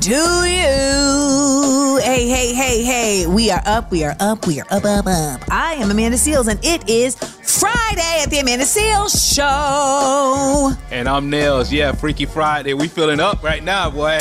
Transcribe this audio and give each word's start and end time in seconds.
To 0.00 0.08
you. 0.08 2.00
Hey, 2.02 2.26
hey, 2.26 2.54
hey, 2.54 2.82
hey. 2.82 3.26
We 3.26 3.50
are 3.50 3.60
up, 3.66 3.90
we 3.90 4.04
are 4.04 4.16
up, 4.20 4.46
we 4.46 4.58
are 4.58 4.66
up, 4.70 4.86
up, 4.86 5.06
up. 5.06 5.42
I 5.50 5.74
am 5.74 5.90
Amanda 5.90 6.16
Seales, 6.16 6.48
and 6.48 6.58
it 6.64 6.88
is 6.88 7.14
Friday 7.14 8.22
at 8.22 8.30
the 8.30 8.38
Amanda 8.38 8.64
Seales 8.64 9.34
Show. 9.34 10.72
And 10.90 11.10
I'm 11.10 11.30
Nailz. 11.30 11.70
Yeah, 11.70 11.92
Freaky 11.92 12.24
Friday. 12.24 12.72
We 12.72 12.88
feeling 12.88 13.20
up 13.20 13.42
right 13.42 13.62
now, 13.62 13.90
boy. 13.90 14.18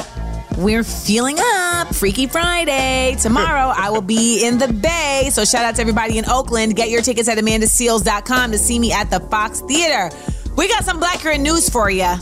We're 0.58 0.84
feeling 0.84 1.38
up. 1.40 1.96
Freaky 1.96 2.28
Friday. 2.28 3.16
Tomorrow, 3.22 3.72
I 3.74 3.92
will 3.92 4.02
be 4.02 4.46
in 4.46 4.58
the 4.58 4.74
Bay. 4.74 5.30
So, 5.32 5.46
shout 5.46 5.64
out 5.64 5.76
to 5.76 5.82
everybody 5.82 6.18
in 6.18 6.26
Oakland. 6.26 6.76
Get 6.76 6.90
your 6.90 7.02
tickets 7.02 7.30
at 7.30 7.38
amandaseales.com 7.38 8.52
to 8.52 8.58
see 8.58 8.78
me 8.78 8.92
at 8.92 9.10
the 9.10 9.22
Fox 9.22 9.62
Theater. 9.62 10.14
We 10.58 10.68
got 10.68 10.84
some 10.84 11.00
Blackurate 11.00 11.40
news 11.40 11.70
for 11.70 11.90
you. 11.90 12.14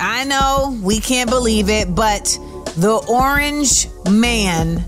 I 0.00 0.24
know 0.24 0.80
we 0.82 1.00
can't 1.00 1.28
believe 1.28 1.68
it, 1.68 1.94
but 1.94 2.38
the 2.76 3.04
orange 3.08 3.88
man 4.10 4.84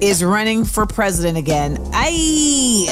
is 0.00 0.22
running 0.22 0.64
for 0.64 0.86
president 0.86 1.38
again. 1.38 1.78
I 1.92 2.86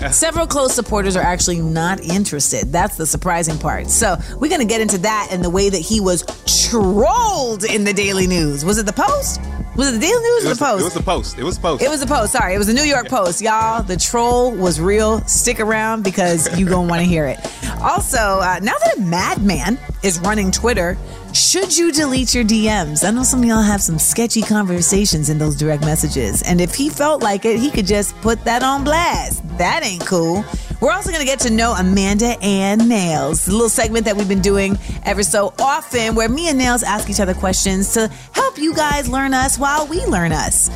several 0.10 0.46
close 0.46 0.74
supporters 0.74 1.16
are 1.16 1.22
actually 1.22 1.60
not 1.60 2.00
interested. 2.00 2.72
That's 2.72 2.96
the 2.96 3.06
surprising 3.06 3.58
part. 3.58 3.88
So 3.88 4.16
we're 4.38 4.50
gonna 4.50 4.64
get 4.64 4.80
into 4.80 4.98
that 4.98 5.28
and 5.30 5.44
the 5.44 5.50
way 5.50 5.68
that 5.68 5.78
he 5.78 6.00
was 6.00 6.24
trolled 6.70 7.64
in 7.64 7.84
the 7.84 7.92
Daily 7.92 8.26
News. 8.26 8.64
Was 8.64 8.78
it 8.78 8.86
the 8.86 8.92
Post? 8.92 9.40
Was 9.76 9.88
it 9.88 9.92
the 9.92 9.98
Daily 10.00 10.18
News 10.20 10.44
It 10.44 10.50
or 10.50 10.54
the 10.54 10.58
Post? 10.58 10.80
it 10.80 10.84
was 10.84 10.94
the 10.94 11.02
post. 11.02 11.38
It 11.38 11.44
was 11.44 11.56
the 11.56 11.62
post. 11.62 11.82
It 11.82 11.88
was 11.88 12.00
the 12.00 12.06
Post. 12.06 12.32
Sorry, 12.32 12.54
it 12.54 12.58
was 12.58 12.66
the 12.66 12.74
New 12.74 12.82
York 12.84 13.08
Post, 13.08 13.40
y'all. 13.40 13.82
The 13.82 13.96
troll 13.96 14.50
was 14.52 14.80
real. 14.80 15.20
Stick 15.26 15.60
around 15.60 16.02
because 16.02 16.58
you 16.58 16.66
gonna 16.66 16.88
want 16.88 17.00
to 17.00 17.06
hear 17.06 17.26
it. 17.26 17.38
Also, 17.80 18.18
uh, 18.18 18.58
now 18.62 18.74
that 18.84 18.98
a 18.98 19.00
madman 19.00 19.78
is 20.02 20.18
running 20.20 20.50
Twitter, 20.50 20.98
should 21.32 21.74
you 21.74 21.90
delete 21.90 22.34
your 22.34 22.44
DMs? 22.44 23.08
I 23.08 23.10
know 23.10 23.22
some 23.22 23.38
of 23.40 23.46
y'all 23.46 23.62
have 23.62 23.80
some 23.80 23.98
sketchy 23.98 24.42
conversations 24.42 25.30
in 25.30 25.38
those 25.38 25.56
direct 25.56 25.82
messages, 25.82 26.42
and 26.42 26.60
if 26.60 26.74
he 26.74 26.90
felt 26.90 27.22
like 27.22 27.46
it, 27.46 27.58
he 27.58 27.70
could 27.70 27.86
just 27.86 28.14
put 28.20 28.44
that 28.44 28.62
on 28.62 28.84
blast. 28.84 29.42
That 29.56 29.82
ain't 29.82 30.04
cool. 30.04 30.44
We're 30.80 30.92
also 30.92 31.12
gonna 31.12 31.26
get 31.26 31.40
to 31.40 31.50
know 31.50 31.74
Amanda 31.74 32.36
and 32.40 32.80
Nailz, 32.82 33.46
a 33.48 33.52
little 33.52 33.68
segment 33.68 34.06
that 34.06 34.16
we've 34.16 34.28
been 34.28 34.40
doing 34.40 34.78
ever 35.04 35.22
so 35.22 35.52
often, 35.58 36.14
where 36.14 36.28
me 36.28 36.48
and 36.48 36.58
Nailz 36.58 36.82
ask 36.82 37.10
each 37.10 37.20
other 37.20 37.34
questions 37.34 37.92
to 37.94 38.08
help 38.32 38.56
you 38.58 38.74
guys 38.74 39.08
learn 39.08 39.34
us 39.34 39.58
while 39.58 39.86
we 39.86 40.04
learn 40.06 40.32
us. 40.32 40.70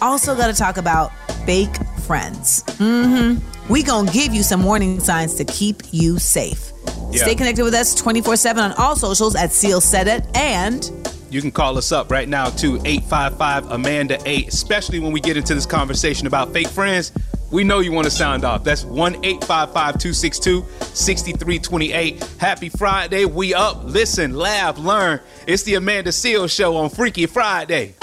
Also, 0.00 0.34
got 0.34 0.46
to 0.46 0.54
talk 0.54 0.78
about 0.78 1.12
fake 1.44 1.74
friends. 2.06 2.64
Mm-hmm. 2.78 3.72
We 3.72 3.82
gonna 3.82 4.10
give 4.10 4.32
you 4.34 4.42
some 4.42 4.64
warning 4.64 5.00
signs 5.00 5.34
to 5.34 5.44
keep 5.44 5.82
you 5.92 6.18
safe. 6.18 6.72
Yeah. 7.10 7.22
Stay 7.22 7.34
connected 7.34 7.62
with 7.62 7.74
us 7.74 7.94
24 7.94 8.36
7 8.36 8.62
on 8.64 8.72
all 8.78 8.96
socials 8.96 9.36
at 9.36 9.50
Seales 9.50 9.82
Said 9.82 10.08
It. 10.08 10.26
And 10.34 10.90
You 11.30 11.40
can 11.42 11.50
call 11.50 11.76
us 11.78 11.92
up 11.92 12.10
right 12.10 12.28
now 12.28 12.46
to 12.50 12.76
855 12.86 13.70
Amanda 13.70 14.18
8, 14.24 14.48
especially 14.48 14.98
when 14.98 15.12
we 15.12 15.20
get 15.20 15.36
into 15.36 15.54
this 15.54 15.66
conversation 15.66 16.26
about 16.26 16.52
fake 16.52 16.68
friends. 16.68 17.12
We 17.52 17.64
know 17.64 17.80
you 17.80 17.92
want 17.92 18.06
to 18.06 18.10
sound 18.10 18.44
off. 18.46 18.64
That's 18.64 18.82
1 18.82 19.16
855 19.16 19.98
262 19.98 20.64
6328. 20.94 22.24
Happy 22.38 22.70
Friday. 22.70 23.26
We 23.26 23.52
up. 23.52 23.84
Listen, 23.84 24.34
laugh, 24.34 24.78
learn. 24.78 25.20
It's 25.46 25.62
the 25.62 25.74
Amanda 25.74 26.10
Seales 26.10 26.50
Show 26.50 26.76
on 26.78 26.88
Freaky 26.88 27.26
Friday. 27.26 27.94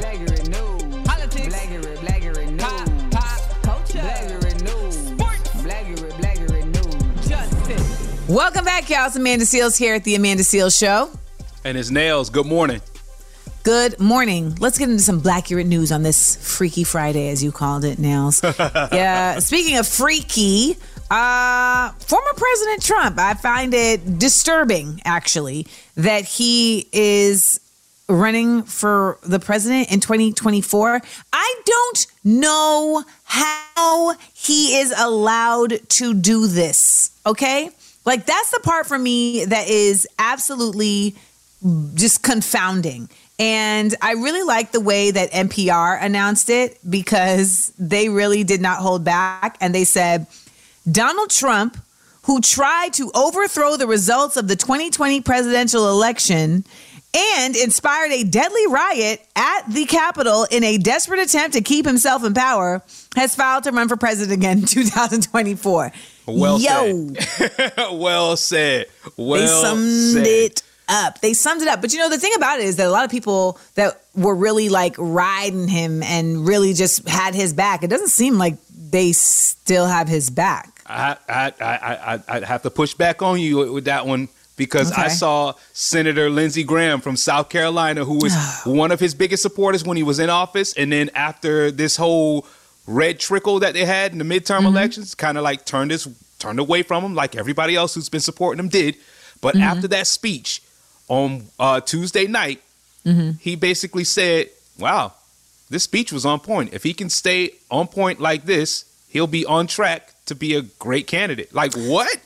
Blackurate 0.00 0.48
news. 0.48 1.06
Politics. 1.06 1.54
Blackurate, 1.54 1.98
Blackurate 1.98 2.50
news. 2.50 2.62
Pop, 2.62 2.88
pop, 3.12 3.62
culture. 3.62 3.98
Blackurate 3.98 4.62
news. 4.64 4.96
Sports. 4.96 5.50
Blackurate, 5.62 6.12
Blackurate 6.20 6.66
news. 6.66 7.28
Justice. 7.28 8.28
welcome 8.28 8.64
back, 8.64 8.90
y'all. 8.90 9.06
It's 9.06 9.14
Amanda 9.14 9.44
Seales 9.44 9.78
here 9.78 9.94
at 9.94 10.02
the 10.02 10.16
Amanda 10.16 10.42
Seales 10.42 10.76
Show. 10.76 11.10
And 11.64 11.76
his 11.76 11.92
Nailz. 11.92 12.32
Good 12.32 12.46
morning. 12.46 12.80
Good 13.64 13.98
morning. 13.98 14.56
Let's 14.60 14.76
get 14.76 14.90
into 14.90 15.02
some 15.02 15.22
Blackurate 15.22 15.64
news 15.64 15.90
on 15.90 16.02
this 16.02 16.36
Freaky 16.36 16.84
Friday, 16.84 17.30
as 17.30 17.42
you 17.42 17.50
called 17.50 17.82
it, 17.86 17.96
Nailz. 17.96 18.42
yeah. 18.92 19.38
Speaking 19.38 19.78
of 19.78 19.88
freaky, 19.88 20.76
uh, 21.10 21.90
former 21.92 22.30
President 22.36 22.82
Trump, 22.82 23.18
I 23.18 23.32
find 23.32 23.72
it 23.72 24.18
disturbing, 24.18 25.00
actually, 25.06 25.66
that 25.94 26.26
he 26.26 26.90
is 26.92 27.58
running 28.06 28.64
for 28.64 29.16
the 29.22 29.40
president 29.40 29.90
in 29.90 30.00
2024. 30.00 31.00
I 31.32 31.54
don't 31.64 32.06
know 32.22 33.02
how 33.24 34.14
he 34.34 34.76
is 34.76 34.92
allowed 34.94 35.88
to 35.88 36.12
do 36.12 36.48
this. 36.48 37.18
Okay. 37.24 37.70
Like, 38.04 38.26
that's 38.26 38.50
the 38.50 38.60
part 38.60 38.84
for 38.84 38.98
me 38.98 39.46
that 39.46 39.70
is 39.70 40.06
absolutely 40.18 41.14
just 41.94 42.22
confounding. 42.22 43.08
And 43.38 43.94
I 44.00 44.12
really 44.12 44.42
like 44.44 44.70
the 44.70 44.80
way 44.80 45.10
that 45.10 45.32
NPR 45.32 46.00
announced 46.02 46.50
it 46.50 46.78
because 46.88 47.72
they 47.78 48.08
really 48.08 48.44
did 48.44 48.60
not 48.60 48.78
hold 48.78 49.04
back. 49.04 49.56
And 49.60 49.74
they 49.74 49.84
said, 49.84 50.26
Donald 50.90 51.30
Trump, 51.30 51.76
who 52.24 52.40
tried 52.40 52.92
to 52.94 53.10
overthrow 53.14 53.76
the 53.76 53.86
results 53.86 54.36
of 54.36 54.46
the 54.46 54.56
2020 54.56 55.20
presidential 55.22 55.90
election 55.90 56.64
and 57.14 57.56
inspired 57.56 58.10
a 58.12 58.24
deadly 58.24 58.66
riot 58.68 59.24
at 59.36 59.62
the 59.68 59.84
Capitol 59.84 60.46
in 60.50 60.64
a 60.64 60.78
desperate 60.78 61.20
attempt 61.20 61.54
to 61.54 61.60
keep 61.60 61.86
himself 61.86 62.24
in 62.24 62.34
power, 62.34 62.82
has 63.14 63.34
filed 63.34 63.64
to 63.64 63.72
run 63.72 63.88
for 63.88 63.96
president 63.96 64.36
again 64.36 64.58
in 64.58 64.64
2024. 64.66 65.92
Well 66.26 66.58
Yo, 66.58 67.08
said. 67.14 67.72
well 67.92 68.36
said. 68.36 68.86
Well 69.16 69.40
they 69.40 69.46
summed 69.46 69.90
said. 69.90 70.26
it 70.26 70.62
up. 70.88 71.20
They 71.20 71.32
summed 71.32 71.62
it 71.62 71.68
up. 71.68 71.80
But 71.80 71.92
you 71.92 71.98
know, 71.98 72.08
the 72.10 72.18
thing 72.18 72.32
about 72.36 72.60
it 72.60 72.64
is 72.66 72.76
that 72.76 72.86
a 72.86 72.90
lot 72.90 73.04
of 73.04 73.10
people 73.10 73.58
that 73.74 74.00
were 74.14 74.34
really 74.34 74.68
like 74.68 74.94
riding 74.98 75.68
him 75.68 76.02
and 76.02 76.46
really 76.46 76.72
just 76.72 77.08
had 77.08 77.34
his 77.34 77.52
back, 77.52 77.82
it 77.82 77.88
doesn't 77.90 78.08
seem 78.08 78.38
like 78.38 78.56
they 78.70 79.12
still 79.12 79.86
have 79.86 80.08
his 80.08 80.30
back. 80.30 80.70
I, 80.86 81.16
I, 81.28 81.52
I, 81.60 82.14
I, 82.14 82.22
I'd 82.28 82.44
have 82.44 82.62
to 82.62 82.70
push 82.70 82.94
back 82.94 83.22
on 83.22 83.40
you 83.40 83.72
with 83.72 83.86
that 83.86 84.06
one 84.06 84.28
because 84.56 84.92
I 84.92 85.08
saw 85.08 85.54
Senator 85.72 86.30
Lindsey 86.30 86.62
Graham 86.62 87.00
from 87.00 87.16
South 87.16 87.48
Carolina, 87.48 88.04
who 88.04 88.18
was 88.18 88.34
one 88.66 88.92
of 88.92 89.00
his 89.00 89.14
biggest 89.14 89.42
supporters 89.42 89.82
when 89.84 89.96
he 89.96 90.02
was 90.02 90.18
in 90.18 90.30
office. 90.30 90.74
And 90.74 90.92
then 90.92 91.10
after 91.14 91.70
this 91.70 91.96
whole 91.96 92.46
red 92.86 93.18
trickle 93.18 93.58
that 93.60 93.72
they 93.74 93.84
had 93.84 94.12
in 94.12 94.18
the 94.18 94.24
midterm 94.24 94.58
Mm-hmm. 94.58 94.66
elections, 94.66 95.14
kind 95.14 95.38
of 95.38 95.42
like 95.44 95.64
turned 95.64 95.90
his 95.90 96.06
turned 96.38 96.60
away 96.60 96.82
from 96.82 97.02
him, 97.02 97.14
like 97.14 97.34
everybody 97.34 97.74
else 97.74 97.94
who's 97.94 98.10
been 98.10 98.20
supporting 98.20 98.60
him 98.62 98.68
did. 98.68 98.96
But 99.40 99.54
Mm-hmm. 99.54 99.62
after 99.64 99.88
that 99.88 100.06
speech 100.06 100.62
on 101.08 101.46
uh, 101.58 101.80
Tuesday 101.80 102.26
night, 102.26 102.60
Mm-hmm. 103.04 103.32
he 103.38 103.54
basically 103.54 104.04
said, 104.04 104.48
"Wow, 104.78 105.12
this 105.68 105.82
speech 105.82 106.10
was 106.10 106.24
on 106.24 106.40
point. 106.40 106.72
If 106.72 106.82
he 106.84 106.94
can 106.94 107.10
stay 107.10 107.50
on 107.70 107.86
point 107.86 108.18
like 108.18 108.46
this, 108.46 108.86
he'll 109.10 109.26
be 109.26 109.44
on 109.44 109.66
track 109.66 110.14
to 110.24 110.34
be 110.34 110.54
a 110.54 110.62
great 110.62 111.06
candidate." 111.06 111.54
Like 111.54 111.74
what? 111.74 112.16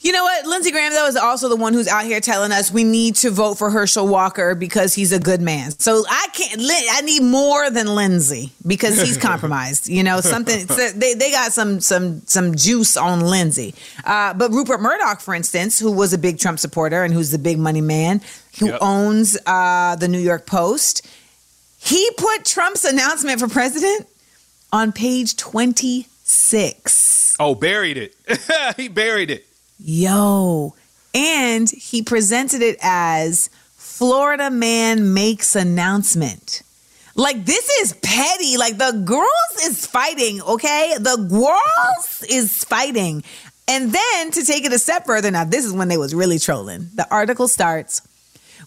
You 0.00 0.12
know 0.12 0.22
what? 0.22 0.46
Lindsey 0.46 0.70
Graham, 0.70 0.92
though, 0.92 1.08
is 1.08 1.16
also 1.16 1.48
the 1.48 1.56
one 1.56 1.72
who's 1.72 1.88
out 1.88 2.04
here 2.04 2.20
telling 2.20 2.52
us 2.52 2.70
we 2.70 2.84
need 2.84 3.16
to 3.16 3.32
vote 3.32 3.56
for 3.58 3.68
Herschel 3.68 4.06
Walker 4.06 4.54
because 4.54 4.94
he's 4.94 5.10
a 5.10 5.18
good 5.18 5.40
man. 5.40 5.72
So 5.72 6.04
I 6.08 6.28
can't, 6.32 6.60
I 6.62 7.00
need 7.00 7.24
more 7.24 7.68
than 7.68 7.88
Lindsey 7.88 8.52
because 8.64 9.02
he's 9.02 9.16
compromised. 9.18 9.88
You 9.88 10.04
know, 10.04 10.20
something, 10.20 10.68
so 10.68 10.90
they, 10.90 11.14
they 11.14 11.32
got 11.32 11.52
some, 11.52 11.80
some, 11.80 12.20
some 12.26 12.54
juice 12.54 12.96
on 12.96 13.22
Lindsey. 13.22 13.74
Uh, 14.04 14.34
but 14.34 14.52
Rupert 14.52 14.80
Murdoch, 14.80 15.20
for 15.20 15.34
instance, 15.34 15.80
who 15.80 15.90
was 15.90 16.12
a 16.12 16.18
big 16.18 16.38
Trump 16.38 16.60
supporter 16.60 17.02
and 17.02 17.12
who's 17.12 17.32
the 17.32 17.38
big 17.38 17.58
money 17.58 17.80
man, 17.80 18.20
who 18.60 18.66
Yep. 18.68 18.78
owns 18.80 19.36
uh, 19.46 19.96
the 19.96 20.06
New 20.06 20.20
York 20.20 20.46
Post, 20.46 21.04
He 21.80 22.08
put 22.16 22.44
Trump's 22.44 22.84
announcement 22.84 23.40
for 23.40 23.48
president 23.48 24.06
on 24.72 24.92
page 24.92 25.34
26. 25.36 27.36
Oh, 27.40 27.56
buried 27.56 27.96
it. 27.96 28.14
he 28.76 28.86
buried 28.88 29.30
it. 29.30 29.46
Yo. 29.78 30.74
And 31.14 31.70
he 31.70 32.02
presented 32.02 32.62
it 32.62 32.78
as 32.82 33.48
Florida 33.76 34.50
man 34.50 35.14
makes 35.14 35.56
announcement. 35.56 36.62
Like 37.14 37.44
this 37.44 37.68
is 37.80 37.94
petty. 38.02 38.56
Like 38.56 38.78
the 38.78 39.02
girls 39.04 39.64
is 39.64 39.86
fighting, 39.86 40.40
okay? 40.42 40.94
The 40.98 41.16
girls 41.16 42.24
is 42.30 42.64
fighting. 42.64 43.24
And 43.66 43.92
then 43.92 44.30
to 44.32 44.44
take 44.44 44.64
it 44.64 44.72
a 44.72 44.78
step 44.78 45.04
further, 45.04 45.30
now 45.30 45.44
this 45.44 45.64
is 45.64 45.72
when 45.72 45.88
they 45.88 45.98
was 45.98 46.14
really 46.14 46.38
trolling. 46.38 46.88
The 46.94 47.06
article 47.10 47.48
starts 47.48 48.02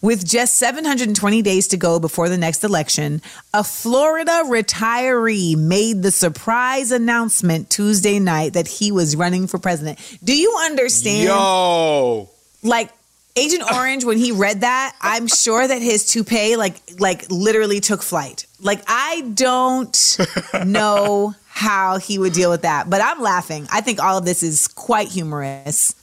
with 0.02 0.26
just 0.26 0.54
720 0.54 1.40
days 1.42 1.68
to 1.68 1.76
go 1.76 1.98
before 1.98 2.28
the 2.28 2.36
next 2.36 2.64
election, 2.64 3.22
a 3.54 3.64
Florida 3.64 4.42
retiree 4.44 5.56
made 5.56 6.02
the 6.02 6.10
surprise 6.10 6.90
announcement 6.90 7.70
Tuesday 7.70 8.18
night 8.18 8.52
that 8.52 8.66
he 8.66 8.92
was 8.92 9.16
running 9.16 9.46
for 9.46 9.58
president. 9.58 9.98
Do 10.22 10.36
you 10.36 10.54
understand? 10.64 11.28
Yo. 11.28 12.28
Like 12.64 12.90
Agent 13.36 13.62
Orange, 13.72 14.04
when 14.04 14.18
he 14.18 14.32
read 14.32 14.60
that, 14.60 14.94
I'm 15.00 15.26
sure 15.26 15.66
that 15.66 15.80
his 15.80 16.04
toupee 16.06 16.56
like 16.56 16.80
like 16.98 17.30
literally 17.30 17.80
took 17.80 18.02
flight. 18.02 18.46
Like 18.60 18.82
I 18.86 19.22
don't 19.34 20.18
know 20.66 21.34
how 21.48 21.98
he 21.98 22.18
would 22.18 22.32
deal 22.32 22.50
with 22.50 22.62
that, 22.62 22.90
but 22.90 23.00
I'm 23.02 23.20
laughing. 23.20 23.66
I 23.70 23.80
think 23.80 24.02
all 24.02 24.18
of 24.18 24.24
this 24.24 24.42
is 24.42 24.68
quite 24.68 25.08
humorous. 25.08 25.94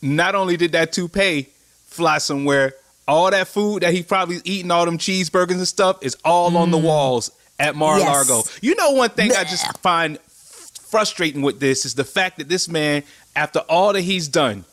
Not 0.00 0.34
only 0.34 0.56
did 0.56 0.72
that 0.72 0.92
toupee 0.92 1.48
fly 1.86 2.18
somewhere, 2.18 2.74
all 3.10 3.30
that 3.30 3.48
food 3.48 3.82
that 3.82 3.92
he 3.92 4.04
probably 4.04 4.40
eating, 4.44 4.70
all 4.70 4.84
them 4.84 4.96
cheeseburgers 4.96 5.52
and 5.52 5.66
stuff, 5.66 5.98
is 6.00 6.16
all 6.24 6.56
on 6.56 6.70
the 6.70 6.78
mm. 6.78 6.84
walls 6.84 7.32
at 7.58 7.74
Mar-a-Lago. 7.74 8.36
Yes. 8.36 8.58
You 8.62 8.76
know, 8.76 8.92
one 8.92 9.10
thing 9.10 9.32
I 9.32 9.42
just 9.42 9.78
find 9.78 10.18
frustrating 10.20 11.42
with 11.42 11.58
this 11.58 11.84
is 11.84 11.96
the 11.96 12.04
fact 12.04 12.38
that 12.38 12.48
this 12.48 12.68
man, 12.68 13.02
after 13.34 13.58
all 13.68 13.92
that 13.92 14.02
he's 14.02 14.28
done, 14.28 14.64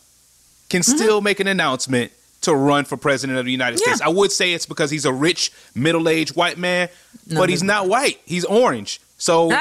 can 0.69 0.81
mm-hmm. 0.81 0.97
still 0.97 1.19
make 1.19 1.39
an 1.39 1.47
announcement 1.47 2.11
to 2.41 2.53
run 2.53 2.85
for 2.85 2.95
president 2.95 3.39
of 3.39 3.45
the 3.45 3.51
United 3.51 3.79
Yeah. 3.79 3.95
States. 3.95 4.01
I 4.01 4.09
would 4.09 4.31
say 4.31 4.53
it's 4.53 4.67
because 4.67 4.91
he's 4.91 5.05
a 5.05 5.11
rich, 5.11 5.51
middle-aged 5.73 6.35
white 6.35 6.59
man, 6.59 6.89
No, 7.25 7.39
but 7.39 7.49
he's 7.49 7.63
not 7.63 7.89
white. 7.89 8.21
He's 8.25 8.45
orange. 8.45 9.01
So 9.17 9.49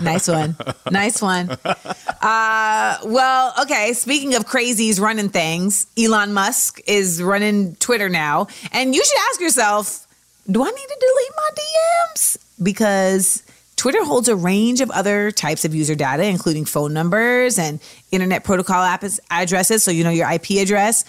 nice 0.00 0.28
one. 0.28 0.56
Nice 0.90 1.22
one. 1.22 1.50
Uh, 1.50 2.98
well, 3.04 3.54
okay. 3.62 3.92
Speaking 3.92 4.34
of 4.34 4.44
crazies 4.46 5.00
running 5.00 5.28
things, 5.28 5.86
Elon 5.98 6.32
Musk 6.32 6.80
is 6.86 7.22
running 7.22 7.76
Twitter 7.76 8.08
now. 8.08 8.48
And 8.72 8.94
you 8.94 9.04
should 9.04 9.18
ask 9.30 9.40
yourself 9.40 10.06
do 10.50 10.62
I 10.62 10.70
need 10.70 10.76
to 10.76 10.96
delete 11.00 11.32
my 11.36 11.50
DMs? 11.54 12.36
Because 12.62 13.42
Twitter 13.76 14.04
holds 14.04 14.28
a 14.28 14.36
range 14.36 14.80
of 14.80 14.90
other 14.90 15.30
types 15.30 15.64
of 15.64 15.74
user 15.74 15.94
data, 15.94 16.24
including 16.24 16.64
phone 16.66 16.92
numbers 16.92 17.58
and 17.58 17.80
internet 18.10 18.44
protocol 18.44 18.82
app- 18.82 19.04
addresses, 19.30 19.82
so 19.82 19.90
you 19.90 20.04
know 20.04 20.10
your 20.10 20.30
IP 20.30 20.50
address. 20.62 21.04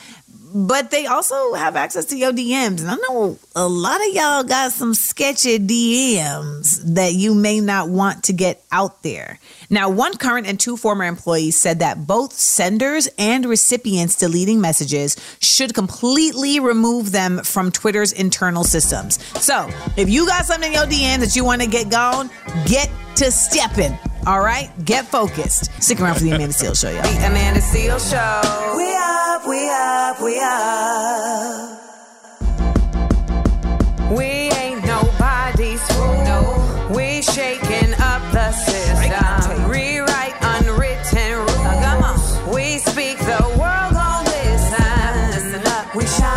But 0.57 0.89
they 0.89 1.05
also 1.05 1.53
have 1.53 1.75
access 1.75 2.05
to 2.05 2.17
your 2.17 2.31
DMs. 2.31 2.79
And 2.79 2.89
I 2.89 2.95
know 2.95 3.37
a 3.57 3.67
lot 3.67 3.99
of 3.99 4.13
y'all 4.13 4.43
got 4.45 4.71
some 4.71 4.93
sketchy 4.93 5.59
DMs 5.59 6.81
that 6.95 7.13
you 7.13 7.35
may 7.35 7.59
not 7.59 7.89
want 7.89 8.23
to 8.23 8.33
get 8.33 8.63
out 8.71 9.03
there. 9.03 9.37
Now, 9.69 9.89
one 9.89 10.15
current 10.15 10.47
and 10.47 10.57
two 10.57 10.77
former 10.77 11.03
employees 11.03 11.59
said 11.59 11.79
that 11.79 12.07
both 12.07 12.31
senders 12.31 13.09
and 13.17 13.45
recipients 13.45 14.15
deleting 14.15 14.61
messages 14.61 15.17
should 15.41 15.73
completely 15.73 16.61
remove 16.61 17.11
them 17.11 17.43
from 17.43 17.69
Twitter's 17.69 18.13
internal 18.13 18.63
systems. 18.63 19.19
So, 19.43 19.69
if 19.97 20.09
you 20.09 20.25
got 20.25 20.45
something 20.45 20.71
in 20.71 20.79
your 20.79 20.87
DMs 20.87 21.19
that 21.19 21.35
you 21.35 21.43
want 21.43 21.63
to 21.63 21.67
get 21.67 21.89
gone, 21.89 22.29
get 22.65 22.89
to 23.15 23.29
stepping. 23.29 23.99
All 24.25 24.39
right? 24.41 24.69
Get 24.83 25.05
focused. 25.05 25.71
Stick 25.83 26.01
around 26.01 26.15
for 26.15 26.23
the 26.23 26.31
Amanda 26.31 26.53
Seales 26.53 26.79
Show, 26.81 26.89
y'all. 26.89 27.03
The 27.03 27.27
Amanda 27.27 27.61
Seales 27.61 28.09
Show. 28.09 28.41
We 28.75 28.95
up, 28.95 29.45
we 29.47 29.69
up, 29.69 30.19
we 30.21 30.39
up. 30.41 31.81
We 34.17 34.25
ain't 34.25 34.83
nobody's 34.85 35.81
fool. 35.91 36.23
No. 36.23 36.91
We 36.95 37.21
shaking 37.21 37.93
up 38.01 38.21
the 38.31 38.51
system. 38.51 39.69
Rewrite 39.69 40.35
unwritten 40.41 41.37
rules. 41.39 42.55
We 42.55 42.79
speak 42.79 43.17
the 43.19 43.41
world 43.59 43.93
gon' 43.93 44.25
listen. 44.25 45.61
We 45.95 46.05
shine 46.07 46.34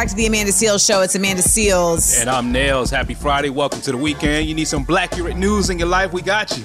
back 0.00 0.08
to 0.08 0.14
the 0.14 0.24
Amanda 0.24 0.50
Seales 0.50 0.86
Show. 0.86 1.02
It's 1.02 1.14
Amanda 1.14 1.42
Seales. 1.42 2.18
And 2.18 2.30
I'm 2.30 2.54
Nailz. 2.54 2.90
Happy 2.90 3.12
Friday. 3.12 3.50
Welcome 3.50 3.82
to 3.82 3.92
the 3.92 3.98
weekend. 3.98 4.46
You 4.48 4.54
need 4.54 4.66
some 4.66 4.82
black 4.82 5.14
news 5.18 5.68
in 5.68 5.78
your 5.78 5.88
life? 5.88 6.14
We 6.14 6.22
got 6.22 6.56
you. 6.56 6.64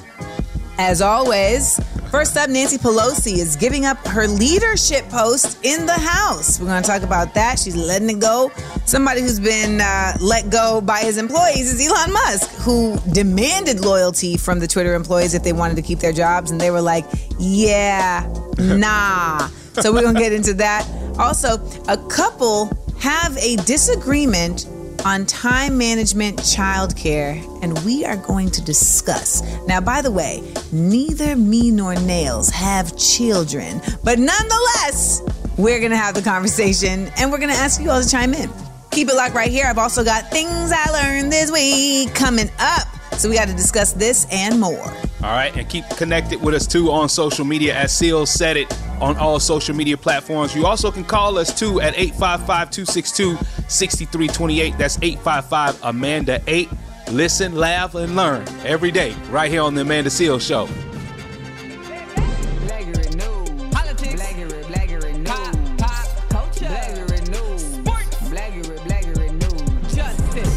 As 0.78 1.02
always, 1.02 1.78
first 2.12 2.38
up, 2.38 2.50
Nancy 2.50 2.78
Pelosi 2.78 3.34
is 3.34 3.58
giving 3.58 3.86
up 3.86 3.98
her 4.08 4.26
leadership 4.26 5.10
post 5.10 5.60
in 5.66 5.86
the 5.86 5.92
House. 5.92 6.62
We're 6.62 6.68
going 6.68 6.82
to 6.82 6.88
talk 6.88 7.02
about 7.02 7.34
that. 7.34 7.60
She's 7.60 7.76
letting 7.76 8.10
it 8.10 8.22
go. 8.22 8.54
Somebody 8.86 9.20
who's 9.20 9.42
been 9.42 9.82
uh, 9.82 10.14
let 10.22 10.50
go 10.50 10.80
by 10.80 11.00
his 11.00 11.18
employees 11.18 11.74
is 11.74 11.86
Elon 11.86 12.14
Musk, 12.14 12.50
who 12.62 12.98
demanded 13.12 13.82
loyalty 13.82 14.38
from 14.38 14.62
the 14.62 14.68
Twitter 14.68 14.94
employees 14.94 15.34
if 15.34 15.44
they 15.44 15.52
wanted 15.52 15.76
to 15.76 15.82
keep 15.82 16.00
their 16.00 16.14
jobs. 16.14 16.52
And 16.52 16.62
they 16.62 16.72
were 16.72 16.82
like, 16.82 17.04
yeah, 17.38 18.32
nah. 18.60 19.50
So 19.82 19.92
we're 19.92 20.04
going 20.04 20.16
to 20.16 20.22
get 20.22 20.32
into 20.32 20.54
that. 20.54 20.88
Also, 21.20 21.58
a 21.90 21.98
couple 22.08 22.70
have 23.00 23.38
a 23.38 23.56
disagreement 23.58 24.68
on 25.06 25.26
time 25.26 25.78
management 25.78 26.38
childcare, 26.40 27.42
and 27.64 27.78
we 27.86 28.04
are 28.06 28.16
going 28.18 28.50
to 28.52 28.62
discuss. 28.64 29.44
Now, 29.68 29.80
by 29.80 30.02
the 30.02 30.12
way, 30.12 30.44
neither 30.72 31.36
me 31.36 31.70
nor 31.72 31.94
Nailz 31.94 32.52
have 32.52 32.98
children, 32.98 33.82
but 34.04 34.18
nonetheless, 34.18 35.22
we're 35.58 35.80
gonna 35.80 35.96
have 35.96 36.16
the 36.16 36.22
conversation 36.22 37.10
and 37.18 37.32
we're 37.32 37.38
gonna 37.38 37.54
ask 37.54 37.82
you 37.82 37.90
all 37.90 38.02
to 38.02 38.10
chime 38.10 38.34
in. 38.34 38.50
Keep 38.92 39.10
it 39.10 39.16
locked 39.16 39.36
right 39.36 39.52
here. 39.52 39.66
I've 39.68 39.78
also 39.78 40.04
got 40.04 40.32
things 40.32 40.72
I 40.74 40.90
learned 40.92 41.32
this 41.32 41.52
week 41.52 42.14
coming 42.16 42.50
up. 42.60 42.88
So 43.18 43.30
we 43.30 43.36
got 43.36 43.48
to 43.48 43.54
discuss 43.54 43.94
this 43.94 44.28
and 44.32 44.60
more. 44.60 44.94
All 45.26 45.32
right, 45.32 45.58
and 45.58 45.68
keep 45.68 45.90
connected 45.98 46.40
with 46.40 46.54
us 46.54 46.68
too 46.68 46.92
on 46.92 47.10
social 47.10 47.46
media 47.46 47.74
at 47.74 47.88
Seales 47.88 48.28
Said 48.28 48.58
It 48.58 48.72
on 49.02 49.18
all 49.18 49.40
social 49.40 49.76
media 49.76 49.98
platforms. 49.98 50.56
You 50.56 50.68
also 50.68 50.92
can 50.92 51.04
call 51.04 51.40
us 51.40 51.52
too 51.52 51.82
at 51.82 51.96
855-262-6328. 51.96 54.78
That's 54.78 55.00
855 55.02 55.80
Amanda 55.82 56.40
8. 56.46 56.70
Listen, 57.10 57.56
laugh, 57.56 57.96
and 57.96 58.16
learn 58.16 58.48
every 58.66 58.92
day 58.92 59.16
right 59.32 59.50
here 59.50 59.64
on 59.64 59.74
the 59.74 59.82
Amanda 59.82 60.12
Seales 60.12 60.48
Show. 60.48 60.68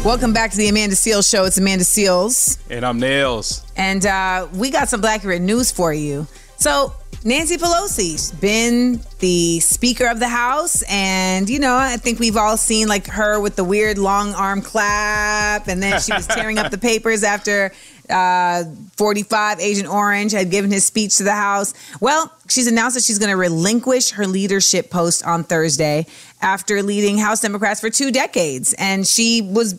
Welcome 0.05 0.31
back 0.31 0.51
to 0.51 0.57
the 0.57 0.69
Amanda 0.69 0.95
Seales 0.95 1.29
Show. 1.29 1.43
It's 1.43 1.57
Amanda 1.57 1.83
Seales. 1.83 2.57
And 2.69 2.85
I'm 2.85 3.01
Nailz. 3.01 3.69
And 3.75 4.05
uh, 4.05 4.47
we 4.53 4.71
got 4.71 4.87
some 4.87 5.01
Blackurate 5.01 5.41
news 5.41 5.71
for 5.71 5.93
you. 5.93 6.25
So, 6.55 6.93
Nancy 7.25 7.57
Pelosi's 7.57 8.31
been 8.31 9.01
the 9.19 9.59
Speaker 9.59 10.07
of 10.07 10.21
the 10.21 10.29
House. 10.29 10.83
And, 10.83 11.49
you 11.49 11.59
know, 11.59 11.75
I 11.75 11.97
think 11.97 12.17
we've 12.17 12.37
all 12.37 12.55
seen 12.55 12.87
like 12.87 13.07
her 13.07 13.41
with 13.41 13.57
the 13.57 13.65
weird 13.65 13.97
long 13.97 14.33
arm 14.35 14.61
clap. 14.61 15.67
And 15.67 15.83
then 15.83 15.99
she 15.99 16.13
was 16.13 16.25
tearing 16.27 16.57
up 16.57 16.71
the 16.71 16.77
papers 16.77 17.23
after 17.23 17.73
uh, 18.09 18.63
45 18.95 19.59
Agent 19.59 19.89
Orange 19.89 20.31
had 20.31 20.49
given 20.49 20.71
his 20.71 20.85
speech 20.85 21.17
to 21.17 21.23
the 21.23 21.35
House. 21.35 21.73
Well, 21.99 22.31
she's 22.47 22.67
announced 22.67 22.95
that 22.95 23.03
she's 23.03 23.19
going 23.19 23.31
to 23.31 23.37
relinquish 23.37 24.11
her 24.11 24.25
leadership 24.25 24.89
post 24.89 25.25
on 25.25 25.43
Thursday 25.43 26.07
after 26.41 26.81
leading 26.83 27.17
House 27.17 27.41
Democrats 27.41 27.81
for 27.81 27.89
two 27.89 28.11
decades. 28.11 28.73
And 28.77 29.05
she 29.05 29.41
was 29.41 29.73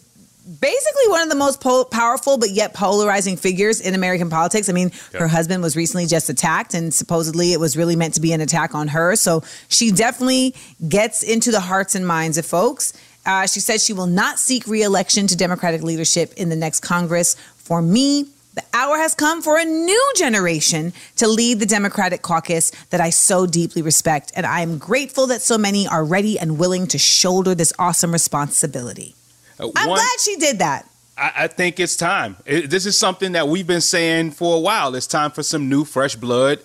basically 0.59 1.09
one 1.09 1.23
of 1.23 1.29
the 1.29 1.37
most 1.37 1.61
po- 1.61 1.85
powerful 1.85 2.39
but 2.39 2.51
yet 2.51 2.75
polarizing 2.75 3.37
figures 3.37 3.81
in 3.81 3.95
American 3.95 4.31
politics. 4.31 4.69
I 4.69 4.73
mean, 4.73 4.91
her 5.13 5.29
husband 5.29 5.63
was 5.63 5.77
recently 5.77 6.07
just 6.07 6.29
attacked, 6.29 6.75
and 6.75 6.93
supposedly 6.93 7.53
it 7.53 7.61
was 7.61 7.77
really 7.77 7.97
meant 7.97 8.15
to 8.15 8.21
be 8.21 8.33
an 8.33 8.41
attack 8.41 8.75
on 8.75 8.89
her. 8.89 9.15
So 9.17 9.43
she 9.69 9.93
definitely 9.93 10.55
gets 10.89 11.23
into 11.23 11.51
the 11.51 11.61
hearts 11.61 11.95
and 11.95 12.07
minds 12.07 12.39
of 12.39 12.47
folks. 12.47 12.93
Uh, 13.25 13.47
she 13.47 13.61
said 13.61 13.81
she 13.81 13.93
will 13.93 14.07
not 14.07 14.39
seek 14.39 14.67
reelection 14.67 15.27
to 15.27 15.37
Democratic 15.37 15.83
leadership 15.83 16.33
in 16.35 16.49
the 16.49 16.57
next 16.57 16.81
Congress. 16.81 17.35
For 17.57 17.83
me, 17.83 18.27
the 18.55 18.65
hour 18.75 18.97
has 18.97 19.15
come 19.15 19.43
for 19.43 19.59
a 19.59 19.65
new 19.65 20.13
generation 20.17 20.93
to 21.17 21.29
lead 21.29 21.61
the 21.61 21.67
Democratic 21.67 22.23
caucus 22.23 22.71
that 22.91 23.01
I 23.01 23.11
so 23.11 23.47
deeply 23.47 23.83
respect. 23.83 24.33
And 24.35 24.45
I 24.45 24.63
am 24.63 24.79
grateful 24.79 25.29
that 25.29 25.43
so 25.43 25.57
many 25.57 25.87
are 25.87 26.05
ready 26.05 26.39
and 26.39 26.59
willing 26.59 26.89
to 26.89 26.99
shoulder 26.99 27.55
this 27.55 27.73
awesome 27.79 28.11
responsibility. 28.11 29.15
Uh, 29.61 29.71
I'm 29.77 29.89
one- 29.89 29.99
glad 29.99 30.21
she 30.21 30.37
did 30.37 30.59
that. 30.61 30.87
I, 31.19 31.33
I 31.37 31.47
think 31.49 31.79
it's 31.79 31.97
time. 31.97 32.37
It, 32.47 32.71
this 32.71 32.87
is 32.87 32.97
something 32.99 33.33
that 33.33 33.47
we've 33.49 33.67
been 33.67 33.81
saying 33.83 34.31
for 34.33 34.57
a 34.57 34.61
while. 34.61 34.95
It's 34.95 35.07
time 35.07 35.31
for 35.31 35.43
some 35.43 35.69
new, 35.69 35.85
fresh 35.85 36.17
blood 36.17 36.61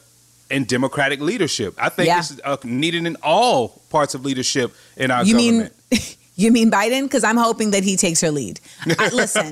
and 0.50 0.66
democratic 0.68 1.20
leadership. 1.20 1.74
I 1.78 1.90
think 1.90 2.08
Yeah. 2.08 2.20
it's 2.20 2.40
uh, 2.44 2.56
needed 2.64 3.06
in 3.06 3.18
all 3.24 3.82
parts 3.90 4.14
of 4.16 4.24
leadership 4.24 4.74
in 4.96 5.12
our 5.12 5.26
You 5.26 5.34
government. 5.34 5.74
mean 5.92 6.00
you 6.38 6.52
mean 6.52 6.72
Biden? 6.72 7.04
Because 7.04 7.24
I'm 7.24 7.36
hoping 7.38 7.72
that 7.72 7.84
he 7.84 7.98
takes 7.98 8.22
her 8.22 8.32
lead. 8.32 8.60
I, 9.00 9.10
listen, 9.14 9.50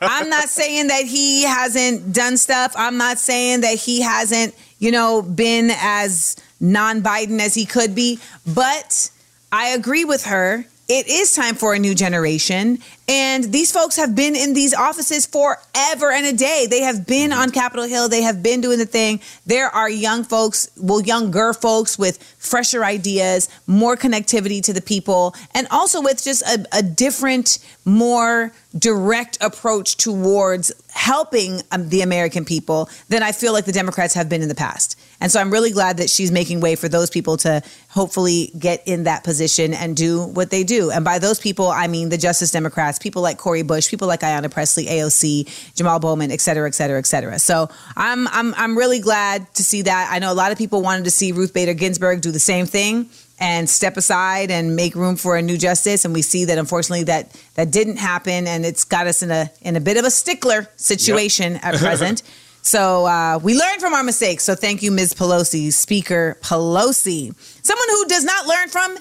I'm 0.00 0.28
not 0.30 0.48
saying 0.48 0.88
that 0.88 1.04
he 1.04 1.42
hasn't 1.44 2.12
done 2.12 2.36
stuff. 2.36 2.72
I'm 2.76 2.96
not 2.96 3.18
saying 3.18 3.60
that 3.60 3.76
he 3.78 4.00
hasn't, 4.00 4.54
you 4.78 4.90
know, 4.90 5.22
been 5.22 5.70
as 5.76 6.36
non-Biden 6.60 7.38
as 7.40 7.54
he 7.54 7.66
could 7.66 7.94
be. 7.94 8.18
But 8.46 9.10
I 9.52 9.68
agree 9.68 10.04
with 10.04 10.24
her. 10.24 10.64
It 10.92 11.06
is 11.06 11.32
time 11.34 11.54
for 11.54 11.72
a 11.72 11.78
new 11.78 11.94
generation. 11.94 12.80
And 13.06 13.44
these 13.44 13.70
folks 13.70 13.94
have 13.94 14.16
been 14.16 14.34
in 14.34 14.54
these 14.54 14.74
offices 14.74 15.24
forever 15.24 16.10
and 16.10 16.26
a 16.26 16.32
day. 16.32 16.66
They 16.68 16.80
have 16.80 17.06
been 17.06 17.32
on 17.32 17.52
Capitol 17.52 17.84
Hill. 17.84 18.08
They 18.08 18.22
have 18.22 18.42
been 18.42 18.60
doing 18.60 18.78
the 18.78 18.86
thing. 18.86 19.20
There 19.46 19.68
are 19.68 19.88
young 19.88 20.24
folks, 20.24 20.68
well, 20.76 21.00
younger 21.00 21.52
folks 21.52 21.96
with 21.96 22.20
fresher 22.38 22.84
ideas, 22.84 23.48
more 23.68 23.96
connectivity 23.96 24.60
to 24.64 24.72
the 24.72 24.82
people, 24.82 25.36
and 25.54 25.68
also 25.70 26.02
with 26.02 26.24
just 26.24 26.42
a, 26.42 26.66
a 26.72 26.82
different, 26.82 27.60
more 27.84 28.52
direct 28.76 29.38
approach 29.40 29.96
towards 29.96 30.72
helping 30.92 31.62
um, 31.70 31.88
the 31.88 32.02
American 32.02 32.44
people 32.44 32.88
than 33.08 33.22
I 33.22 33.30
feel 33.30 33.52
like 33.52 33.64
the 33.64 33.70
Democrats 33.70 34.14
have 34.14 34.28
been 34.28 34.42
in 34.42 34.48
the 34.48 34.56
past. 34.56 34.98
And 35.20 35.30
so 35.30 35.40
I'm 35.40 35.50
really 35.50 35.70
glad 35.70 35.98
that 35.98 36.08
she's 36.08 36.30
making 36.30 36.60
way 36.60 36.76
for 36.76 36.88
those 36.88 37.10
people 37.10 37.36
to 37.38 37.62
hopefully 37.88 38.52
get 38.58 38.82
in 38.86 39.04
that 39.04 39.22
position 39.22 39.74
and 39.74 39.96
do 39.96 40.24
what 40.24 40.50
they 40.50 40.64
do. 40.64 40.90
And 40.90 41.04
by 41.04 41.18
those 41.18 41.38
people, 41.38 41.68
I 41.68 41.88
mean 41.88 42.08
the 42.08 42.18
Justice 42.18 42.50
Democrats, 42.50 42.98
people 42.98 43.20
like 43.22 43.38
Cori 43.38 43.62
Bush, 43.62 43.88
people 43.88 44.08
like 44.08 44.20
Ayanna 44.20 44.50
Pressley, 44.50 44.86
AOC, 44.86 45.74
Jamal 45.74 46.00
Bowman, 46.00 46.30
et 46.30 46.40
cetera, 46.40 46.66
et 46.66 46.74
cetera, 46.74 46.98
et 46.98 47.06
cetera. 47.06 47.38
So 47.38 47.68
I'm 47.96 48.28
I'm 48.28 48.54
I'm 48.54 48.78
really 48.78 49.00
glad 49.00 49.52
to 49.54 49.64
see 49.64 49.82
that. 49.82 50.08
I 50.10 50.18
know 50.18 50.32
a 50.32 50.34
lot 50.34 50.52
of 50.52 50.58
people 50.58 50.82
wanted 50.82 51.04
to 51.04 51.10
see 51.10 51.32
Ruth 51.32 51.52
Bader 51.52 51.74
Ginsburg 51.74 52.22
do 52.22 52.30
the 52.30 52.40
same 52.40 52.66
thing 52.66 53.10
and 53.40 53.68
step 53.68 53.96
aside 53.96 54.50
and 54.50 54.76
make 54.76 54.94
room 54.94 55.16
for 55.16 55.36
a 55.36 55.42
new 55.42 55.56
justice. 55.56 56.04
And 56.04 56.12
we 56.12 56.22
see 56.22 56.44
that 56.44 56.58
unfortunately 56.58 57.04
that 57.04 57.34
that 57.54 57.70
didn't 57.70 57.96
happen, 57.96 58.46
and 58.46 58.64
it's 58.64 58.84
got 58.84 59.06
us 59.06 59.22
in 59.22 59.30
a 59.30 59.50
in 59.62 59.76
a 59.76 59.80
bit 59.80 59.96
of 59.96 60.04
a 60.04 60.10
stickler 60.10 60.68
situation 60.76 61.56
at 61.56 61.74
present. 61.78 62.22
So 62.62 63.06
uh, 63.06 63.38
we 63.42 63.54
learned 63.54 63.80
from 63.80 63.94
our 63.94 64.02
mistakes. 64.02 64.44
So 64.44 64.54
thank 64.54 64.82
you, 64.82 64.90
Ms. 64.90 65.14
Pelosi, 65.14 65.72
Speaker 65.72 66.36
Pelosi, 66.42 67.34
someone 67.64 67.88
who 67.88 68.06
does 68.06 68.24
not 68.24 68.46
learn 68.46 68.68
from 68.68 68.96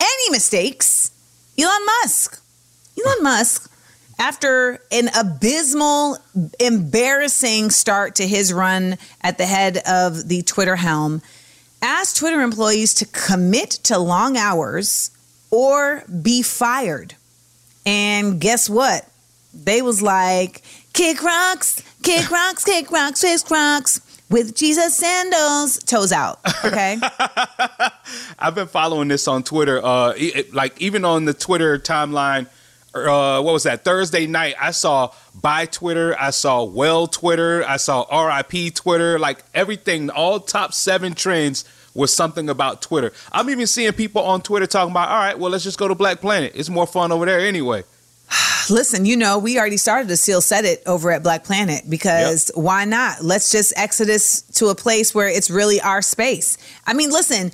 any 0.00 0.30
mistakes. 0.30 1.10
Elon 1.58 1.86
Musk. 2.02 2.40
Elon 2.98 3.22
Musk, 3.22 3.70
after 4.18 4.78
an 4.92 5.10
abysmal, 5.18 6.18
embarrassing 6.60 7.70
start 7.70 8.16
to 8.16 8.26
his 8.26 8.52
run 8.52 8.96
at 9.20 9.38
the 9.38 9.46
head 9.46 9.78
of 9.86 10.28
the 10.28 10.42
Twitter 10.42 10.76
helm, 10.76 11.20
asked 11.82 12.16
Twitter 12.16 12.40
employees 12.40 12.94
to 12.94 13.06
commit 13.06 13.70
to 13.70 13.98
long 13.98 14.36
hours 14.36 15.10
or 15.50 16.04
be 16.22 16.42
fired. 16.42 17.14
And 17.84 18.40
guess 18.40 18.70
what? 18.70 19.08
They 19.52 19.82
was 19.82 20.00
like, 20.00 20.62
kick 20.94 21.22
rocks, 21.22 21.82
kick 22.02 22.30
rocks, 22.30 22.64
kick 22.64 22.90
rocks, 22.90 23.20
kick 23.20 23.50
rocks 23.50 24.00
with 24.30 24.56
Jesus 24.56 24.96
sandals, 24.96 25.78
toes 25.80 26.10
out. 26.12 26.40
Okay. 26.64 26.98
I've 28.38 28.54
been 28.54 28.66
following 28.68 29.08
this 29.08 29.28
on 29.28 29.42
Twitter. 29.42 29.84
Uh, 29.84 30.14
it- 30.16 30.54
like 30.54 30.80
even 30.80 31.04
on 31.04 31.26
the 31.26 31.34
Twitter 31.34 31.78
timeline. 31.78 32.46
Uh, 32.94 33.42
what 33.42 33.52
was 33.52 33.64
that 33.64 33.82
Thursday 33.84 34.24
night? 34.24 34.54
I 34.60 34.70
saw 34.70 35.10
by 35.34 35.66
Twitter. 35.66 36.14
I 36.16 36.30
saw 36.30 36.62
well 36.62 37.08
Twitter. 37.08 37.64
I 37.66 37.76
saw 37.76 38.02
RIP 38.26 38.72
Twitter. 38.72 39.18
Like 39.18 39.42
everything, 39.52 40.10
all 40.10 40.38
top 40.38 40.72
seven 40.72 41.12
trends 41.14 41.64
was 41.94 42.14
something 42.14 42.48
about 42.48 42.82
Twitter. 42.82 43.12
I'm 43.32 43.50
even 43.50 43.66
seeing 43.66 43.92
people 43.94 44.22
on 44.22 44.42
Twitter 44.42 44.68
talking 44.68 44.92
about, 44.92 45.08
all 45.08 45.16
right, 45.18 45.36
well, 45.36 45.50
let's 45.50 45.64
just 45.64 45.76
go 45.78 45.88
to 45.88 45.96
Black 45.96 46.20
Planet. 46.20 46.52
It's 46.54 46.68
more 46.68 46.86
fun 46.86 47.10
over 47.10 47.26
there 47.26 47.40
anyway. 47.40 47.82
Listen, 48.70 49.04
you 49.04 49.16
know, 49.16 49.38
we 49.38 49.58
already 49.58 49.76
started 49.76 50.10
a 50.10 50.16
seal 50.16 50.40
set 50.40 50.64
it 50.64 50.82
over 50.86 51.10
at 51.10 51.22
Black 51.22 51.44
Planet 51.44 51.88
because 51.88 52.50
why 52.54 52.84
not? 52.84 53.22
Let's 53.22 53.50
just 53.50 53.72
exodus 53.76 54.42
to 54.54 54.68
a 54.68 54.74
place 54.74 55.14
where 55.14 55.28
it's 55.28 55.50
really 55.50 55.80
our 55.80 56.02
space. 56.02 56.56
I 56.86 56.94
mean, 56.94 57.10
listen, 57.10 57.52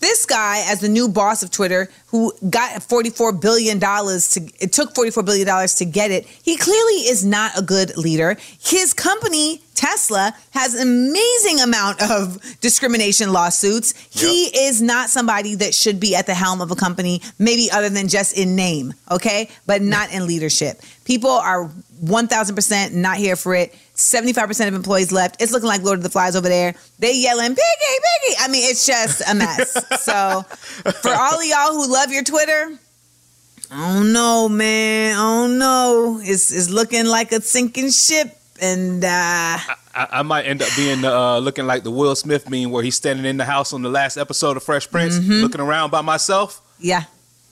this 0.00 0.26
guy 0.26 0.64
as 0.66 0.80
the 0.80 0.88
new 0.88 1.08
boss 1.08 1.42
of 1.42 1.50
Twitter 1.50 1.88
who 2.08 2.32
got 2.48 2.70
$44 2.80 3.40
billion 3.40 3.80
to 3.80 4.64
it 4.64 4.72
took 4.72 4.94
$44 4.94 5.24
billion 5.24 5.68
to 5.68 5.84
get 5.84 6.10
it, 6.10 6.26
he 6.26 6.56
clearly 6.56 7.08
is 7.08 7.24
not 7.24 7.58
a 7.58 7.62
good 7.62 7.96
leader. 7.96 8.36
His 8.60 8.94
company, 8.94 9.62
Tesla, 9.74 10.34
has 10.50 10.74
an 10.74 10.82
amazing 10.82 11.60
amount 11.60 12.00
of 12.02 12.38
discrimination 12.60 13.32
lawsuits. 13.32 13.94
He 14.10 14.46
is 14.46 14.80
not 14.80 15.10
somebody 15.10 15.56
that 15.56 15.74
should 15.74 15.98
be 16.00 16.14
at 16.14 16.26
the 16.26 16.34
helm 16.34 16.60
of 16.60 16.70
a 16.70 16.76
company, 16.76 17.20
maybe 17.38 17.68
other 17.72 17.88
than 17.88 18.08
just 18.08 18.36
in 18.36 18.56
name, 18.56 18.94
okay? 19.10 19.48
But 19.66 19.82
not 19.82 20.12
in 20.12 20.26
leadership. 20.26 20.80
People 21.04 21.30
are 21.30 21.70
1000% 22.04 22.92
not 22.92 23.16
here 23.16 23.36
for 23.36 23.54
it. 23.54 23.74
75% 23.94 24.68
of 24.68 24.74
employees 24.74 25.12
left. 25.12 25.40
It's 25.42 25.52
looking 25.52 25.68
like 25.68 25.82
Lord 25.82 25.98
of 25.98 26.02
the 26.02 26.10
Flies 26.10 26.36
over 26.36 26.48
there. 26.48 26.74
They 26.98 27.14
yelling, 27.14 27.48
Piggy, 27.48 27.60
Piggy. 27.60 28.36
I 28.40 28.48
mean, 28.48 28.68
it's 28.70 28.86
just 28.86 29.22
a 29.28 29.34
mess. 29.34 29.72
so, 30.02 30.42
for 30.42 31.10
all 31.10 31.38
of 31.38 31.44
y'all 31.44 31.72
who 31.72 31.92
love 31.92 32.10
your 32.12 32.22
Twitter, 32.24 32.78
I 33.70 33.94
don't 33.94 34.12
know, 34.12 34.48
man. 34.48 35.14
I 35.14 35.16
don't 35.16 35.58
know. 35.58 36.20
It's, 36.22 36.52
it's 36.52 36.70
looking 36.70 37.06
like 37.06 37.32
a 37.32 37.40
sinking 37.40 37.90
ship. 37.90 38.34
And 38.60 39.04
uh, 39.04 39.08
I, 39.08 39.58
I 39.94 40.22
might 40.22 40.46
end 40.46 40.62
up 40.62 40.68
being 40.76 41.04
uh, 41.04 41.38
looking 41.38 41.66
like 41.66 41.84
the 41.84 41.90
Will 41.90 42.16
Smith 42.16 42.50
meme 42.50 42.70
where 42.70 42.82
he's 42.82 42.96
standing 42.96 43.24
in 43.24 43.36
the 43.36 43.44
house 43.44 43.72
on 43.72 43.82
the 43.82 43.88
last 43.90 44.16
episode 44.16 44.56
of 44.56 44.62
Fresh 44.64 44.90
Prince, 44.90 45.18
looking 45.18 45.60
around 45.60 45.90
by 45.90 46.00
myself. 46.00 46.60
yeah, 46.80 47.04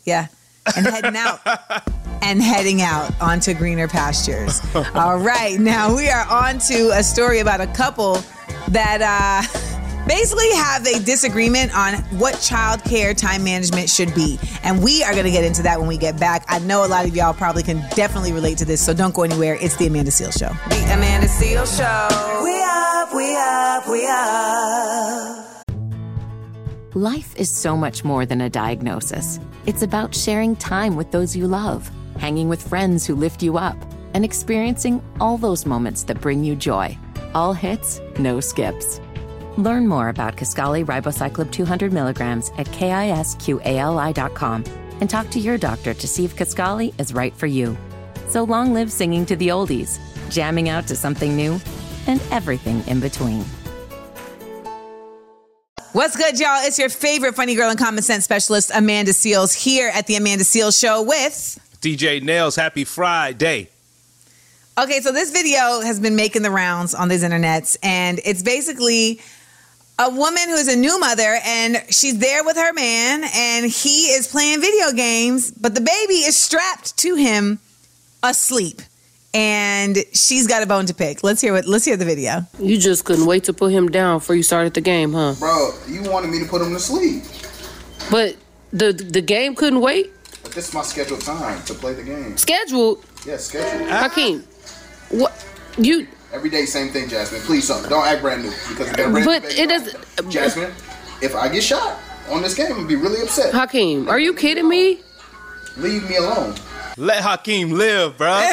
yeah. 0.05 0.29
And 0.77 0.85
heading 0.87 1.17
out. 1.17 1.41
and 2.23 2.43
heading 2.43 2.83
out 2.83 3.11
onto 3.21 3.55
greener 3.55 3.89
pastures. 3.89 4.61
All 4.95 5.19
right, 5.19 5.59
now 5.59 5.95
we 5.95 6.09
are 6.09 6.27
on 6.29 6.59
to 6.61 6.91
a 6.95 7.03
story 7.03 7.41
about 7.41 7.61
a 7.61 7.67
couple 7.69 8.23
that 8.69 9.01
uh, 9.03 9.43
basically 10.07 10.51
have 10.53 10.87
a 10.87 10.99
disagreement 11.05 11.77
on 11.77 11.95
what 12.19 12.41
child 12.41 12.83
care 12.85 13.15
time 13.15 13.45
management 13.45 13.91
should 13.91 14.15
be. 14.15 14.39
And 14.63 14.83
we 14.83 15.03
are 15.05 15.13
going 15.13 15.25
to 15.25 15.31
get 15.31 15.45
into 15.45 15.63
that 15.63 15.79
when 15.79 15.89
we 15.89 15.99
get 15.99 16.19
back. 16.19 16.45
I 16.49 16.59
know 16.61 16.85
a 16.85 16.89
lot 16.89 17.07
of 17.07 17.15
y'all 17.17 17.35
probably 17.35 17.63
can 17.63 17.79
definitely 17.95 18.33
relate 18.33 18.59
to 18.59 18.65
this, 18.65 18.85
so 18.85 18.95
don't 18.95 19.15
go 19.15 19.23
anywhere. 19.23 19.57
It's 19.61 19.77
the 19.77 19.87
Amanda 19.87 20.11
Seales 20.11 20.39
Show. 20.39 20.53
The 20.69 20.95
Amanda 20.95 21.29
Seales 21.29 21.77
Show. 21.77 22.45
We 22.45 22.63
up, 22.63 23.15
we 23.15 23.37
up, 23.37 23.89
we 23.89 24.07
up. 24.07 25.47
Life 26.95 27.37
is 27.37 27.51
so 27.51 27.77
much 27.77 28.05
more 28.05 28.25
than 28.25 28.41
a 28.41 28.49
diagnosis. 28.49 29.39
It's 29.67 29.83
about 29.83 30.15
sharing 30.15 30.57
time 30.57 30.97
with 30.97 31.11
those 31.11 31.37
you 31.37 31.47
love, 31.47 31.91
hanging 32.19 32.49
with 32.49 32.67
friends 32.67 33.07
who 33.07 33.15
lift 33.15 33.43
you 33.43 33.59
up, 33.59 33.77
and 34.15 34.25
experiencing 34.25 35.03
all 35.21 35.37
those 35.37 35.67
moments 35.67 36.05
that 36.05 36.21
bring 36.21 36.43
you 36.45 36.57
joy. 36.57 36.97
All 37.35 37.53
hits, 37.53 38.01
no 38.19 38.41
skips. 38.41 39.01
Learn 39.57 39.89
more 39.89 40.09
about 40.09 40.37
Kisqali 40.37 40.85
ribociclib 40.85 41.51
200 41.51 41.93
milligrams 41.93 42.51
at 42.59 42.67
kisqali.com 42.67 44.65
and 45.01 45.11
talk 45.11 45.31
to 45.31 45.41
your 45.41 45.59
doctor 45.59 45.95
to 45.95 46.09
see 46.09 46.25
if 46.25 46.37
Kisqali 46.37 46.99
is 47.01 47.13
right 47.13 47.35
for 47.35 47.47
you. 47.47 47.77
So 48.29 48.45
long 48.45 48.75
live 48.75 48.91
singing 48.91 49.27
to 49.27 49.37
the 49.37 49.49
oldies, 49.49 49.99
jamming 50.31 50.69
out 50.69 50.87
to 50.89 50.97
something 50.97 51.37
new, 51.37 51.61
and 52.07 52.21
everything 52.31 52.83
in 52.87 53.01
between. 53.01 53.45
What's 55.93 56.17
good, 56.17 56.39
y'all? 56.39 56.59
It's 56.61 56.79
your 56.79 56.91
favorite 56.91 57.35
funny 57.35 57.55
girl 57.55 57.71
and 57.71 57.79
common 57.79 58.03
sense 58.03 58.25
specialist, 58.25 58.71
Amanda 58.75 59.13
Seales, 59.13 59.55
here 59.55 59.91
at 59.95 60.07
the 60.07 60.17
Amanda 60.17 60.45
Seales 60.45 60.79
Show 60.79 61.03
with. 61.03 61.59
DJ 61.81 62.23
Nailz, 62.23 62.57
happy 62.57 62.85
Friday. 62.85 63.69
Okay, 64.79 65.01
so 65.01 65.13
this 65.13 65.31
video 65.31 65.81
has 65.81 65.99
been 66.01 66.17
making 66.17 66.43
the 66.43 66.51
rounds 66.51 66.95
on 66.95 67.09
these 67.09 67.25
internets, 67.25 67.77
and 67.83 68.21
it's 68.25 68.43
basically 68.43 69.21
a 69.99 70.11
woman 70.11 70.43
who's 70.49 70.69
a 70.69 70.77
new 70.77 71.01
mother, 71.01 71.39
and 71.45 71.83
she's 71.89 72.19
there 72.19 72.45
with 72.45 72.57
her 72.57 72.73
man, 72.75 73.25
and 73.35 73.67
he 73.67 74.07
is 74.09 74.29
playing 74.29 74.61
video 74.61 74.93
games, 74.93 75.51
but 75.51 75.75
the 75.75 75.81
baby 75.81 76.15
is 76.15 76.37
strapped 76.37 76.97
to 76.99 77.15
him 77.15 77.59
asleep. 78.23 78.83
And 79.33 79.99
she's 80.13 80.47
got 80.47 80.63
a 80.63 80.67
bone 80.67 80.87
to 80.87 80.95
pick. 80.95 81.23
Let's 81.23 81.43
hear 81.43 81.53
what 81.53 81.67
let's 81.67 81.85
hear 81.85 81.99
the 81.99 82.07
video. 82.07 82.47
You 82.59 82.79
just 82.79 83.05
couldn't 83.05 83.27
wait 83.27 83.45
to 83.45 83.53
put 83.53 83.71
him 83.71 83.91
down 83.91 84.21
before 84.21 84.35
you 84.35 84.43
started 84.43 84.73
the 84.73 84.81
game, 84.81 85.13
huh? 85.13 85.35
Bro, 85.39 85.73
you 85.87 86.03
wanted 86.11 86.31
me 86.31 86.39
to 86.39 86.47
put 86.47 86.63
him 86.63 86.73
to 86.73 86.81
sleep. 86.81 87.23
But 88.11 88.37
the 88.73 88.95
the 88.95 89.21
game 89.21 89.55
couldn't 89.55 89.81
wait. 89.81 90.11
But 90.47 90.55
this 90.55 90.69
is 90.69 90.75
my 90.75 90.83
scheduled 90.85 91.23
time 91.23 91.61
to 91.65 91.75
play 91.75 91.93
the 91.95 92.05
game. 92.05 92.37
Scheduled, 92.37 93.05
Yeah, 93.27 93.37
scheduled. 93.39 93.91
Ah. 93.91 94.09
Hakeem. 94.09 94.45
What 95.09 95.45
you? 95.77 96.07
Every 96.33 96.51
day, 96.51 96.67
same 96.67 96.91
thing, 96.91 97.09
Jasmine. 97.09 97.41
Please 97.41 97.67
don't, 97.67 97.89
don't 97.89 98.07
act 98.07 98.23
brand 98.23 98.45
new 98.45 98.51
because 98.69 98.89
we 98.89 98.95
got 98.95 99.09
a 99.09 99.11
brand 99.11 99.25
But 99.27 99.43
new 99.43 99.49
it 99.49 99.69
doesn't- 99.69 100.17
the. 100.17 100.23
Jasmine, 100.31 100.73
if 101.21 101.35
I 101.35 101.49
get 101.49 101.65
shot 101.65 101.99
on 102.31 102.43
this 102.43 102.55
game, 102.55 102.67
I'm 102.69 102.75
gonna 102.77 102.87
be 102.87 102.95
really 102.95 103.23
upset. 103.23 103.53
Hakeem, 103.53 104.09
are 104.09 104.21
you 104.21 104.35
kidding 104.35 104.69
me? 104.69 105.01
Leave 105.79 106.09
me 106.09 106.15
alone. 106.17 106.55
Let 106.97 107.25
Hakeem 107.25 107.73
live, 107.73 108.17
bro. 108.17 108.29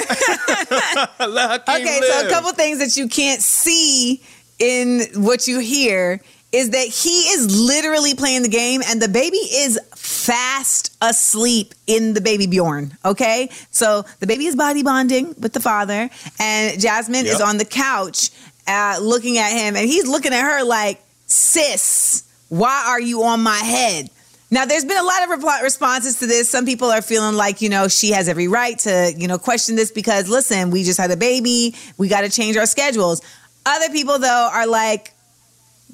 Let 1.20 1.68
Hakeem 1.68 1.76
Okay, 1.76 2.00
live. 2.00 2.12
so 2.22 2.28
a 2.28 2.30
couple 2.32 2.52
things 2.54 2.80
that 2.80 2.98
you 2.98 3.08
can't 3.08 3.42
see 3.44 4.20
in 4.58 5.02
what 5.16 5.48
you 5.48 5.60
hear 5.60 6.22
is 6.52 6.70
that 6.72 6.88
he 6.88 7.22
is 7.34 7.60
literally 7.60 8.14
playing 8.16 8.42
the 8.44 8.50
game 8.50 8.82
and 8.88 9.02
the 9.02 9.08
baby 9.08 9.38
is 9.38 9.80
fast 10.24 10.96
asleep 11.02 11.74
in 11.86 12.14
the 12.14 12.22
baby 12.22 12.48
Bjorn. 12.48 12.98
Okay, 13.04 13.50
so 13.72 14.06
the 14.20 14.28
baby 14.28 14.46
is 14.46 14.56
body 14.56 14.82
bonding 14.82 15.36
with 15.40 15.52
the 15.52 15.60
father, 15.60 16.10
and 16.40 16.80
Jasmine 16.80 17.26
is 17.26 17.42
on 17.42 17.58
the 17.58 17.66
couch 17.66 18.30
uh, 18.68 19.00
looking 19.02 19.38
at 19.38 19.52
him, 19.52 19.76
and 19.76 19.86
he's 19.86 20.08
looking 20.08 20.34
at 20.34 20.42
her 20.42 20.64
like, 20.64 21.02
"Sis, 21.26 22.24
why 22.50 22.86
are 22.88 23.02
you 23.02 23.24
on 23.24 23.42
my 23.42 23.58
head?" 23.58 24.10
Now, 24.50 24.66
there's 24.66 24.86
been 24.86 24.98
a 24.98 25.04
lot 25.04 25.24
of 25.24 25.30
reply- 25.30 25.62
responses 25.62 26.20
to 26.20 26.28
this. 26.28 26.48
Some 26.48 26.64
people 26.64 26.92
are 26.92 27.02
feeling 27.02 27.36
like, 27.36 27.64
you 27.64 27.70
know, 27.70 27.88
she 27.88 28.12
has 28.12 28.30
every 28.30 28.48
right 28.48 28.78
to, 28.80 29.12
you 29.18 29.28
know, 29.28 29.40
question 29.40 29.76
this 29.76 29.92
because, 29.92 30.30
listen, 30.30 30.70
we 30.70 30.84
just 30.84 31.00
had 31.00 31.10
a 31.10 31.18
baby. 31.18 31.74
We 31.98 32.08
got 32.08 32.22
to 32.22 32.30
change 32.30 32.56
our 32.56 32.68
schedules. 32.68 33.24
Other 33.66 33.90
people, 33.90 34.20
though, 34.20 34.50
are 34.54 34.68
like, 34.68 35.12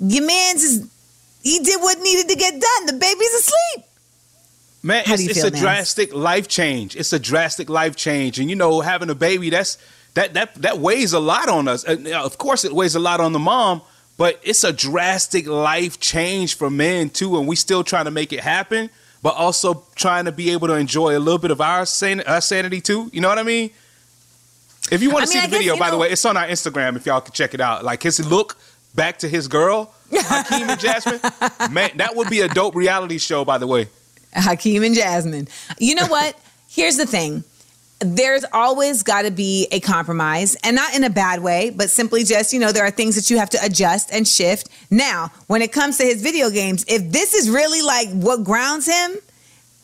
your 0.02 0.26
man's 0.26 0.64
is, 0.64 0.92
he 1.42 1.60
did 1.60 1.82
what 1.82 2.02
needed 2.02 2.28
to 2.28 2.36
get 2.36 2.52
done. 2.52 2.86
The 2.88 3.00
baby's 3.00 3.34
asleep. 3.34 3.86
Man, 4.82 5.04
How 5.06 5.16
it's, 5.16 5.24
it's 5.28 5.44
a 5.44 5.50
Nance? 5.50 5.60
drastic 5.60 6.14
life 6.14 6.48
change. 6.48 6.96
It's 6.96 7.12
a 7.12 7.20
drastic 7.20 7.70
life 7.70 7.96
change, 7.96 8.40
and 8.40 8.50
you 8.50 8.56
know, 8.56 8.80
having 8.82 9.10
a 9.10 9.16
baby 9.16 9.50
that's 9.50 9.78
that 10.14 10.34
that 10.36 10.56
that 10.56 10.80
weighs 10.80 11.14
a 11.14 11.20
lot 11.20 11.50
on 11.50 11.68
us. 11.68 11.84
And, 11.84 12.08
uh, 12.08 12.24
of 12.24 12.38
course, 12.38 12.64
it 12.64 12.72
weighs 12.72 12.96
a 12.96 13.00
lot 13.00 13.20
on 13.20 13.34
the 13.34 13.40
mom, 13.40 13.82
but 14.18 14.40
it's 14.42 14.64
a 14.64 14.72
drastic 14.72 15.48
life 15.48 16.00
change 16.00 16.56
for 16.56 16.70
men 16.70 17.10
too. 17.10 17.38
And 17.38 17.48
we 17.48 17.56
still 17.58 17.84
trying 17.84 18.06
to 18.06 18.12
make 18.12 18.32
it 18.32 18.40
happen, 18.40 18.90
but 19.22 19.36
also 19.36 19.84
trying 19.96 20.26
to 20.26 20.32
be 20.32 20.52
able 20.52 20.68
to 20.70 20.76
enjoy 20.76 21.18
a 21.18 21.20
little 21.20 21.40
bit 21.40 21.52
of 21.52 21.60
our 21.60 21.86
san- 21.86 22.22
our 22.22 22.40
sanity 22.42 22.80
too. 22.80 23.10
You 23.12 23.20
know 23.20 23.28
what 23.30 23.38
I 23.40 23.44
mean? 23.44 23.72
If 24.92 25.04
you 25.04 25.12
want 25.12 25.24
I 25.24 25.26
to 25.26 25.34
mean, 25.34 25.42
see 25.42 25.46
the 25.48 25.52
guess, 25.52 25.60
video, 25.60 25.78
by 25.78 25.92
the 25.92 25.98
way, 25.98 26.10
it's 26.10 26.24
on 26.26 26.38
our 26.38 26.48
Instagram. 26.48 26.96
If 26.96 27.06
y'all 27.06 27.20
can 27.22 27.34
check 27.34 27.54
it 27.54 27.60
out, 27.62 27.84
like 27.84 28.02
his 28.02 28.26
look 28.26 28.56
back 28.96 29.20
to 29.20 29.28
his 29.28 29.48
girl, 29.50 29.94
Hakeem 30.12 30.70
and 30.70 30.80
Jasmine. 30.80 31.20
Man, 31.72 31.92
that 31.98 32.16
would 32.16 32.30
be 32.30 32.40
a 32.40 32.48
dope 32.48 32.76
reality 32.76 33.18
show. 33.18 33.44
By 33.44 33.58
the 33.58 33.68
way. 33.68 33.90
Hakeem 34.34 34.84
and 34.84 34.96
Jasmine. 34.96 35.48
You 35.78 35.96
know 35.96 36.08
what? 36.08 36.38
Here's 36.70 36.98
the 36.98 37.06
thing. 37.06 37.44
There's 38.00 38.46
always 38.54 39.04
got 39.04 39.24
to 39.24 39.32
be 39.32 39.68
a 39.72 39.82
compromise, 39.82 40.56
and 40.64 40.76
not 40.76 40.96
in 40.96 41.04
a 41.04 41.10
bad 41.10 41.44
way, 41.44 41.70
but 41.70 41.90
simply 41.90 42.24
just, 42.24 42.54
you 42.54 42.60
know, 42.60 42.72
there 42.72 42.86
are 42.86 42.92
things 42.92 43.16
that 43.16 43.30
you 43.30 43.38
have 43.38 43.50
to 43.50 43.60
adjust 43.62 44.14
and 44.14 44.26
shift. 44.26 44.70
Now, 44.90 45.32
when 45.48 45.62
it 45.62 45.74
comes 45.74 45.98
to 45.98 46.04
his 46.06 46.22
video 46.22 46.50
games, 46.50 46.86
if 46.88 47.12
this 47.12 47.34
is 47.34 47.50
really 47.50 47.82
like 47.82 48.10
what 48.12 48.46
grounds 48.46 48.86
him, 48.86 49.18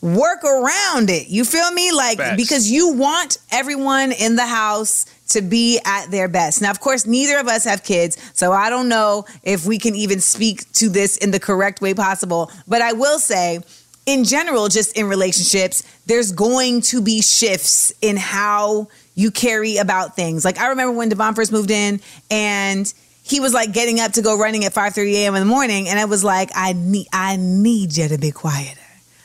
work 0.00 0.44
around 0.44 1.10
it. 1.10 1.28
You 1.28 1.44
feel 1.44 1.70
me? 1.72 1.92
Like, 1.92 2.18
Facts. 2.18 2.36
because 2.36 2.70
you 2.70 2.92
want 2.92 3.38
everyone 3.50 4.12
in 4.12 4.36
the 4.36 4.46
house 4.46 5.06
to 5.28 5.42
be 5.42 5.80
at 5.84 6.10
their 6.10 6.28
best. 6.28 6.62
Now, 6.62 6.70
of 6.70 6.80
course, 6.80 7.06
neither 7.06 7.38
of 7.38 7.48
us 7.48 7.64
have 7.64 7.82
kids, 7.82 8.16
so 8.32 8.52
I 8.52 8.70
don't 8.70 8.88
know 8.88 9.24
if 9.42 9.66
we 9.66 9.78
can 9.78 9.94
even 9.94 10.20
speak 10.20 10.70
to 10.74 10.88
this 10.88 11.16
in 11.16 11.30
the 11.32 11.40
correct 11.40 11.80
way 11.80 11.94
possible. 11.94 12.50
But 12.68 12.82
I 12.82 12.92
will 12.92 13.18
say, 13.18 13.60
in 14.06 14.24
general, 14.24 14.68
just 14.68 14.96
in 14.96 15.08
relationships, 15.08 15.82
there's 16.06 16.32
going 16.32 16.80
to 16.82 17.02
be 17.02 17.20
shifts 17.20 17.92
in 18.00 18.16
how 18.16 18.88
you 19.16 19.30
carry 19.30 19.76
about 19.78 20.14
things. 20.14 20.44
Like 20.44 20.58
I 20.58 20.68
remember 20.68 20.96
when 20.96 21.08
Devon 21.08 21.34
first 21.34 21.52
moved 21.52 21.70
in 21.70 22.00
and 22.30 22.92
he 23.22 23.40
was 23.40 23.52
like 23.52 23.72
getting 23.72 23.98
up 23.98 24.12
to 24.12 24.22
go 24.22 24.38
running 24.38 24.64
at 24.64 24.72
5:30 24.72 25.12
a.m. 25.14 25.34
in 25.34 25.40
the 25.40 25.46
morning, 25.46 25.88
and 25.88 25.98
I 25.98 26.04
was 26.04 26.22
like, 26.22 26.50
I 26.54 26.72
need 26.72 27.08
I 27.12 27.36
need 27.36 27.96
you 27.96 28.08
to 28.08 28.18
be 28.18 28.30
quieter 28.30 28.80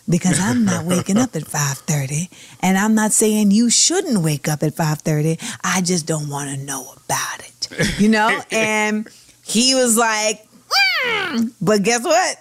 because 0.09 0.39
I'm 0.39 0.65
not 0.65 0.85
waking 0.93 1.17
up 1.17 1.35
at 1.35 1.43
5:30 1.43 2.29
and 2.61 2.77
I'm 2.77 2.95
not 2.95 3.11
saying 3.11 3.51
you 3.51 3.69
shouldn't 3.69 4.23
wake 4.23 4.47
up 4.47 4.63
at 4.63 4.73
5:30. 4.73 5.37
I 5.63 5.81
just 5.81 6.07
don't 6.07 6.29
want 6.29 6.49
to 6.49 6.57
know 6.65 6.91
about 7.05 7.39
it. 7.39 7.99
You 7.99 8.09
know? 8.09 8.41
and 8.51 9.07
he 9.45 9.75
was 9.75 9.95
like, 9.97 10.47
"Mm." 11.05 11.51
but 11.61 11.83
guess 11.83 12.03
what? 12.03 12.37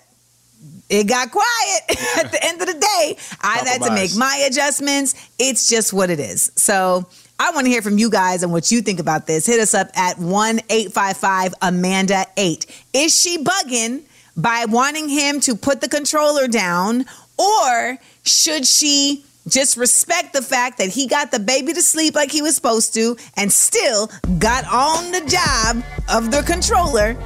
It 0.90 1.04
got 1.04 1.30
quiet 1.30 1.82
at 2.18 2.32
the 2.32 2.44
end 2.44 2.60
of 2.60 2.66
the 2.66 2.74
day. 2.74 3.16
I've 3.40 3.66
had 3.66 3.80
to 3.82 3.94
make 3.94 4.14
my 4.16 4.44
adjustments. 4.48 5.14
It's 5.38 5.68
just 5.68 5.92
what 5.92 6.10
it 6.10 6.18
is. 6.18 6.50
So 6.56 7.06
I 7.38 7.52
want 7.52 7.66
to 7.66 7.70
hear 7.70 7.80
from 7.80 7.96
you 7.96 8.10
guys 8.10 8.42
and 8.42 8.50
what 8.52 8.72
you 8.72 8.82
think 8.82 8.98
about 8.98 9.26
this. 9.28 9.46
Hit 9.46 9.60
us 9.60 9.72
up 9.72 9.88
at 9.96 10.18
1 10.18 10.60
855 10.68 11.54
Amanda 11.62 12.26
8. 12.36 12.66
Is 12.92 13.18
she 13.18 13.42
bugging 13.42 14.02
by 14.36 14.66
wanting 14.68 15.08
him 15.08 15.38
to 15.40 15.54
put 15.54 15.80
the 15.80 15.88
controller 15.88 16.48
down, 16.48 17.04
or 17.38 17.98
should 18.24 18.66
she 18.66 19.24
just 19.48 19.76
respect 19.76 20.32
the 20.32 20.42
fact 20.42 20.78
that 20.78 20.88
he 20.88 21.06
got 21.06 21.30
the 21.30 21.38
baby 21.38 21.72
to 21.72 21.82
sleep 21.82 22.14
like 22.14 22.30
he 22.30 22.42
was 22.42 22.54
supposed 22.54 22.94
to 22.94 23.16
and 23.36 23.52
still 23.52 24.10
got 24.38 24.64
on 24.66 25.12
the 25.12 25.20
job 25.20 25.82
of 26.08 26.30
the 26.30 26.42
controller 26.42 27.16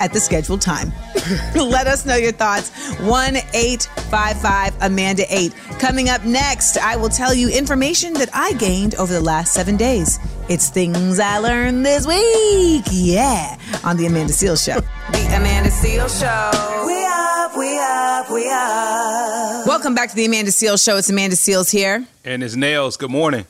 at 0.00 0.12
the 0.12 0.20
scheduled 0.20 0.60
time. 0.60 0.92
Let 1.54 1.86
us 1.86 2.04
know 2.06 2.16
your 2.16 2.32
thoughts. 2.32 2.70
1 3.00 3.36
855 3.36 4.74
Amanda 4.80 5.24
8. 5.28 5.54
Coming 5.78 6.08
up 6.08 6.24
next, 6.24 6.76
I 6.78 6.96
will 6.96 7.08
tell 7.08 7.34
you 7.34 7.48
information 7.48 8.14
that 8.14 8.30
I 8.32 8.52
gained 8.54 8.94
over 8.96 9.12
the 9.12 9.20
last 9.20 9.52
seven 9.54 9.76
days. 9.76 10.18
It's 10.48 10.68
things 10.68 11.18
I 11.18 11.38
learned 11.38 11.84
this 11.84 12.06
week. 12.06 12.84
Yeah, 12.90 13.58
on 13.84 13.96
The 13.96 14.06
Amanda 14.06 14.32
Seales 14.32 14.64
Show. 14.64 14.80
The 15.12 15.36
Amanda 15.36 15.70
Seales 15.70 16.20
Show. 16.20 16.86
We 16.86 17.04
up, 17.04 17.56
we 17.56 17.78
up, 17.78 18.30
we 18.30 18.48
up. 18.48 19.66
Welcome 19.66 19.94
back 19.94 20.10
to 20.10 20.16
The 20.16 20.24
Amanda 20.26 20.50
Seales 20.52 20.84
Show. 20.84 20.96
It's 20.96 21.10
Amanda 21.10 21.34
Seales 21.36 21.70
here. 21.70 22.06
And 22.24 22.42
his 22.42 22.56
Nailz. 22.56 22.98
Good 22.98 23.10
morning. 23.10 23.46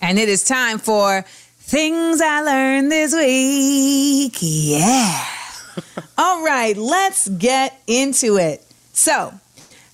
And 0.00 0.18
it 0.18 0.28
is 0.28 0.44
time 0.44 0.78
for 0.78 1.24
Things 1.58 2.20
I 2.20 2.42
Learned 2.42 2.92
This 2.92 3.12
Week. 3.14 4.36
Yeah. 4.40 5.37
All 6.18 6.44
right, 6.44 6.76
let's 6.76 7.28
get 7.28 7.80
into 7.86 8.36
it. 8.36 8.64
So, 8.92 9.32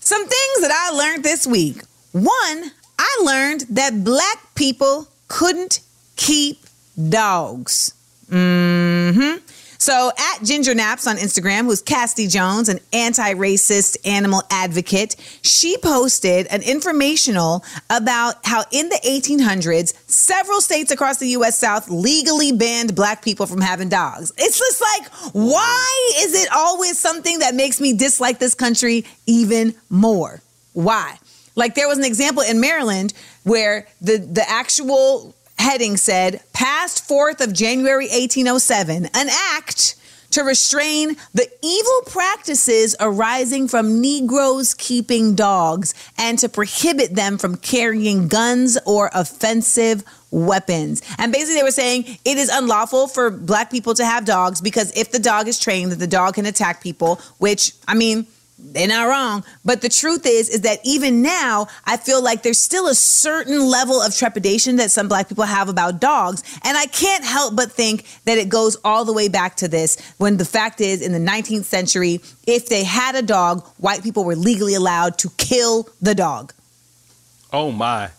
some 0.00 0.22
things 0.22 0.60
that 0.60 0.70
I 0.70 0.96
learned 0.96 1.24
this 1.24 1.46
week. 1.46 1.82
One, 2.12 2.70
I 2.98 3.22
learned 3.24 3.62
that 3.70 4.04
black 4.04 4.54
people 4.54 5.08
couldn't 5.28 5.80
keep 6.16 6.60
dogs. 7.08 7.94
Mm 8.30 9.14
hmm 9.14 9.53
So 9.84 10.10
at 10.16 10.42
Ginger 10.42 10.74
Naps 10.74 11.06
on 11.06 11.18
Instagram, 11.18 11.64
who's 11.64 11.82
Casty 11.82 12.26
Jones, 12.26 12.70
an 12.70 12.80
anti-racist 12.94 13.98
animal 14.06 14.42
advocate, 14.48 15.14
she 15.42 15.76
posted 15.76 16.46
an 16.46 16.62
informational 16.62 17.62
about 17.90 18.36
how 18.46 18.64
in 18.72 18.88
the 18.88 18.98
1800s, 19.04 19.92
several 20.06 20.62
states 20.62 20.90
across 20.90 21.18
the 21.18 21.28
U.S. 21.36 21.58
South 21.58 21.90
legally 21.90 22.50
banned 22.50 22.94
black 22.94 23.22
people 23.22 23.44
from 23.44 23.60
having 23.60 23.90
dogs. 23.90 24.32
It's 24.38 24.58
just 24.58 24.80
like, 24.80 25.34
why 25.34 26.12
is 26.16 26.32
it 26.32 26.48
always 26.50 26.98
something 26.98 27.40
that 27.40 27.54
makes 27.54 27.78
me 27.78 27.92
dislike 27.92 28.38
this 28.38 28.54
country 28.54 29.04
even 29.26 29.74
more? 29.90 30.40
Why? 30.72 31.18
Like 31.56 31.74
there 31.74 31.88
was 31.88 31.98
an 31.98 32.04
example 32.04 32.42
in 32.42 32.58
Maryland 32.58 33.12
where 33.42 33.86
the 34.00 34.16
the 34.16 34.48
actual 34.48 35.34
heading 35.58 35.96
said 35.96 36.42
passed 36.52 37.08
4th 37.08 37.40
of 37.40 37.52
January 37.52 38.06
1807 38.06 39.06
an 39.14 39.28
act 39.30 39.96
to 40.34 40.42
restrain 40.42 41.16
the 41.32 41.48
evil 41.62 42.02
practices 42.06 42.96
arising 42.98 43.68
from 43.68 44.00
Negroes 44.00 44.74
keeping 44.74 45.36
dogs 45.36 45.94
and 46.18 46.38
to 46.40 46.48
prohibit 46.48 47.14
them 47.14 47.38
from 47.38 47.56
carrying 47.56 48.26
guns 48.26 48.76
or 48.84 49.10
offensive 49.14 50.02
weapons. 50.32 51.02
And 51.18 51.32
basically, 51.32 51.54
they 51.54 51.62
were 51.62 51.70
saying 51.70 52.18
it 52.24 52.36
is 52.36 52.48
unlawful 52.48 53.06
for 53.06 53.30
black 53.30 53.70
people 53.70 53.94
to 53.94 54.04
have 54.04 54.24
dogs 54.24 54.60
because 54.60 54.92
if 54.96 55.12
the 55.12 55.20
dog 55.20 55.46
is 55.46 55.60
trained, 55.60 55.92
that 55.92 56.00
the 56.00 56.06
dog 56.08 56.34
can 56.34 56.46
attack 56.46 56.82
people, 56.82 57.20
which, 57.38 57.72
I 57.86 57.94
mean, 57.94 58.26
they're 58.72 58.88
not 58.88 59.08
wrong. 59.08 59.44
But 59.64 59.82
the 59.82 59.88
truth 59.88 60.26
is, 60.26 60.48
is 60.48 60.62
that 60.62 60.80
even 60.84 61.22
now, 61.22 61.68
I 61.84 61.96
feel 61.96 62.22
like 62.22 62.42
there's 62.42 62.60
still 62.60 62.88
a 62.88 62.94
certain 62.94 63.60
level 63.60 64.00
of 64.00 64.16
trepidation 64.16 64.76
that 64.76 64.90
some 64.90 65.08
black 65.08 65.28
people 65.28 65.44
have 65.44 65.68
about 65.68 66.00
dogs. 66.00 66.42
And 66.62 66.76
I 66.76 66.86
can't 66.86 67.24
help 67.24 67.54
but 67.54 67.70
think 67.70 68.04
that 68.24 68.38
it 68.38 68.48
goes 68.48 68.76
all 68.84 69.04
the 69.04 69.12
way 69.12 69.28
back 69.28 69.56
to 69.56 69.68
this 69.68 70.00
when 70.18 70.36
the 70.36 70.44
fact 70.44 70.80
is, 70.80 71.02
in 71.02 71.12
the 71.12 71.18
19th 71.18 71.64
century, 71.64 72.20
if 72.46 72.68
they 72.68 72.84
had 72.84 73.14
a 73.14 73.22
dog, 73.22 73.66
white 73.78 74.02
people 74.02 74.24
were 74.24 74.36
legally 74.36 74.74
allowed 74.74 75.18
to 75.18 75.30
kill 75.36 75.88
the 76.00 76.14
dog. 76.14 76.52
Oh 77.52 77.70
my. 77.70 78.10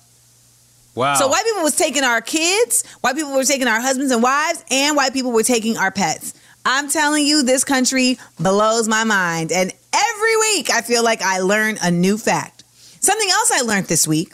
Wow. 0.96 1.16
So 1.16 1.28
white 1.28 1.44
people 1.44 1.64
was 1.64 1.76
taking 1.76 2.04
our 2.04 2.22
kids, 2.22 2.86
white 3.02 3.16
people 3.16 3.34
were 3.34 3.44
taking 3.44 3.68
our 3.68 3.82
husbands 3.82 4.12
and 4.14 4.24
wives, 4.24 4.64
and 4.72 4.96
white 4.96 5.12
people 5.12 5.34
were 5.34 5.44
taking 5.44 5.78
our 5.78 5.92
pets. 5.92 6.34
I'm 6.66 6.90
telling 6.90 7.26
you, 7.26 7.44
this 7.44 7.64
country 7.64 8.18
blows 8.40 8.88
my 8.88 9.04
mind. 9.04 9.52
And 9.52 9.72
every 9.96 10.38
week 10.38 10.70
I 10.70 10.82
feel 10.82 11.04
like 11.04 11.22
I 11.22 11.40
learn 11.40 11.78
a 11.82 11.90
new 11.92 12.18
fact. 12.18 12.64
Something 13.00 13.30
else 13.30 13.52
I 13.54 13.62
learned 13.62 13.88
this 13.88 14.08
week 14.08 14.34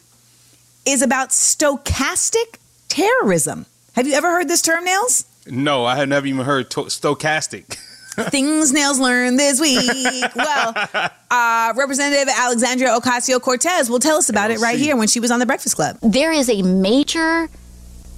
is 0.85 1.01
about 1.01 1.29
stochastic 1.29 2.57
terrorism. 2.87 3.65
Have 3.93 4.07
you 4.07 4.13
ever 4.13 4.29
heard 4.31 4.47
this 4.47 4.61
term, 4.61 4.85
Nailz? 4.85 5.25
no, 5.47 5.85
I 5.85 5.95
had 5.95 6.07
never 6.09 6.27
even 6.27 6.45
heard 6.45 6.69
to- 6.71 6.83
stochastic. 6.83 7.75
Things 8.29 8.71
Nailz 8.73 8.99
learned 8.99 9.39
this 9.39 9.59
week. 9.59 10.35
Well, 10.35 10.73
uh, 11.31 11.73
Representative 11.75 12.33
Alexandria 12.37 12.89
Ocasio 12.89 13.41
Cortez 13.41 13.89
will 13.89 13.99
tell 13.99 14.17
us 14.17 14.29
about 14.29 14.51
it 14.51 14.59
right 14.59 14.77
here 14.77 14.95
when 14.95 15.07
she 15.07 15.19
was 15.19 15.31
on 15.31 15.39
the 15.39 15.45
Breakfast 15.45 15.75
Club. 15.75 15.97
there 16.01 16.31
is 16.31 16.49
a 16.49 16.61
major 16.61 17.49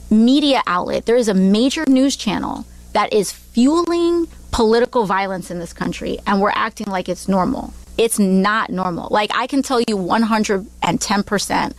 media 0.10 0.62
outlet, 0.68 1.06
there 1.06 1.16
is 1.16 1.28
a 1.28 1.34
major 1.34 1.84
news 1.88 2.16
channel 2.16 2.66
that 2.94 3.12
is 3.14 3.32
fueling 3.32 4.28
political 4.54 5.06
violence 5.06 5.52
in 5.52 5.60
this 5.60 5.74
country, 5.74 6.20
and 6.26 6.40
we're 6.40 6.52
acting 6.54 6.88
like 6.88 7.10
it's 7.10 7.28
normal. 7.28 7.74
It's 7.98 8.20
not 8.20 8.70
normal. 8.70 9.10
Like, 9.12 9.32
I 9.36 9.48
can 9.48 9.62
tell 9.62 9.82
you 9.82 9.98
110%, 9.98 11.74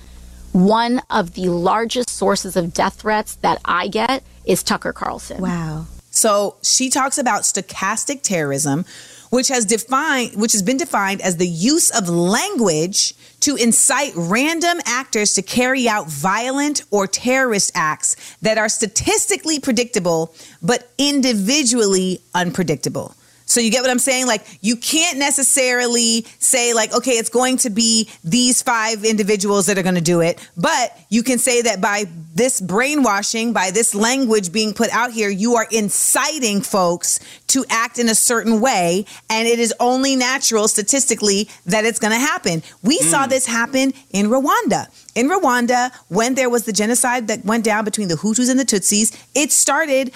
one 0.53 1.03
of 1.09 1.35
the 1.35 1.49
largest 1.49 2.11
sources 2.11 2.57
of 2.57 2.75
death 2.75 3.01
threats 3.01 3.37
that 3.37 3.61
I 3.65 3.89
get 3.89 4.23
is 4.45 4.63
Tucker 4.63 4.93
Carlson. 4.93 5.41
Wow. 5.41 5.87
So 6.11 6.57
she 6.63 6.91
talks 6.91 7.19
about 7.19 7.43
stochastic 7.43 8.23
terrorism, 8.23 8.85
which 9.31 9.49
has 9.49 9.65
defined 9.65 10.37
which 10.37 10.53
has 10.53 10.63
been 10.63 10.77
defined 10.77 11.21
as 11.23 11.39
the 11.39 11.49
use 11.49 11.91
of 11.91 12.09
language 12.09 13.15
to 13.45 13.57
incite 13.57 14.13
random 14.17 14.81
actors 14.87 15.35
to 15.35 15.43
carry 15.43 15.87
out 15.87 16.09
violent 16.09 16.83
or 16.91 17.07
terrorist 17.07 17.71
acts 17.75 18.17
that 18.41 18.57
are 18.57 18.71
statistically 18.71 19.61
predictable 19.61 20.35
but 20.63 20.91
individually 20.97 22.23
unpredictable. 22.35 23.15
So 23.55 23.61
you 23.61 23.71
get 23.71 23.83
what 23.83 23.91
I'm 23.91 24.01
saying? 24.01 24.27
Like 24.27 24.45
you 24.63 24.75
can't 24.75 25.17
necessarily 25.17 26.27
say 26.41 26.75
like, 26.75 26.93
okay, 26.93 27.13
it's 27.13 27.29
going 27.29 27.57
to 27.59 27.71
be 27.71 28.11
these 28.25 28.63
five 28.63 29.05
individuals 29.05 29.67
that 29.67 29.79
are 29.79 29.85
going 29.85 29.95
to 29.95 30.01
do 30.01 30.21
it, 30.21 30.45
but 30.57 30.99
you 31.09 31.23
can 31.23 31.39
say 31.39 31.63
that 31.63 31.81
by 31.81 32.07
this 32.35 32.61
brainwashing, 32.61 33.53
by 33.53 33.71
this 33.71 33.95
language 33.95 34.51
being 34.51 34.75
put 34.75 34.91
out 34.91 35.13
here, 35.13 35.29
you 35.29 35.55
are 35.55 35.69
inciting 35.71 36.63
folks 36.63 37.21
to 37.47 37.65
act 37.71 38.01
in 38.01 38.09
a 38.09 38.15
certain 38.17 38.61
way, 38.61 39.07
and 39.31 39.47
it 39.47 39.61
is 39.61 39.73
only 39.79 40.17
natural 40.17 40.67
statistically 40.67 41.49
that 41.65 41.85
it's 41.85 42.01
going 42.01 42.13
to 42.13 42.19
happen. 42.19 42.61
We 42.83 42.99
saw 42.99 43.27
mm. 43.27 43.29
this 43.29 43.47
happen 43.47 43.95
in 44.11 44.27
Rwanda. 44.27 44.89
In 45.15 45.29
Rwanda, 45.29 45.93
when 46.09 46.35
there 46.35 46.51
was 46.51 46.65
the 46.65 46.73
genocide 46.73 47.29
that 47.29 47.45
went 47.45 47.65
down 47.65 47.85
between 47.85 48.09
the 48.09 48.17
Hutus 48.17 48.51
and 48.51 48.59
the 48.59 48.65
Tutsis, 48.65 49.17
it 49.37 49.53
started 49.53 50.13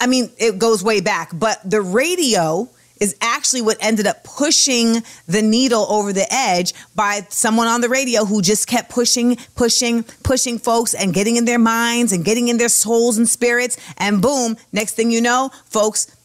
I 0.00 0.06
mean, 0.06 0.30
it 0.38 0.58
goes 0.58 0.82
way 0.82 1.00
back, 1.00 1.30
but 1.32 1.58
the 1.68 1.80
radio 1.80 2.68
is 3.00 3.16
actually 3.20 3.60
what 3.60 3.76
ended 3.80 4.06
up 4.06 4.22
pushing 4.24 5.02
the 5.26 5.42
needle 5.42 5.86
over 5.90 6.12
the 6.12 6.26
edge 6.32 6.72
by 6.94 7.26
someone 7.28 7.66
on 7.66 7.80
the 7.80 7.88
radio 7.88 8.24
who 8.24 8.40
just 8.40 8.66
kept 8.66 8.88
pushing, 8.88 9.36
pushing, 9.56 10.04
pushing 10.22 10.58
folks 10.58 10.94
and 10.94 11.12
getting 11.12 11.36
in 11.36 11.44
their 11.44 11.58
minds 11.58 12.12
and 12.12 12.24
getting 12.24 12.48
in 12.48 12.56
their 12.56 12.68
souls 12.68 13.18
and 13.18 13.28
spirits. 13.28 13.76
And 13.98 14.22
boom, 14.22 14.56
next 14.72 14.94
thing 14.94 15.10
you 15.10 15.20
know, 15.20 15.50
folks, 15.66 16.16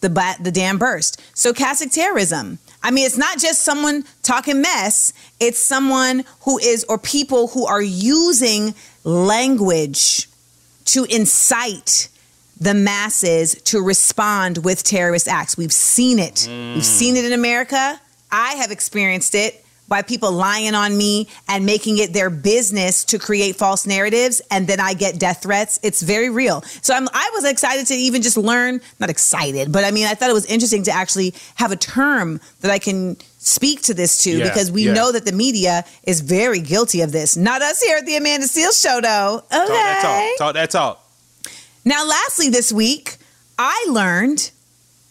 the 0.00 0.36
the 0.40 0.52
dam 0.52 0.78
burst. 0.78 1.20
Stochastic 1.34 1.92
terrorism. 1.92 2.58
I 2.82 2.90
mean, 2.90 3.06
it's 3.06 3.16
not 3.16 3.38
just 3.38 3.62
someone 3.62 4.04
talking 4.22 4.60
mess. 4.60 5.14
It's 5.40 5.58
someone 5.58 6.24
who 6.42 6.58
is, 6.58 6.84
or 6.88 6.98
people 6.98 7.48
who 7.48 7.66
are 7.66 7.80
using 7.80 8.74
language 9.02 10.28
to 10.86 11.04
incite 11.04 12.08
the 12.64 12.74
masses 12.74 13.54
to 13.64 13.82
respond 13.82 14.58
with 14.64 14.82
terrorist 14.82 15.28
acts. 15.28 15.56
We've 15.56 15.72
seen 15.72 16.18
it. 16.18 16.46
We've 16.48 16.84
seen 16.84 17.16
it 17.16 17.24
in 17.24 17.32
America. 17.32 18.00
I 18.32 18.54
have 18.54 18.70
experienced 18.70 19.34
it 19.34 19.64
by 19.86 20.00
people 20.00 20.32
lying 20.32 20.74
on 20.74 20.96
me 20.96 21.28
and 21.46 21.66
making 21.66 21.98
it 21.98 22.14
their 22.14 22.30
business 22.30 23.04
to 23.04 23.18
create 23.18 23.56
false 23.56 23.86
narratives 23.86 24.40
and 24.50 24.66
then 24.66 24.80
I 24.80 24.94
get 24.94 25.18
death 25.18 25.42
threats. 25.42 25.78
It's 25.82 26.00
very 26.02 26.30
real. 26.30 26.62
So 26.80 26.94
I'm 26.94 27.06
I 27.12 27.30
was 27.34 27.44
excited 27.44 27.86
to 27.88 27.94
even 27.94 28.22
just 28.22 28.38
learn, 28.38 28.80
not 28.98 29.10
excited, 29.10 29.70
but 29.70 29.84
I 29.84 29.90
mean 29.90 30.06
I 30.06 30.14
thought 30.14 30.30
it 30.30 30.34
was 30.34 30.46
interesting 30.46 30.84
to 30.84 30.90
actually 30.90 31.34
have 31.56 31.70
a 31.70 31.76
term 31.76 32.40
that 32.62 32.70
I 32.70 32.78
can 32.78 33.18
speak 33.38 33.82
to 33.82 33.94
this 33.94 34.24
to 34.24 34.30
Yeah, 34.38 34.44
because 34.44 34.72
we 34.72 34.86
yeah. 34.86 34.94
know 34.94 35.12
that 35.12 35.26
the 35.26 35.32
media 35.32 35.84
is 36.04 36.22
very 36.22 36.60
guilty 36.60 37.02
of 37.02 37.12
this. 37.12 37.36
Not 37.36 37.60
us 37.60 37.82
here 37.82 37.98
at 37.98 38.06
the 38.06 38.16
Amanda 38.16 38.46
Seales 38.46 38.80
show 38.82 39.02
though. 39.02 39.42
Okay. 39.52 39.58
Talk 39.58 39.68
that 39.68 40.00
talk. 40.02 40.38
Talk 40.38 40.54
that 40.54 40.70
talk. 40.70 41.03
Now, 41.84 42.06
lastly, 42.06 42.48
this 42.48 42.72
week, 42.72 43.16
I 43.58 43.86
learned 43.90 44.50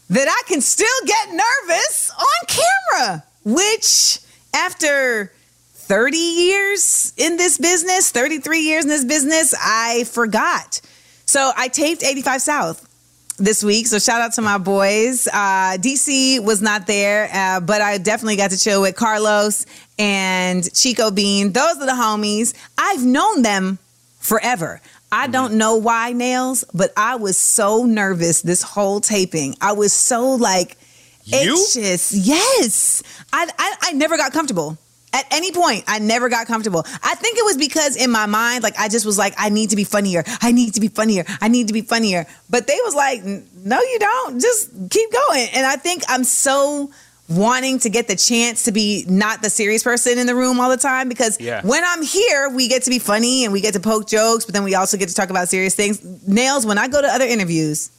that 0.10 0.28
I 0.28 0.48
can 0.48 0.62
still 0.62 0.88
get 1.06 1.30
nervous 1.30 2.12
on 2.12 2.48
camera, 2.48 3.24
which 3.44 4.20
after 4.54 5.32
30 5.74 6.18
years 6.18 7.14
in 7.18 7.38
this 7.38 7.58
business, 7.58 8.12
33 8.12 8.60
years 8.62 8.86
in 8.86 8.90
this 8.90 9.06
business, 9.06 9.54
I 9.60 10.06
forgot. 10.06 10.82
So 11.26 11.52
I 11.56 11.68
taped 11.68 12.04
85 12.04 12.42
South 12.42 12.90
this 13.38 13.64
week. 13.64 13.88
So 13.88 14.00
shout 14.00 14.22
out 14.22 14.34
to 14.34 14.42
my 14.42 14.58
boys. 14.58 15.28
Uh, 15.28 15.78
DC 15.80 16.44
was 16.44 16.62
not 16.62 16.88
there, 16.88 17.30
uh, 17.34 17.60
but 17.60 17.82
I 17.82 17.98
definitely 17.98 18.36
got 18.36 18.52
to 18.52 18.58
chill 18.58 18.82
with 18.82 18.96
Carlos 18.96 19.66
and 20.00 20.72
Chico 20.74 21.12
Bean. 21.12 21.52
Those 21.52 21.78
are 21.78 21.86
the 21.86 21.92
homies. 21.92 22.54
I've 22.78 23.04
known 23.04 23.42
them 23.42 23.80
forever. 24.20 24.82
I 25.14 25.28
don't 25.28 25.50
mm-hmm. 25.50 25.58
know 25.60 25.76
why, 25.76 26.12
Nailz, 26.14 26.64
but 26.74 26.92
I 26.98 27.18
was 27.18 27.38
so 27.38 27.86
nervous 27.86 28.42
this 28.42 28.64
whole 28.64 29.00
taping. 29.00 29.56
I 29.62 29.74
was 29.74 29.94
so 29.94 30.32
like 30.36 30.76
You? 31.24 31.38
anxious. 31.38 32.12
Yes. 32.12 33.04
I, 33.32 33.48
I, 33.60 33.76
I 33.84 33.92
never 33.94 34.18
got 34.18 34.34
comfortable. 34.34 34.78
At 35.14 35.28
any 35.32 35.52
point, 35.52 35.84
I 35.88 36.00
never 36.00 36.28
got 36.28 36.48
comfortable. 36.48 36.84
I 37.04 37.14
think 37.14 37.38
it 37.38 37.46
was 37.46 37.56
because 37.56 37.96
in 37.96 38.10
my 38.10 38.26
mind, 38.26 38.64
like 38.64 38.74
I 38.80 38.90
just 38.90 39.06
was 39.06 39.20
like, 39.20 39.36
I 39.38 39.50
need 39.50 39.70
to 39.70 39.76
be 39.76 39.84
funnier. 39.84 40.24
I 40.42 40.52
need 40.52 40.74
to 40.74 40.82
be 40.82 40.88
funnier. 40.88 41.26
I 41.40 41.50
need 41.50 41.68
to 41.68 41.74
be 41.74 41.84
funnier. 41.84 42.26
But 42.50 42.66
they 42.66 42.80
was 42.84 42.96
like, 42.96 43.24
no, 43.24 43.80
you 43.80 44.00
don't. 44.00 44.42
Just 44.42 44.72
keep 44.90 45.12
going. 45.12 45.48
And 45.54 45.68
I 45.68 45.76
think 45.76 46.02
I'm 46.10 46.24
so 46.24 46.90
wanting 47.30 47.80
to 47.80 47.90
get 47.90 48.08
the 48.08 48.16
chance 48.16 48.64
to 48.64 48.72
be 48.72 49.06
not 49.08 49.42
the 49.42 49.50
serious 49.50 49.82
person 49.84 50.18
in 50.20 50.28
the 50.28 50.36
room 50.36 50.60
all 50.60 50.70
the 50.70 50.78
time 50.78 51.08
because 51.10 51.40
Yeah. 51.40 51.62
when 51.64 51.84
I'm 51.86 52.02
here, 52.04 52.50
we 52.50 52.68
get 52.68 52.84
to 52.84 52.90
be 52.90 53.00
funny 53.00 53.44
and 53.46 53.54
we 53.54 53.62
get 53.62 53.74
to 53.76 53.80
poke 53.80 54.08
jokes, 54.08 54.46
but 54.46 54.54
then 54.54 54.64
we 54.64 54.76
also 54.76 54.98
get 54.98 55.08
to 55.10 55.16
talk 55.16 55.30
about 55.30 55.48
serious 55.50 55.74
things. 55.74 56.00
Nailz, 56.28 56.66
when 56.66 56.78
I 56.78 56.88
go 56.88 57.02
to 57.02 57.08
other 57.08 57.26
interviews, 57.26 57.90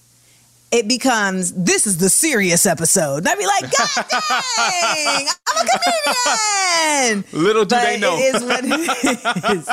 it 0.74 0.88
becomes 0.88 1.52
this 1.52 1.86
is 1.86 1.98
the 1.98 2.10
serious 2.10 2.66
episode. 2.66 3.18
And 3.18 3.28
I'd 3.28 3.38
be 3.38 3.46
like, 3.46 3.62
God 3.62 4.06
dang, 4.56 5.28
I'm 5.48 5.66
a 5.66 5.70
comedian. 5.70 7.24
Little 7.44 7.64
do 7.64 7.76
But 7.76 7.84
they 7.84 7.98
know. 8.00 8.16
It 8.18 8.34
is 8.34 8.42
what 8.42 8.64
it 8.64 9.56
is. 9.56 9.66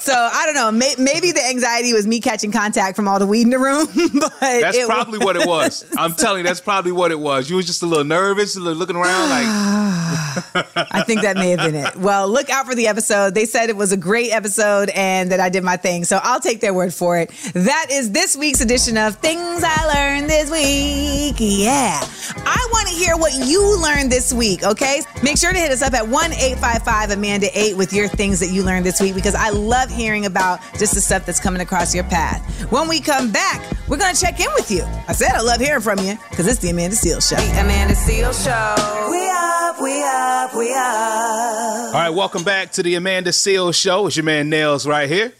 So 0.00 0.12
I 0.12 0.46
don't 0.46 0.56
know. 0.56 0.72
May, 0.72 0.94
maybe 0.98 1.30
the 1.30 1.46
anxiety 1.46 1.92
was 1.92 2.04
me 2.04 2.20
catching 2.20 2.50
contact 2.50 2.96
from 2.96 3.06
all 3.06 3.20
the 3.20 3.28
weed 3.28 3.42
in 3.42 3.50
the 3.50 3.58
room. 3.58 3.86
But 4.20 4.32
That's 4.40 4.84
probably 4.86 5.18
what 5.18 5.36
it 5.36 5.46
was. 5.46 5.86
I'm 5.96 6.14
telling 6.14 6.38
you, 6.38 6.44
that's 6.44 6.60
probably 6.60 6.92
what 6.92 7.10
it 7.12 7.18
was. 7.18 7.48
You 7.48 7.56
was 7.56 7.66
just 7.66 7.82
a 7.82 7.86
little 7.86 8.04
nervous, 8.04 8.56
a 8.56 8.60
little 8.60 8.78
looking 8.78 8.96
around 8.96 9.28
like, 9.30 9.46
I 10.92 11.04
think 11.06 11.22
that 11.22 11.36
may 11.36 11.50
have 11.50 11.60
been 11.60 11.74
it. 11.74 11.96
Well, 11.96 12.28
look 12.28 12.50
out 12.50 12.66
for 12.66 12.74
the 12.74 12.88
episode. 12.88 13.34
They 13.34 13.44
said 13.44 13.70
it 13.70 13.76
was 13.76 13.92
a 13.92 13.96
great 13.96 14.32
episode 14.32 14.90
and 14.90 15.30
that 15.30 15.38
I 15.40 15.48
did 15.48 15.62
my 15.62 15.76
thing. 15.76 16.04
So 16.04 16.18
I'll 16.22 16.40
take 16.40 16.60
their 16.60 16.74
word 16.74 16.92
for 16.92 17.18
it. 17.18 17.30
That 17.54 17.86
is 17.90 18.10
this 18.10 18.36
week's 18.36 18.60
edition 18.60 18.96
of 18.98 19.16
Things 19.16 19.62
I 19.64 19.94
Learned 19.94 20.28
This 20.28 20.39
Week. 20.48 21.34
Yeah. 21.38 22.00
I 22.46 22.68
want 22.72 22.88
to 22.88 22.94
hear 22.94 23.16
what 23.16 23.32
you 23.34 23.82
learned 23.82 24.10
this 24.10 24.32
week, 24.32 24.62
okay? 24.62 25.02
Make 25.22 25.36
sure 25.36 25.52
to 25.52 25.58
hit 25.58 25.70
us 25.70 25.82
up 25.82 25.92
at 25.92 26.06
1 26.08 26.32
855 26.32 27.10
Amanda 27.10 27.48
8 27.52 27.76
with 27.76 27.92
your 27.92 28.08
things 28.08 28.40
that 28.40 28.48
you 28.50 28.62
learned 28.62 28.86
this 28.86 29.00
week 29.00 29.14
because 29.14 29.34
I 29.34 29.50
love 29.50 29.90
hearing 29.90 30.24
about 30.24 30.60
just 30.78 30.94
the 30.94 31.00
stuff 31.00 31.26
that's 31.26 31.40
coming 31.40 31.60
across 31.60 31.94
your 31.94 32.04
path. 32.04 32.40
When 32.70 32.88
we 32.88 33.00
come 33.00 33.30
back, 33.32 33.60
we're 33.88 33.98
going 33.98 34.14
to 34.14 34.20
check 34.20 34.38
in 34.40 34.48
with 34.54 34.70
you. 34.70 34.82
I 35.08 35.12
said 35.12 35.32
I 35.32 35.40
love 35.42 35.60
hearing 35.60 35.82
from 35.82 35.98
you 35.98 36.16
because 36.30 36.46
it's 36.46 36.60
the 36.60 36.70
Amanda 36.70 36.96
Seales 36.96 37.28
Show. 37.28 37.36
Amanda 37.60 37.94
Seales 37.94 38.42
Show. 38.42 39.10
We 39.10 39.28
up, 39.28 39.80
we 39.82 40.02
up, 40.02 40.54
we 40.54 40.72
up. 40.72 41.88
all 41.88 41.92
right, 41.92 42.10
welcome 42.10 42.44
back 42.44 42.72
to 42.72 42.82
the 42.82 42.94
Amanda 42.94 43.30
Seales 43.30 43.74
Show. 43.74 44.06
It's 44.06 44.16
your 44.16 44.24
man 44.24 44.50
Nailz 44.50 44.86
right 44.86 45.08
here. 45.08 45.32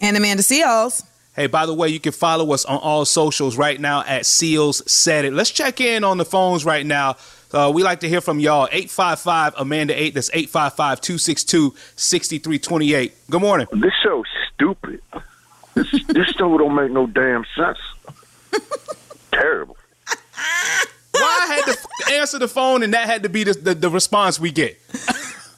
And 0.00 0.16
Amanda 0.16 0.42
Seales. 0.42 1.04
Hey, 1.38 1.46
by 1.46 1.66
the 1.66 1.72
way, 1.72 1.88
you 1.88 2.00
can 2.00 2.10
follow 2.10 2.52
us 2.52 2.64
on 2.64 2.78
all 2.78 3.04
socials 3.04 3.56
right 3.56 3.80
now 3.80 4.00
at 4.00 4.22
Seales 4.22 4.82
Said 4.88 5.24
It. 5.24 5.32
Let's 5.32 5.52
check 5.52 5.80
in 5.80 6.02
on 6.02 6.18
the 6.18 6.24
phones 6.24 6.64
right 6.64 6.84
now. 6.84 7.14
Uh, 7.52 7.70
we 7.72 7.84
like 7.84 8.00
to 8.00 8.08
hear 8.08 8.20
from 8.20 8.40
y'all. 8.40 8.66
855 8.72 9.54
Amanda 9.56 9.94
8. 10.02 10.14
That's 10.14 10.30
855 10.30 11.00
262 11.00 11.74
6328. 11.94 13.12
Good 13.30 13.40
morning. 13.40 13.68
This 13.70 13.92
show's 14.02 14.26
stupid. 14.52 15.00
This 15.74 15.88
this 16.08 16.26
show 16.30 16.58
don't 16.58 16.74
make 16.74 16.90
no 16.90 17.06
damn 17.06 17.44
sense. 17.56 17.78
Terrible. 19.30 19.76
Why 21.12 21.38
I 21.42 21.54
had 21.54 21.64
to 21.66 21.78
f- 21.78 22.12
answer 22.14 22.40
the 22.40 22.48
phone 22.48 22.82
and 22.82 22.92
that 22.94 23.06
had 23.06 23.22
to 23.22 23.28
be 23.28 23.44
the, 23.44 23.52
the, 23.52 23.74
the 23.76 23.90
response 23.90 24.40
we 24.40 24.50
get? 24.50 24.76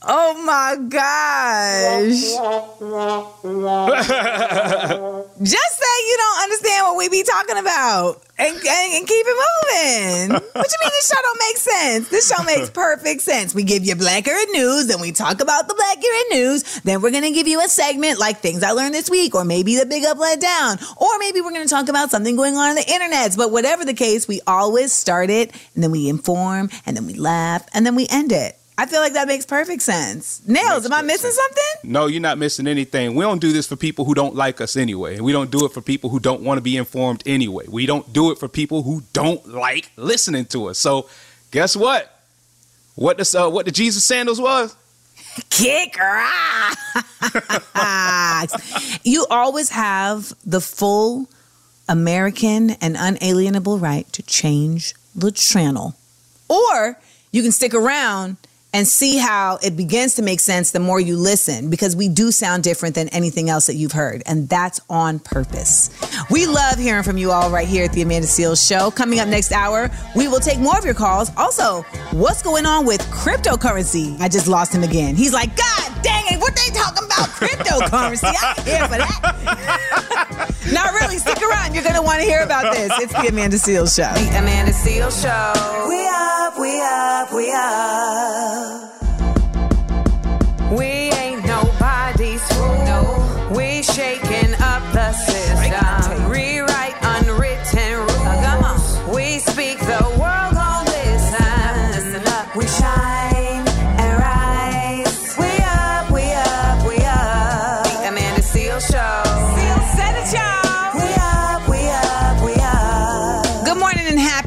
Oh 0.02 0.42
my 0.44 0.76
gosh. 0.88 2.10
Just 5.42 5.69
say 5.69 5.69
you 6.06 6.16
don't 6.16 6.42
understand 6.42 6.86
what 6.86 6.96
we 6.96 7.08
be 7.08 7.22
talking 7.22 7.58
about 7.58 8.22
and, 8.38 8.56
and, 8.56 8.94
and 8.94 9.06
keep 9.06 9.26
it 9.26 9.36
moving. 9.36 10.32
What 10.32 10.66
you 10.72 10.78
mean 10.80 10.90
this 10.90 11.08
show 11.08 11.20
don't 11.20 11.38
make 11.38 11.56
sense? 11.56 12.08
This 12.08 12.28
show 12.28 12.42
makes 12.44 12.70
perfect 12.74 13.20
sense. 13.22 13.54
We 13.54 13.64
give 13.64 13.84
you 13.84 13.94
Blackurate 13.94 14.50
News, 14.52 14.86
then 14.86 15.00
we 15.00 15.12
talk 15.12 15.40
about 15.40 15.68
the 15.68 15.74
Blackurate 15.74 16.38
News. 16.38 16.80
Then 16.80 17.02
we're 17.02 17.10
to 17.10 17.30
give 17.30 17.48
you 17.48 17.60
a 17.60 17.68
segment 17.68 18.18
like 18.18 18.38
things 18.38 18.62
I 18.62 18.72
learned 18.72 18.94
this 18.94 19.10
week, 19.10 19.34
or 19.34 19.44
maybe 19.44 19.76
the 19.76 19.86
big 19.86 20.04
up, 20.04 20.18
let 20.18 20.40
down, 20.40 20.78
or 20.96 21.18
maybe 21.18 21.40
we're 21.40 21.52
to 21.52 21.66
talk 21.66 21.88
about 21.88 22.10
something 22.10 22.36
going 22.36 22.56
on 22.56 22.70
in 22.70 22.76
the 22.76 22.90
internet. 22.90 23.36
But 23.36 23.50
whatever 23.50 23.84
the 23.84 23.94
case, 23.94 24.26
we 24.26 24.40
always 24.46 24.92
start 24.92 25.30
it 25.30 25.52
and 25.74 25.82
then 25.82 25.90
we 25.90 26.08
inform 26.08 26.70
and 26.86 26.96
then 26.96 27.06
we 27.06 27.14
laugh 27.14 27.66
and 27.74 27.84
then 27.84 27.94
we 27.94 28.06
end 28.08 28.32
it. 28.32 28.60
I 28.80 28.86
feel 28.86 29.00
like 29.00 29.12
that 29.12 29.28
makes 29.28 29.44
perfect 29.44 29.82
sense. 29.82 30.40
Nailz, 30.48 30.86
am 30.86 30.94
I 30.94 31.02
missing 31.02 31.30
something? 31.30 31.92
No, 31.92 32.06
you're 32.06 32.22
not 32.22 32.38
missing 32.38 32.66
anything. 32.66 33.14
We 33.14 33.22
don't 33.22 33.38
do 33.38 33.52
this 33.52 33.66
for 33.66 33.76
people 33.76 34.06
who 34.06 34.14
don't 34.14 34.34
like 34.34 34.58
us 34.62 34.74
anyway. 34.74 35.16
And 35.16 35.22
we 35.22 35.32
don't 35.32 35.50
do 35.50 35.66
it 35.66 35.72
for 35.72 35.82
people 35.82 36.08
who 36.08 36.18
don't 36.18 36.40
want 36.40 36.56
to 36.56 36.62
be 36.62 36.78
informed 36.78 37.22
anyway. 37.26 37.66
We 37.68 37.84
don't 37.84 38.10
do 38.10 38.30
it 38.30 38.38
for 38.38 38.48
people 38.48 38.82
who 38.82 39.02
don't 39.12 39.46
like 39.46 39.92
listening 39.96 40.46
to 40.46 40.70
us. 40.70 40.78
So, 40.78 41.10
guess 41.50 41.76
what? 41.76 42.22
What 42.94 43.18
the 43.18 43.38
uh, 43.38 43.50
what 43.50 43.66
the 43.66 43.70
Jesus 43.70 44.02
sandals 44.02 44.40
was? 44.40 44.74
Kick 45.50 45.98
rocks. 45.98 46.78
you 49.04 49.26
always 49.28 49.68
have 49.68 50.32
the 50.46 50.62
full 50.62 51.28
American 51.86 52.70
and 52.70 52.96
unalienable 52.98 53.78
right 53.78 54.10
to 54.14 54.22
change 54.22 54.94
the 55.14 55.30
channel. 55.30 55.96
Or 56.48 56.98
you 57.30 57.42
can 57.42 57.52
stick 57.52 57.74
around 57.74 58.38
and 58.72 58.87
see 58.87 59.16
how 59.18 59.59
it 59.62 59.76
begins 59.76 60.14
to 60.14 60.22
make 60.22 60.40
sense 60.40 60.70
the 60.70 60.80
more 60.80 61.00
you 61.00 61.16
listen 61.16 61.70
because 61.70 61.96
we 61.96 62.09
do 62.09 62.30
sound 62.30 62.62
different 62.62 62.94
than 62.94 63.09
anything 63.09 63.50
else 63.50 63.66
that 63.66 63.74
you've 63.74 63.92
heard. 63.92 64.22
And 64.26 64.48
that's 64.48 64.80
on 64.88 65.18
purpose. 65.18 65.90
We 66.30 66.46
love 66.46 66.78
hearing 66.78 67.02
from 67.02 67.18
you 67.18 67.33
all 67.33 67.50
right 67.50 67.66
here 67.66 67.85
at 67.85 67.92
the 67.92 68.02
Amanda 68.02 68.28
Seales 68.28 68.66
Show. 68.66 68.90
Coming 68.90 69.18
up 69.18 69.28
next 69.28 69.52
hour, 69.52 69.90
we 70.14 70.28
will 70.28 70.40
take 70.40 70.59
more 70.59 70.78
of 70.78 70.85
your 70.85 70.94
calls. 70.94 71.30
Also, 71.37 71.83
what's 72.12 72.42
going 72.42 72.66
on 72.66 72.87
with 72.87 73.00
cryptocurrency? 73.11 74.18
I 74.20 74.28
just 74.28 74.46
lost 74.46 74.74
him 74.74 74.83
again. 74.83 75.16
He's 75.16 75.33
like, 75.33 75.56
God 75.56 76.02
dang 76.02 76.24
it, 76.28 76.40
what 76.40 76.54
they 76.56 76.70
talking 76.72 77.04
about 77.04 77.28
cryptocurrency? 77.28 78.24
I 78.24 78.54
ain't 78.56 78.68
here 78.68 78.88
for 78.88 78.98
that. 78.98 80.54
Not 80.72 80.92
really. 80.94 81.18
Stick 81.18 81.42
around. 81.42 81.74
You're 81.74 81.83
going 81.83 81.96
to 81.96 82.02
want 82.02 82.20
to 82.20 82.26
hear 82.26 82.40
about 82.42 82.72
this. 82.74 82.90
It's 83.00 83.12
the 83.12 83.28
Amanda 83.28 83.56
Seales 83.56 83.94
Show. 83.96 84.12
The 84.14 84.38
Amanda 84.38 84.72
Seales 84.72 85.20
Show. 85.22 85.52
We 85.88 86.06
up, 86.06 86.59
we 86.59 86.80
up, 86.80 87.33
we 87.33 87.52
up. 87.52 88.90
We 90.78 90.99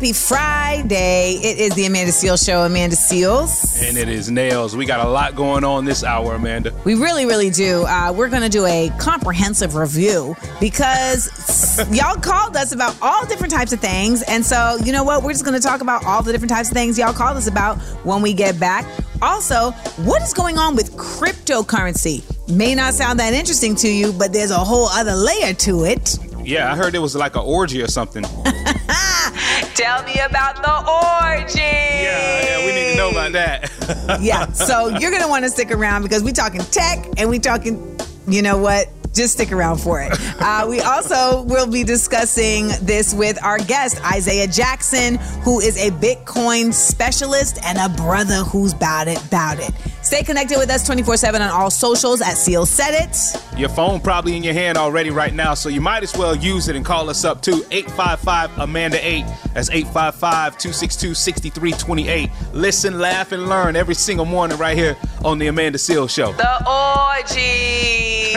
happy 0.03 0.11
Friday. 0.11 1.35
It 1.41 1.59
is 1.59 1.75
the 1.75 1.85
Amanda 1.85 2.11
Seales 2.11 2.45
Show. 2.45 2.63
Amanda 2.63 2.93
Seales. 2.93 3.81
And 3.87 3.97
it 3.97 4.09
is 4.09 4.29
Nailz. 4.29 4.75
We 4.75 4.85
got 4.85 5.07
a 5.07 5.09
lot 5.09 5.33
going 5.33 5.63
on 5.63 5.85
this 5.85 6.03
hour, 6.03 6.35
Amanda. 6.35 6.73
We 6.83 6.95
really, 6.95 7.25
really 7.25 7.49
do. 7.49 7.85
Uh, 7.85 8.11
we're 8.13 8.27
going 8.27 8.41
to 8.41 8.49
do 8.49 8.65
a 8.65 8.91
comprehensive 8.99 9.75
review 9.75 10.35
because 10.59 11.29
y'all 11.89 12.17
called 12.17 12.57
us 12.57 12.73
about 12.73 12.97
all 13.01 13.25
different 13.27 13.53
types 13.53 13.71
of 13.71 13.79
things. 13.79 14.23
And 14.23 14.45
so, 14.45 14.77
you 14.83 14.91
know 14.91 15.05
what? 15.05 15.23
We're 15.23 15.31
just 15.31 15.45
going 15.45 15.57
to 15.57 15.65
talk 15.65 15.79
about 15.79 16.05
all 16.05 16.21
the 16.21 16.33
different 16.33 16.51
types 16.51 16.67
of 16.67 16.73
things 16.73 16.97
y'all 16.97 17.13
called 17.13 17.37
us 17.37 17.47
about 17.47 17.77
when 18.03 18.21
we 18.21 18.33
get 18.33 18.59
back. 18.59 18.85
Also, 19.21 19.71
what 20.03 20.21
is 20.21 20.33
going 20.33 20.57
on 20.57 20.75
with 20.75 20.97
cryptocurrency? 20.97 22.25
May 22.53 22.75
not 22.75 22.93
sound 22.93 23.21
that 23.21 23.31
interesting 23.31 23.73
to 23.77 23.87
you, 23.87 24.11
but 24.11 24.33
there's 24.33 24.51
a 24.51 24.57
whole 24.57 24.89
other 24.89 25.15
layer 25.15 25.53
to 25.53 25.85
it. 25.85 26.17
Yeah, 26.43 26.73
I 26.73 26.75
heard 26.75 26.93
it 26.93 26.99
was 26.99 27.15
like 27.15 27.37
an 27.37 27.43
orgy 27.45 27.81
or 27.81 27.87
something. 27.87 28.25
Tell 29.75 30.03
me 30.03 30.19
about 30.19 30.55
the 30.62 30.71
orgy. 30.71 31.59
Yeah, 31.59 32.43
yeah, 32.43 32.65
we 32.65 32.73
need 32.73 32.91
to 32.91 32.97
know 32.97 33.09
about 33.09 33.31
that. 33.31 33.71
yeah. 34.21 34.51
So 34.51 34.89
you're 34.99 35.12
gonna 35.12 35.27
want 35.27 35.45
to 35.45 35.49
stick 35.49 35.71
around 35.71 36.03
because 36.03 36.23
we're 36.23 36.31
talking 36.33 36.62
tech 36.65 37.05
and 37.17 37.29
we're 37.29 37.39
talking, 37.39 37.99
you 38.27 38.41
know 38.43 38.57
what? 38.57 38.88
Just 39.13 39.33
stick 39.33 39.51
around 39.51 39.77
for 39.77 40.01
it. 40.01 40.12
Uh, 40.43 40.65
we 40.67 40.81
also 40.81 41.43
will 41.43 41.67
be 41.67 41.86
discussing 41.86 42.67
this 42.81 43.13
with 43.13 43.41
our 43.41 43.57
guest 43.59 44.03
Isaiah 44.12 44.45
Jackson, 44.45 45.15
who 45.43 45.62
is 45.62 45.77
a 45.77 45.89
Bitcoin 45.91 46.73
specialist 46.73 47.59
and 47.63 47.77
a 47.77 47.88
brother 47.95 48.43
who's 48.43 48.73
about 48.73 49.07
it, 49.07 49.17
bout 49.31 49.57
it. 49.57 49.71
Stay 50.03 50.21
connected 50.21 50.57
with 50.57 50.69
us 50.69 50.83
24/7 50.85 51.41
on 51.41 51.49
all 51.49 51.71
socials 51.71 52.21
at 52.21 52.35
Seales 52.35 52.67
Said 52.67 52.93
It. 52.93 53.17
Your 53.57 53.69
phone 53.69 54.01
probably 54.01 54.35
in 54.35 54.43
your 54.43 54.53
hand 54.53 54.77
already 54.77 55.09
right 55.11 55.33
now, 55.33 55.53
so 55.53 55.69
you 55.69 55.79
might 55.79 56.03
as 56.03 56.13
well 56.15 56.35
use 56.35 56.67
it 56.67 56.75
and 56.75 56.85
call 56.85 57.09
us 57.09 57.23
up 57.23 57.41
too. 57.41 57.65
855 57.71 58.51
Amanda 58.59 58.99
8. 59.01 59.25
That's 59.53 59.69
855 59.69 60.57
262 60.57 61.15
6328. 61.15 62.29
Listen, 62.53 62.99
laugh, 62.99 63.31
and 63.31 63.47
learn 63.47 63.77
every 63.77 63.95
single 63.95 64.25
morning 64.25 64.57
right 64.57 64.77
here 64.77 64.97
on 65.23 65.39
The 65.39 65.47
Amanda 65.47 65.77
Seales 65.77 66.09
Show. 66.09 66.33
The 66.33 66.67
orgy. 67.23 68.33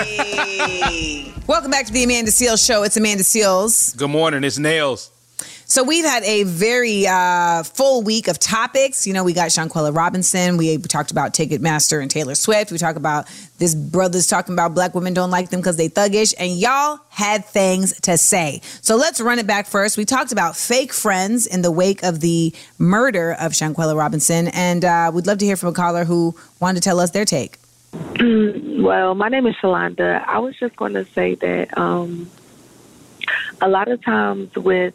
Welcome 1.49 1.71
back 1.73 1.87
to 1.87 1.93
the 1.93 2.05
Amanda 2.05 2.31
Seales 2.31 2.65
Show. 2.65 2.85
It's 2.85 2.97
Amanda 2.97 3.25
Seales. 3.25 3.97
Good 3.97 4.11
morning, 4.11 4.45
it's 4.45 4.59
Nailz. 4.59 5.11
So 5.69 5.83
we've 5.83 6.05
had 6.05 6.23
a 6.23 6.45
very 6.45 7.09
uh, 7.09 7.65
full 7.65 8.03
week 8.03 8.29
of 8.29 8.39
topics. 8.39 9.05
You 9.05 9.13
know, 9.13 9.25
we 9.25 9.33
got 9.33 9.49
Shanquella 9.49 9.93
Robinson. 9.93 10.59
We 10.59 10.79
talked 10.79 11.11
about 11.11 11.35
Ticketmaster 11.35 12.01
and 12.01 12.09
Taylor 12.09 12.37
Swift. 12.37 12.71
We 12.71 12.79
talked 12.79 12.97
about 12.97 13.27
this 13.59 13.75
brothers 13.75 14.29
talking 14.29 14.53
about 14.53 14.75
black 14.75 14.95
women 14.95 15.13
don't 15.13 15.33
like 15.33 15.51
them 15.51 15.59
because 15.59 15.77
they 15.77 15.89
thuggish. 15.89 16.35
And 16.39 16.53
y'all 16.53 17.01
had 17.09 17.45
things 17.45 18.01
to 18.03 18.17
say. 18.17 18.61
So 18.81 18.95
let's 18.95 19.21
run 19.21 19.41
it 19.41 19.49
back 19.49 19.67
first. 19.67 19.97
We 19.97 20.05
talked 20.05 20.31
about 20.31 20.57
fake 20.57 20.93
friends 20.93 21.49
in 21.49 21.63
the 21.63 21.73
wake 21.73 22.05
of 22.05 22.21
the 22.21 22.55
murder 22.79 23.33
of 23.33 23.51
Shanquella 23.51 23.97
Robinson. 23.97 24.47
And 24.49 24.85
uh, 24.85 25.11
we'd 25.13 25.27
love 25.27 25.39
to 25.39 25.45
hear 25.45 25.57
from 25.57 25.71
a 25.71 25.75
caller 25.75 26.05
who 26.05 26.37
wanted 26.61 26.81
to 26.81 26.89
tell 26.89 27.01
us 27.01 27.11
their 27.11 27.25
take. 27.25 27.59
Well, 28.21 29.17
my 29.17 29.29
name 29.29 29.49
is 29.49 29.57
Shalonda. 29.57 30.25
I 30.27 30.39
was 30.39 30.57
just 30.61 30.77
going 30.77 30.95
to 30.95 31.05
say 31.07 31.35
that 31.35 31.77
um, 31.77 32.31
a 33.61 33.69
lot 33.69 33.89
of 33.89 34.01
times 34.05 34.55
with 34.55 34.95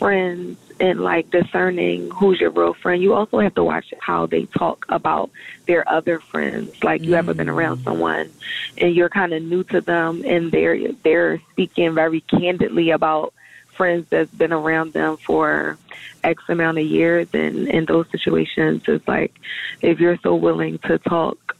friends 0.00 0.58
and 0.80 1.02
like 1.02 1.30
discerning 1.30 2.10
who's 2.10 2.40
your 2.40 2.50
real 2.50 2.72
friend, 2.72 3.02
you 3.02 3.12
also 3.12 3.38
have 3.38 3.54
to 3.54 3.62
watch 3.62 3.92
how 4.00 4.24
they 4.24 4.46
talk 4.46 4.86
about 4.88 5.30
their 5.66 5.86
other 5.88 6.18
friends. 6.18 6.82
Like 6.82 7.02
you 7.02 7.14
ever 7.14 7.34
been 7.34 7.48
mm. 7.48 7.54
around 7.54 7.84
someone 7.84 8.30
and 8.78 8.94
you're 8.94 9.10
kind 9.10 9.34
of 9.34 9.42
new 9.42 9.62
to 9.64 9.82
them 9.82 10.24
and 10.26 10.50
they're 10.50 10.92
they're 11.04 11.38
speaking 11.52 11.94
very 11.94 12.22
candidly 12.22 12.90
about 12.90 13.34
friends 13.76 14.06
that's 14.08 14.32
been 14.32 14.52
around 14.52 14.94
them 14.94 15.18
for 15.18 15.78
X 16.24 16.42
amount 16.48 16.78
of 16.78 16.86
years 16.86 17.28
and 17.34 17.68
in 17.68 17.84
those 17.84 18.06
situations 18.10 18.82
it's 18.88 19.06
like 19.06 19.38
if 19.80 20.00
you're 20.00 20.18
so 20.18 20.34
willing 20.34 20.78
to 20.78 20.98
talk 20.98 21.56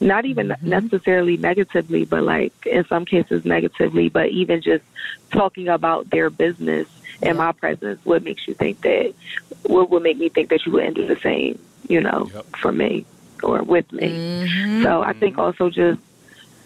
not 0.00 0.24
even 0.24 0.48
mm-hmm. 0.48 0.68
necessarily 0.68 1.36
negatively, 1.36 2.04
but 2.04 2.22
like 2.22 2.52
in 2.66 2.84
some 2.86 3.04
cases 3.04 3.44
negatively, 3.44 4.08
but 4.08 4.28
even 4.30 4.60
just 4.60 4.84
talking 5.30 5.68
about 5.68 6.10
their 6.10 6.30
business 6.30 6.88
in 7.22 7.36
my 7.36 7.52
presence, 7.52 8.04
what 8.04 8.22
makes 8.22 8.46
you 8.46 8.54
think 8.54 8.80
that, 8.82 9.14
what 9.62 9.90
would 9.90 10.02
make 10.02 10.18
me 10.18 10.28
think 10.28 10.50
that 10.50 10.64
you 10.66 10.72
wouldn't 10.72 10.96
do 10.96 11.06
the 11.06 11.18
same, 11.20 11.58
you 11.88 12.00
know, 12.00 12.26
for 12.58 12.72
me 12.72 13.06
or 13.42 13.62
with 13.62 13.90
me. 13.92 14.08
Mm-hmm. 14.08 14.82
So 14.82 15.02
I 15.02 15.12
think 15.12 15.38
also 15.38 15.70
just 15.70 16.00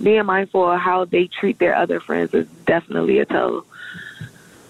being 0.02 0.24
mindful 0.26 0.70
of 0.70 0.80
how 0.80 1.04
they 1.04 1.26
treat 1.26 1.58
their 1.58 1.74
other 1.74 2.00
friends 2.00 2.34
is 2.34 2.48
definitely 2.66 3.18
a 3.18 3.26
tell, 3.26 3.64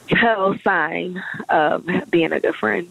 tell 0.09 0.59
sign 0.59 1.23
of 1.49 1.89
being 2.11 2.33
a 2.33 2.41
good 2.41 2.55
friend. 2.57 2.89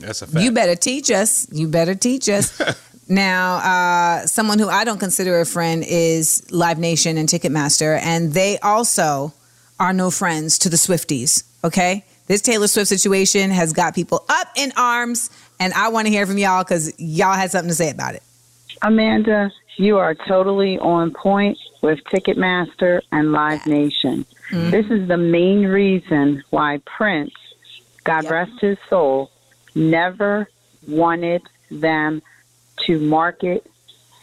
That's 0.00 0.22
a 0.22 0.26
fact. 0.26 0.44
You 0.44 0.52
better 0.52 0.76
teach 0.76 1.10
us. 1.10 1.48
You 1.52 1.68
better 1.68 1.94
teach 1.94 2.28
us. 2.28 2.60
now, 3.08 3.56
uh, 3.56 4.26
someone 4.26 4.58
who 4.58 4.68
I 4.68 4.84
don't 4.84 5.00
consider 5.00 5.40
a 5.40 5.46
friend 5.46 5.82
is 5.86 6.50
Live 6.52 6.78
Nation 6.78 7.16
and 7.16 7.28
Ticketmaster, 7.28 7.98
and 8.02 8.34
they 8.34 8.58
also 8.58 9.32
are 9.80 9.94
no 9.94 10.10
friends 10.10 10.58
to 10.58 10.68
the 10.68 10.76
Swifties. 10.76 11.44
Okay, 11.64 12.04
this 12.26 12.42
Taylor 12.42 12.68
Swift 12.68 12.88
situation 12.88 13.50
has 13.50 13.72
got 13.72 13.94
people 13.94 14.24
up 14.28 14.48
in 14.56 14.72
arms, 14.76 15.30
and 15.58 15.72
I 15.72 15.88
want 15.88 16.06
to 16.06 16.10
hear 16.10 16.26
from 16.26 16.36
y'all 16.36 16.62
because 16.62 16.92
y'all 17.00 17.34
had 17.34 17.50
something 17.50 17.70
to 17.70 17.74
say 17.74 17.90
about 17.90 18.14
it. 18.14 18.22
Amanda, 18.82 19.50
you 19.76 19.96
are 19.96 20.14
totally 20.14 20.78
on 20.78 21.12
point 21.14 21.58
with 21.82 21.98
Ticketmaster 22.12 23.00
and 23.10 23.32
Live 23.32 23.66
Nation. 23.66 24.26
Mm-hmm. 24.50 24.70
This 24.70 24.86
is 24.90 25.08
the 25.08 25.16
main 25.16 25.64
reason 25.66 26.44
why 26.50 26.80
Prince, 26.84 27.32
God 28.04 28.30
rest 28.30 28.60
his 28.60 28.76
soul, 28.90 29.30
never 29.74 30.48
wanted 30.86 31.42
them 31.70 32.22
to 32.86 32.98
market 32.98 33.66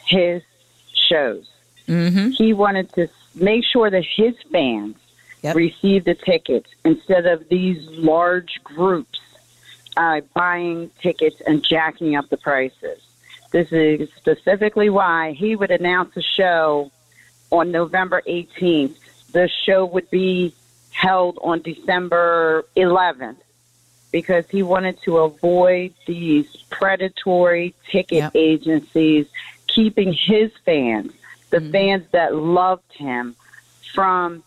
his 0.06 0.42
shows. 0.94 1.50
Mm-hmm. 1.88 2.30
He 2.30 2.54
wanted 2.54 2.92
to 2.94 3.08
make 3.36 3.64
sure 3.66 3.90
that 3.90 4.04
his 4.04 4.36
fans 4.52 4.96
received 5.54 6.06
the 6.06 6.16
tickets 6.16 6.70
instead 6.84 7.26
of 7.28 7.48
these 7.50 7.86
large 7.90 8.60
groups 8.64 9.20
uh, 9.98 10.22
buying 10.34 10.90
tickets 11.02 11.42
and 11.46 11.64
jacking 11.64 12.16
up 12.16 12.30
the 12.30 12.38
prices. 12.38 13.00
This 13.52 13.72
is 13.72 14.10
specifically 14.18 14.90
why 14.90 15.34
he 15.34 15.56
would 15.56 15.72
announce 15.72 16.18
a 16.18 16.22
show 16.22 16.92
on 17.52 17.72
November 17.72 18.22
18th. 18.28 18.98
The 19.32 19.48
show 19.48 19.86
would 19.86 20.10
be 20.10 20.54
held 20.92 21.38
on 21.42 21.62
December 21.62 22.66
11th 22.76 23.38
because 24.16 24.46
he 24.50 24.64
wanted 24.64 24.98
to 25.02 25.18
avoid 25.18 25.94
these 26.06 26.48
predatory 26.70 27.76
ticket 27.92 28.32
agencies 28.34 29.26
keeping 29.68 30.14
his 30.14 30.54
fans, 30.64 31.12
the 31.50 31.58
mm-hmm. 31.58 31.72
fans 31.72 32.06
that 32.12 32.34
loved 32.34 32.94
him, 32.94 33.36
from 33.94 34.42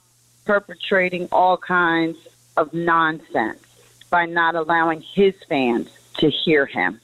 perpetrating 0.47 1.29
all 1.31 1.59
kinds 1.59 2.17
of 2.57 2.73
nonsense 2.73 3.63
by 4.09 4.25
not 4.25 4.55
allowing 4.55 5.03
his 5.03 5.35
fans 5.51 5.91
to 6.17 6.31
hear 6.31 6.65
him. 6.65 6.99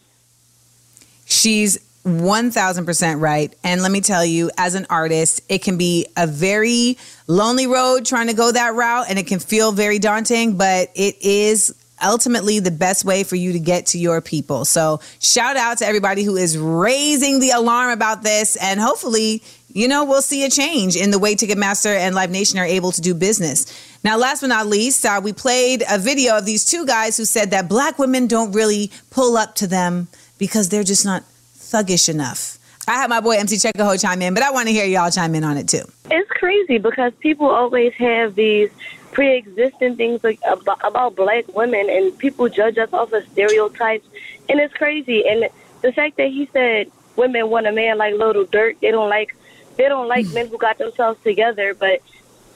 She's 1.27 1.77
1000% 2.05 3.20
right. 3.20 3.55
And 3.62 3.83
let 3.83 3.90
me 3.90 4.00
tell 4.00 4.24
you, 4.24 4.50
as 4.57 4.74
an 4.74 4.87
artist, 4.88 5.42
it 5.50 5.59
can 5.59 5.77
be 5.77 6.07
a 6.16 6.27
very 6.27 6.96
lonely 7.27 7.66
road 7.66 8.07
trying 8.07 8.29
to 8.29 8.35
go 8.35 8.50
that 8.50 8.72
route 8.74 9.05
and 9.11 9.18
it 9.18 9.27
can 9.27 9.38
feel 9.38 9.70
very 9.70 9.98
daunting, 9.98 10.57
but 10.57 10.90
it 10.94 11.16
is 11.22 11.74
ultimately 12.02 12.59
the 12.59 12.70
best 12.70 13.04
way 13.04 13.24
for 13.24 13.37
you 13.37 13.52
to 13.52 13.59
get 13.59 13.87
to 13.87 13.98
your 13.98 14.20
people. 14.20 14.64
So, 14.64 15.00
shout 15.20 15.57
out 15.57 15.78
to 15.78 15.87
everybody 15.87 16.24
who 16.24 16.37
is 16.37 16.57
raising 16.57 17.40
the 17.40 17.50
alarm 17.50 17.90
about 17.90 18.22
this 18.22 18.57
and 18.57 18.80
hopefully, 18.80 19.42
you 19.72 19.88
know, 19.88 20.04
we'll 20.04 20.22
see 20.22 20.44
a 20.44 20.50
change 20.50 20.96
in 20.96 21.11
the 21.11 21.18
way 21.18 21.35
Ticketmaster 21.35 21.96
and 21.96 22.14
Live 22.14 22.30
Nation 22.30 22.59
are 22.59 22.64
able 22.64 22.92
to 22.92 23.00
do 23.00 23.14
business. 23.14 23.66
Now, 24.04 24.16
last 24.16 24.40
but 24.40 24.48
not 24.48 24.66
least, 24.66 25.04
uh, 25.04 25.20
we 25.22 25.33
played 25.33 25.83
a 25.90 25.98
video 25.98 26.38
of 26.38 26.46
these 26.46 26.64
two 26.64 26.87
guys 26.87 27.16
who 27.16 27.24
said 27.24 27.50
that 27.50 27.68
black 27.68 27.98
women 27.98 28.26
don't 28.26 28.52
really 28.52 28.90
pull 29.11 29.37
up 29.37 29.57
to 29.57 29.66
them 29.66 30.09
because 30.38 30.68
they're 30.68 30.85
just 30.85 31.04
not 31.04 31.24
thuggish 31.57 32.09
enough. 32.09 32.59
I 32.87 32.92
had 32.92 33.09
my 33.09 33.20
boy 33.20 33.37
MC 33.38 33.57
Checkaho 33.57 34.00
chime 34.00 34.20
in, 34.22 34.35
but 34.35 34.42
I 34.42 34.50
want 34.50 34.68
to 34.68 34.72
hear 34.72 34.85
y'all 34.85 35.11
chime 35.11 35.35
in 35.35 35.42
on 35.42 35.57
it 35.57 35.68
too. 35.68 35.85
It's 36.11 36.30
crazy 36.30 36.78
because 36.78 37.12
people 37.20 37.48
always 37.48 37.94
have 37.94 38.35
these 38.35 38.70
pre-existing 39.14 39.96
things 39.96 40.22
like 40.22 40.40
about, 40.46 40.81
about 40.85 41.16
black 41.16 41.46
women, 41.55 41.88
and 41.88 42.16
people 42.18 42.48
judge 42.48 42.77
us 42.77 42.92
off 42.92 43.12
of 43.12 43.27
stereotypes, 43.33 44.07
and 44.48 44.61
it's 44.61 44.74
crazy. 44.74 45.27
And 45.27 45.48
the 45.81 45.92
fact 45.92 46.16
that 46.18 46.29
he 46.29 46.48
said 46.53 46.90
women 47.16 47.48
want 47.48 47.66
a 47.66 47.72
man 47.72 47.96
like 47.96 48.14
Lil 48.14 48.44
Durk, 48.46 48.79
they 48.81 48.90
don't 48.90 49.09
like 49.09 49.35
they 49.77 49.88
don't 49.88 50.09
like 50.09 50.27
men 50.29 50.48
who 50.48 50.59
got 50.59 50.79
themselves 50.79 51.22
together. 51.22 51.74
But 51.74 52.00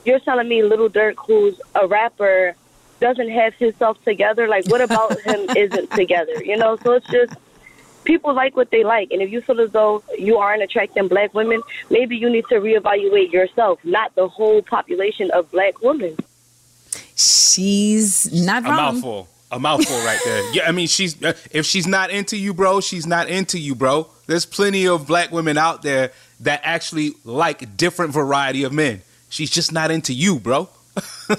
you're 0.04 0.20
telling 0.20 0.48
me 0.48 0.62
Lil 0.62 0.90
Durk, 0.90 1.14
who's 1.26 1.60
a 1.74 1.86
rapper, 1.86 2.54
doesn't 3.00 3.30
have 3.30 3.54
himself 3.54 4.02
together. 4.04 4.48
Like, 4.48 4.66
what 4.68 4.80
about 4.80 5.18
him 5.24 5.48
isn't 5.56 5.90
together? 5.92 6.44
You 6.44 6.56
know, 6.56 6.76
so 6.82 6.92
it's 6.92 7.06
just 7.08 7.34
people 8.04 8.34
like 8.34 8.56
what 8.56 8.70
they 8.70 8.82
like. 8.82 9.10
And 9.12 9.22
if 9.22 9.30
you 9.30 9.40
feel 9.40 9.60
as 9.60 9.70
though 9.70 10.02
you 10.18 10.38
aren't 10.38 10.62
attracting 10.62 11.08
black 11.08 11.34
women, 11.34 11.62
maybe 11.90 12.16
you 12.16 12.28
need 12.28 12.46
to 12.48 12.56
reevaluate 12.56 13.32
yourself, 13.32 13.78
not 13.84 14.14
the 14.16 14.28
whole 14.28 14.62
population 14.62 15.30
of 15.30 15.50
black 15.52 15.80
women. 15.82 16.16
She's 17.18 18.32
not 18.32 18.64
a 18.64 18.68
mouthful. 18.68 19.28
A 19.50 19.58
mouthful 19.58 19.96
right 20.04 20.20
there. 20.24 20.42
Yeah, 20.52 20.68
I 20.68 20.72
mean, 20.72 20.86
she's 20.88 21.16
if 21.50 21.64
she's 21.66 21.86
not 21.86 22.10
into 22.10 22.36
you, 22.36 22.52
bro, 22.54 22.80
she's 22.80 23.06
not 23.06 23.28
into 23.28 23.58
you, 23.58 23.74
bro. 23.74 24.08
There's 24.26 24.44
plenty 24.44 24.86
of 24.86 25.06
black 25.06 25.32
women 25.32 25.56
out 25.58 25.82
there 25.82 26.12
that 26.40 26.60
actually 26.64 27.12
like 27.24 27.76
different 27.76 28.12
variety 28.12 28.64
of 28.64 28.72
men. 28.72 29.02
She's 29.30 29.50
just 29.50 29.72
not 29.72 29.90
into 29.90 30.12
you, 30.12 30.38
bro. 30.38 30.68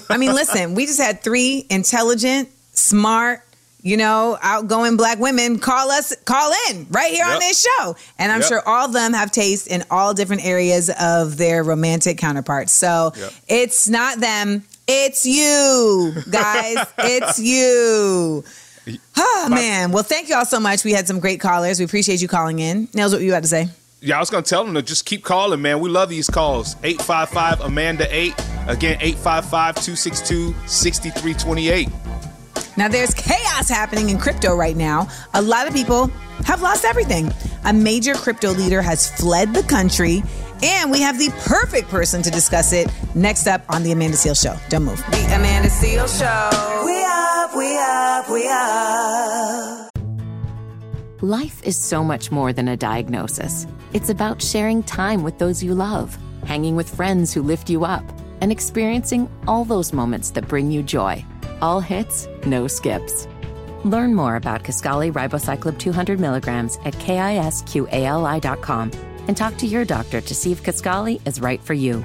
I 0.08 0.16
mean, 0.16 0.32
listen, 0.34 0.74
we 0.74 0.86
just 0.86 1.00
had 1.00 1.22
three 1.22 1.66
intelligent, 1.70 2.48
smart, 2.72 3.42
you 3.82 3.96
know, 3.96 4.38
outgoing 4.42 4.96
black 4.96 5.18
women 5.18 5.58
call 5.58 5.90
us, 5.90 6.14
call 6.24 6.52
in 6.70 6.86
right 6.90 7.12
here 7.12 7.26
on 7.26 7.38
this 7.38 7.60
show. 7.62 7.96
And 8.18 8.30
I'm 8.32 8.40
Yep. 8.40 8.48
sure 8.48 8.68
all 8.68 8.86
of 8.86 8.92
them 8.92 9.12
have 9.12 9.30
taste 9.30 9.66
in 9.68 9.84
all 9.90 10.14
different 10.14 10.44
areas 10.44 10.90
of 11.00 11.36
their 11.36 11.62
romantic 11.62 12.18
counterparts. 12.18 12.72
So 12.72 13.12
Yep. 13.16 13.32
it's 13.48 13.88
not 13.88 14.18
them, 14.20 14.64
it's 14.92 15.24
you, 15.24 16.12
guys. 16.30 16.86
it's 16.98 17.38
you. 17.38 18.44
Oh, 19.16 19.48
man. 19.48 19.92
Well, 19.92 20.02
thank 20.02 20.28
you 20.28 20.34
all 20.34 20.44
so 20.44 20.58
much. 20.58 20.84
We 20.84 20.92
had 20.92 21.06
some 21.06 21.20
great 21.20 21.40
callers. 21.40 21.78
We 21.78 21.84
appreciate 21.84 22.20
you 22.20 22.28
calling 22.28 22.58
in. 22.58 22.88
Nailz, 22.88 23.12
what 23.12 23.22
you 23.22 23.32
had 23.32 23.44
to 23.44 23.48
say? 23.48 23.68
Yeah, 24.00 24.16
I 24.16 24.20
was 24.20 24.30
gonna 24.30 24.42
tell 24.42 24.64
them 24.64 24.74
to 24.74 24.82
just 24.82 25.04
keep 25.04 25.22
calling, 25.22 25.60
man. 25.60 25.78
We 25.80 25.90
love 25.90 26.08
these 26.08 26.28
calls. 26.28 26.74
855 26.82 27.60
Amanda 27.60 28.06
8. 28.08 28.32
Again, 28.66 28.96
855 29.00 29.74
262 29.74 30.54
6328. 30.66 31.88
Now, 32.76 32.88
there's 32.88 33.12
chaos 33.12 33.68
happening 33.68 34.08
in 34.08 34.18
crypto 34.18 34.56
right 34.56 34.76
now. 34.76 35.08
A 35.34 35.42
lot 35.42 35.68
of 35.68 35.74
people 35.74 36.06
have 36.46 36.62
lost 36.62 36.86
everything. 36.86 37.30
A 37.64 37.74
major 37.74 38.14
crypto 38.14 38.52
leader 38.52 38.80
has 38.80 39.10
fled 39.20 39.52
the 39.52 39.62
country, 39.64 40.22
and 40.62 40.90
we 40.90 41.00
have 41.00 41.18
the 41.18 41.30
perfect 41.46 41.88
person 41.88 42.22
to 42.22 42.30
discuss 42.30 42.72
it 42.72 42.88
next 43.14 43.46
up 43.46 43.62
on 43.68 43.82
The 43.82 43.92
Amanda 43.92 44.16
Seales 44.16 44.42
Show. 44.42 44.56
Don't 44.68 44.84
move. 44.84 44.98
The 45.10 45.34
Amanda 45.34 45.68
Seales 45.68 46.18
Show. 46.18 46.84
We 46.84 47.02
up, 47.04 47.56
we 47.56 47.78
up, 47.78 48.30
we 48.30 48.48
up. 48.48 49.90
Life 51.22 51.62
is 51.64 51.76
so 51.76 52.02
much 52.02 52.30
more 52.30 52.52
than 52.52 52.68
a 52.68 52.76
diagnosis. 52.76 53.66
It's 53.92 54.08
about 54.08 54.40
sharing 54.40 54.82
time 54.82 55.22
with 55.22 55.38
those 55.38 55.62
you 55.62 55.74
love, 55.74 56.16
hanging 56.44 56.76
with 56.76 56.94
friends 56.94 57.32
who 57.32 57.42
lift 57.42 57.68
you 57.68 57.84
up, 57.84 58.04
and 58.40 58.50
experiencing 58.50 59.28
all 59.46 59.64
those 59.64 59.92
moments 59.92 60.30
that 60.30 60.48
bring 60.48 60.70
you 60.70 60.82
joy. 60.82 61.22
All 61.60 61.80
hits, 61.80 62.26
no 62.46 62.66
skips. 62.66 63.28
Learn 63.84 64.14
more 64.14 64.36
about 64.36 64.62
Kisqali 64.62 65.12
Ribociclib 65.12 65.78
200 65.78 66.18
milligrams 66.20 66.78
at 66.84 66.94
kisqali.com 66.94 67.50
and 69.30 69.36
talk 69.36 69.56
to 69.56 69.64
your 69.64 69.84
doctor 69.84 70.20
to 70.20 70.34
see 70.34 70.50
if 70.50 70.60
Kisqali 70.60 71.24
is 71.24 71.40
right 71.40 71.62
for 71.62 71.72
you. 71.72 72.04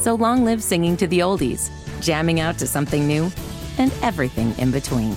So 0.00 0.16
long 0.16 0.44
live 0.44 0.60
singing 0.60 0.96
to 0.96 1.06
the 1.06 1.20
oldies, 1.20 1.70
jamming 2.00 2.40
out 2.40 2.58
to 2.58 2.66
something 2.66 3.06
new, 3.06 3.30
and 3.78 3.92
everything 4.02 4.52
in 4.58 4.72
between. 4.72 5.14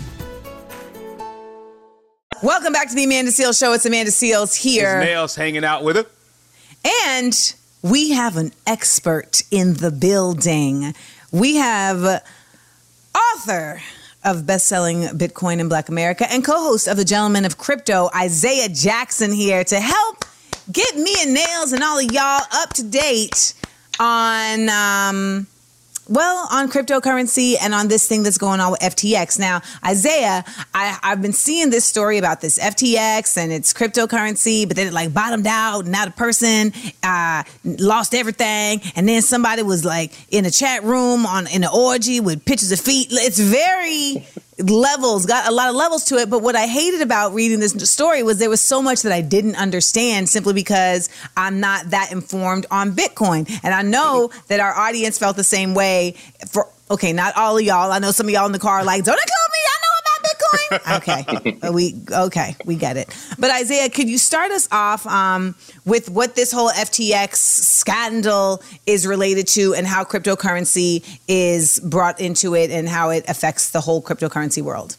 Welcome 2.43 2.73
back 2.73 2.89
to 2.89 2.95
The 2.95 3.05
Amanda 3.05 3.31
Seales 3.31 3.57
Show. 3.57 3.73
It's 3.73 3.87
Amanda 3.87 4.11
Seales 4.11 4.55
His 4.55 4.75
here. 4.75 5.01
Nailz 5.01 5.35
hanging 5.35 5.65
out 5.65 5.83
with 5.83 5.95
her. 5.95 6.05
And 7.07 7.55
we 7.81 8.11
have 8.11 8.37
an 8.37 8.51
expert 8.67 9.41
in 9.49 9.73
the 9.73 9.89
building. 9.89 10.93
We 11.31 11.55
have 11.55 12.23
author 13.15 13.81
of 14.23 14.45
best-selling 14.45 15.05
Bitcoin 15.05 15.57
in 15.57 15.69
Black 15.69 15.89
America 15.89 16.31
and 16.31 16.45
co-host 16.45 16.87
of 16.87 16.97
the 16.97 17.05
Gentleman 17.05 17.45
of 17.45 17.57
Crypto, 17.57 18.11
Isaiah 18.15 18.69
Jackson 18.69 19.31
here 19.31 19.63
to 19.63 19.79
help 19.79 20.23
get 20.71 20.95
me 20.95 21.13
and 21.21 21.35
Nailz 21.35 21.73
and 21.73 21.83
all 21.83 21.99
of 21.99 22.11
y'all 22.11 22.43
up 22.53 22.73
to 22.73 22.83
date 22.83 23.53
on 23.99 24.69
um 24.69 25.47
well, 26.09 26.47
on 26.51 26.69
cryptocurrency 26.69 27.55
and 27.61 27.73
on 27.73 27.89
this 27.89 28.07
thing 28.07 28.23
that's 28.23 28.37
going 28.37 28.59
on 28.59 28.71
with 28.71 28.79
FTX. 28.79 29.39
Now, 29.39 29.61
Isaiah, 29.85 30.45
I, 30.73 30.97
I've 31.03 31.21
been 31.21 31.33
seeing 31.33 31.69
this 31.69 31.83
story 31.83 32.17
about 32.17 32.39
this 32.39 32.57
FTX 32.59 33.37
and 33.37 33.51
its 33.51 33.73
cryptocurrency, 33.73 34.67
but 34.67 34.77
then 34.77 34.87
it 34.87 34.93
like 34.93 35.13
bottomed 35.13 35.47
out. 35.47 35.85
Now 35.85 36.05
the 36.05 36.11
person 36.11 36.71
uh, 37.03 37.43
lost 37.65 38.13
everything, 38.13 38.81
and 38.95 39.07
then 39.07 39.21
somebody 39.21 39.63
was 39.63 39.83
like 39.83 40.13
in 40.31 40.45
a 40.45 40.51
chat 40.51 40.83
room 40.83 41.25
on 41.25 41.47
in 41.47 41.63
an 41.63 41.69
orgy 41.73 42.19
with 42.19 42.45
pictures 42.45 42.71
of 42.71 42.79
feet. 42.79 43.07
It's 43.11 43.39
very 43.39 44.25
levels, 44.59 45.25
got 45.25 45.47
a 45.47 45.51
lot 45.51 45.69
of 45.69 45.75
levels 45.75 46.05
to 46.05 46.15
it. 46.17 46.29
But 46.29 46.41
what 46.41 46.55
I 46.55 46.65
hated 46.65 47.01
about 47.01 47.33
reading 47.33 47.59
this 47.59 47.73
story 47.89 48.23
was 48.23 48.39
there 48.39 48.49
was 48.49 48.61
so 48.61 48.81
much 48.81 49.03
that 49.03 49.11
I 49.11 49.21
didn't 49.21 49.55
understand 49.55 50.29
simply 50.29 50.53
because 50.53 51.09
I'm 51.35 51.59
not 51.59 51.91
that 51.91 52.11
informed 52.11 52.65
on 52.71 52.91
Bitcoin. 52.91 53.49
And 53.63 53.73
I 53.73 53.81
know 53.81 54.31
that 54.47 54.59
our 54.59 54.73
audience 54.73 55.17
felt 55.17 55.35
the 55.35 55.43
same 55.43 55.73
way 55.73 56.15
for 56.49 56.67
okay, 56.89 57.13
not 57.13 57.35
all 57.35 57.57
of 57.57 57.63
y'all. 57.63 57.91
I 57.91 57.99
know 57.99 58.11
some 58.11 58.27
of 58.27 58.33
y'all 58.33 58.45
in 58.45 58.53
the 58.53 58.59
car 58.59 58.79
are 58.79 58.83
like, 58.83 59.03
don't 59.03 59.19
include 59.19 59.36
me, 60.53 60.79
I 60.85 60.95
know 60.95 60.97
about 60.97 61.43
Bitcoin. 61.43 61.61
okay. 61.61 61.69
We 61.71 61.95
okay, 62.11 62.55
we 62.65 62.75
get 62.75 62.97
it. 62.97 63.15
But 63.37 63.51
Isaiah, 63.51 63.89
could 63.89 64.09
you 64.09 64.17
start 64.17 64.51
us 64.51 64.67
off 64.71 65.05
um, 65.07 65.55
with 65.85 66.09
what 66.09 66.35
this 66.35 66.51
whole 66.51 66.69
FTX 66.69 67.35
scandal 67.35 68.61
is 68.85 69.05
related 69.07 69.47
to 69.49 69.73
and 69.73 69.85
how 69.85 70.03
cryptocurrency 70.03 71.03
is 71.27 71.79
brought 71.79 72.19
into 72.19 72.55
it 72.55 72.71
and 72.71 72.87
how 72.87 73.09
it 73.09 73.25
affects 73.27 73.71
the 73.71 73.81
whole 73.81 74.01
cryptocurrency 74.01 74.61
world? 74.61 74.95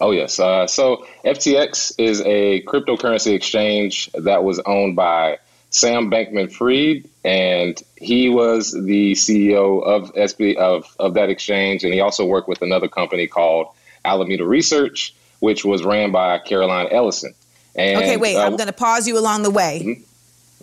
Oh, 0.00 0.10
yes. 0.10 0.38
Uh, 0.38 0.66
so 0.66 1.06
FTX 1.24 1.94
is 1.98 2.20
a 2.22 2.62
cryptocurrency 2.62 3.34
exchange 3.34 4.10
that 4.12 4.44
was 4.44 4.58
owned 4.60 4.96
by 4.96 5.38
Sam 5.70 6.10
Bankman 6.10 6.52
Fried, 6.52 7.08
and 7.24 7.82
he 7.96 8.28
was 8.28 8.72
the 8.72 9.12
CEO 9.12 9.82
of 9.82 10.12
SB 10.14 10.56
of, 10.56 10.94
of 10.98 11.14
that 11.14 11.28
exchange, 11.28 11.84
and 11.84 11.92
he 11.92 12.00
also 12.00 12.24
worked 12.24 12.48
with 12.48 12.62
another 12.62 12.88
company 12.88 13.26
called 13.26 13.68
Alameda 14.06 14.46
Research, 14.46 15.14
which 15.40 15.64
was 15.64 15.84
ran 15.84 16.12
by 16.12 16.38
Caroline 16.38 16.88
Ellison. 16.90 17.34
And, 17.74 17.98
okay, 17.98 18.16
wait. 18.16 18.36
uh, 18.36 18.46
I'm 18.46 18.56
going 18.56 18.68
to 18.68 18.72
pause 18.72 19.06
you 19.06 19.18
along 19.18 19.42
the 19.42 19.50
way. 19.50 20.02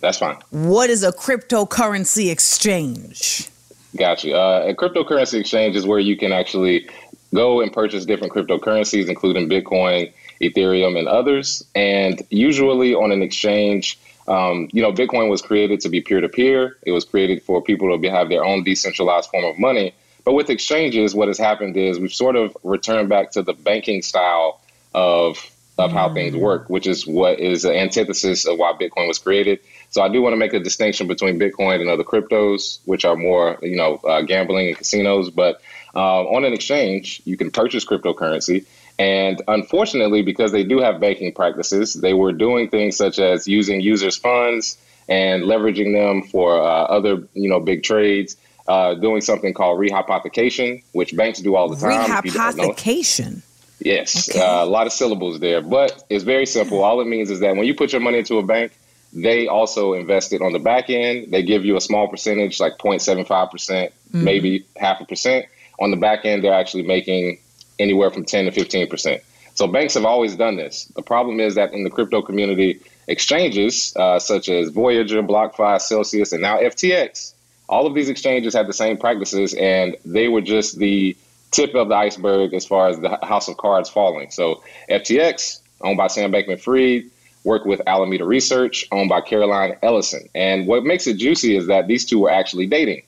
That's 0.00 0.18
fine. 0.18 0.36
What 0.50 0.90
is 0.90 1.02
a 1.04 1.12
cryptocurrency 1.12 2.30
exchange? 2.30 3.48
Gotcha. 3.96 4.36
Uh, 4.36 4.66
a 4.68 4.74
cryptocurrency 4.74 5.38
exchange 5.38 5.76
is 5.76 5.86
where 5.86 6.00
you 6.00 6.16
can 6.16 6.32
actually 6.32 6.88
go 7.32 7.60
and 7.60 7.72
purchase 7.72 8.04
different 8.04 8.32
cryptocurrencies, 8.32 9.08
including 9.08 9.48
Bitcoin, 9.48 10.12
Ethereum, 10.40 10.98
and 10.98 11.06
others. 11.06 11.64
And 11.74 12.20
usually 12.30 12.94
on 12.94 13.12
an 13.12 13.22
exchange, 13.22 13.98
um, 14.26 14.68
you 14.72 14.82
know, 14.82 14.92
Bitcoin 14.92 15.30
was 15.30 15.42
created 15.42 15.80
to 15.80 15.88
be 15.88 16.00
peer 16.00 16.20
to 16.20 16.28
peer. 16.28 16.76
It 16.82 16.92
was 16.92 17.04
created 17.04 17.42
for 17.42 17.62
people 17.62 17.90
to 17.92 17.98
be, 17.98 18.08
have 18.08 18.28
their 18.28 18.44
own 18.44 18.64
decentralized 18.64 19.30
form 19.30 19.44
of 19.44 19.58
money. 19.58 19.94
But 20.24 20.32
with 20.32 20.50
exchanges, 20.50 21.14
what 21.14 21.28
has 21.28 21.38
happened 21.38 21.76
is 21.76 21.98
we've 21.98 22.12
sort 22.12 22.36
of 22.36 22.56
returned 22.62 23.08
back 23.08 23.32
to 23.32 23.42
the 23.42 23.52
banking 23.52 24.02
style 24.02 24.60
of 24.94 25.50
of 25.76 25.90
how 25.90 26.12
things 26.14 26.36
work, 26.36 26.70
which 26.70 26.86
is 26.86 27.04
what 27.04 27.40
is 27.40 27.64
an 27.64 27.74
antithesis 27.74 28.46
of 28.46 28.58
why 28.58 28.72
Bitcoin 28.72 29.08
was 29.08 29.18
created. 29.18 29.58
So 29.90 30.02
I 30.02 30.08
do 30.08 30.22
want 30.22 30.32
to 30.32 30.36
make 30.36 30.52
a 30.52 30.60
distinction 30.60 31.08
between 31.08 31.38
Bitcoin 31.38 31.80
and 31.80 31.88
other 31.88 32.04
cryptos, 32.04 32.78
which 32.84 33.04
are 33.04 33.16
more, 33.16 33.58
you 33.60 33.76
know, 33.76 33.96
uh, 33.96 34.22
gambling 34.22 34.68
and 34.68 34.76
casinos. 34.76 35.30
But 35.30 35.60
uh, 35.94 36.22
on 36.28 36.44
an 36.44 36.52
exchange, 36.52 37.22
you 37.24 37.36
can 37.36 37.50
purchase 37.50 37.84
cryptocurrency. 37.84 38.66
And 39.00 39.42
unfortunately, 39.48 40.22
because 40.22 40.52
they 40.52 40.62
do 40.62 40.78
have 40.78 41.00
banking 41.00 41.32
practices, 41.32 41.94
they 41.94 42.14
were 42.14 42.32
doing 42.32 42.68
things 42.68 42.96
such 42.96 43.18
as 43.18 43.48
using 43.48 43.80
users' 43.80 44.16
funds 44.16 44.78
and 45.08 45.42
leveraging 45.42 45.92
them 45.92 46.22
for 46.22 46.56
uh, 46.56 46.84
other, 46.84 47.26
you 47.34 47.48
know, 47.48 47.58
big 47.58 47.82
trades. 47.82 48.36
Uh, 48.66 48.94
doing 48.94 49.20
something 49.20 49.52
called 49.52 49.78
rehypothecation, 49.78 50.82
which 50.92 51.14
banks 51.14 51.38
do 51.40 51.54
all 51.54 51.68
the 51.68 51.76
time. 51.76 52.10
if 52.24 52.24
you 52.24 52.30
don't 52.32 52.56
know. 52.56 52.70
Rehypothecation. 52.70 53.42
Yes, 53.80 54.34
uh, 54.34 54.60
a 54.62 54.64
lot 54.64 54.86
of 54.86 54.92
syllables 54.94 55.38
there, 55.40 55.60
but 55.60 56.02
it's 56.08 56.24
very 56.24 56.46
simple. 56.46 56.82
All 56.82 57.00
it 57.02 57.06
means 57.06 57.30
is 57.30 57.40
that 57.40 57.56
when 57.56 57.66
you 57.66 57.74
put 57.74 57.92
your 57.92 58.00
money 58.00 58.18
into 58.18 58.38
a 58.38 58.42
bank, 58.42 58.72
they 59.12 59.46
also 59.48 59.92
invest 59.92 60.32
it 60.32 60.40
on 60.40 60.52
the 60.54 60.58
back 60.58 60.88
end. 60.88 61.30
They 61.30 61.42
give 61.42 61.66
you 61.66 61.76
a 61.76 61.80
small 61.80 62.08
percentage, 62.08 62.58
like 62.58 62.78
0.75%, 62.78 63.50
percent 63.50 63.92
Mhm. 64.14 64.22
maybe 64.22 64.64
half 64.76 65.00
a 65.00 65.04
percent. 65.04 65.44
On 65.78 65.90
the 65.90 65.98
back 65.98 66.24
end, 66.24 66.42
they're 66.42 66.54
actually 66.54 66.84
making 66.84 67.38
anywhere 67.78 68.10
from 68.10 68.24
10 68.24 68.46
to 68.46 68.50
15%. 68.50 69.20
So 69.54 69.66
banks 69.66 69.92
have 69.94 70.06
always 70.06 70.36
done 70.36 70.56
this. 70.56 70.86
The 70.96 71.02
problem 71.02 71.38
is 71.38 71.54
that 71.56 71.74
in 71.74 71.84
the 71.84 71.90
crypto 71.90 72.22
community, 72.22 72.80
exchanges 73.08 73.92
uh, 73.96 74.18
such 74.18 74.48
as 74.48 74.70
Voyager, 74.70 75.22
BlockFi, 75.22 75.80
Celsius, 75.82 76.32
and 76.32 76.40
now 76.40 76.56
FTX, 76.58 77.33
all 77.68 77.86
of 77.86 77.94
these 77.94 78.08
exchanges 78.08 78.54
had 78.54 78.66
the 78.66 78.72
same 78.72 78.96
practices, 78.96 79.54
and 79.54 79.96
they 80.04 80.28
were 80.28 80.40
just 80.40 80.78
the 80.78 81.16
tip 81.50 81.74
of 81.74 81.88
the 81.88 81.94
iceberg 81.94 82.52
as 82.52 82.66
far 82.66 82.88
as 82.88 82.98
the 82.98 83.18
house 83.22 83.48
of 83.48 83.56
cards 83.56 83.88
falling. 83.88 84.30
So 84.30 84.62
FTX, 84.90 85.60
owned 85.80 85.96
by 85.96 86.08
Sam 86.08 86.32
Bankman-Fried, 86.32 87.10
worked 87.44 87.66
with 87.66 87.80
Alameda 87.86 88.24
Research, 88.24 88.86
owned 88.90 89.08
by 89.08 89.20
Caroline 89.20 89.76
Ellison. 89.82 90.28
And 90.34 90.66
what 90.66 90.82
makes 90.82 91.06
it 91.06 91.18
juicy 91.18 91.56
is 91.56 91.66
that 91.68 91.86
these 91.86 92.04
two 92.04 92.18
were 92.18 92.30
actually 92.30 92.66
dating. 92.66 93.02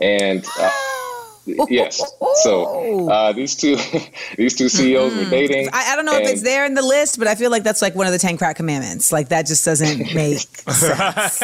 And 0.00 0.44
uh, 0.58 0.70
yes, 1.68 2.02
so 2.42 3.08
uh, 3.08 3.32
these 3.32 3.54
two 3.54 3.76
these 4.36 4.54
two 4.54 4.68
CEOs 4.68 5.14
were 5.14 5.30
dating. 5.30 5.68
I, 5.72 5.92
I 5.92 5.96
don't 5.96 6.04
know 6.04 6.16
if 6.16 6.28
it's 6.28 6.42
there 6.42 6.64
in 6.64 6.74
the 6.74 6.82
list, 6.82 7.18
but 7.18 7.28
I 7.28 7.34
feel 7.34 7.50
like 7.50 7.62
that's 7.62 7.82
like 7.82 7.94
one 7.94 8.06
of 8.06 8.12
the 8.12 8.18
10 8.18 8.36
crack 8.36 8.56
commandments. 8.56 9.12
Like 9.12 9.28
that 9.28 9.46
just 9.46 9.64
doesn't 9.64 9.98
make 10.14 10.38
sense. 10.68 11.42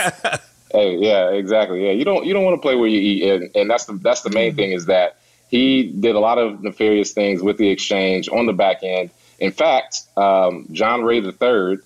Hey, 0.73 0.97
yeah, 0.97 1.31
exactly. 1.31 1.85
Yeah, 1.85 1.93
you 1.93 2.05
don't 2.05 2.25
you 2.25 2.33
don't 2.33 2.45
want 2.45 2.57
to 2.57 2.63
play 2.63 2.77
where 2.77 2.89
you 2.89 2.99
eat, 2.99 3.31
and, 3.31 3.51
and 3.55 3.71
that's 3.71 3.85
the 3.85 3.95
that's 3.95 4.23
the 4.23 4.31
main 4.31 4.55
thing 4.55 4.73
is 4.73 4.87
that 4.87 5.19
he 5.49 5.83
did 5.83 6.15
a 6.15 6.19
lot 6.19 6.39
of 6.39 6.63
nefarious 6.63 7.13
things 7.13 7.43
with 7.43 7.59
the 7.59 7.69
exchange 7.69 8.29
on 8.29 8.47
the 8.47 8.55
back 8.55 8.83
end. 8.83 9.11
In 9.39 9.53
fact, 9.53 10.03
um, 10.17 10.67
John 10.73 11.03
Ray 11.03 11.19
III, 11.19 11.79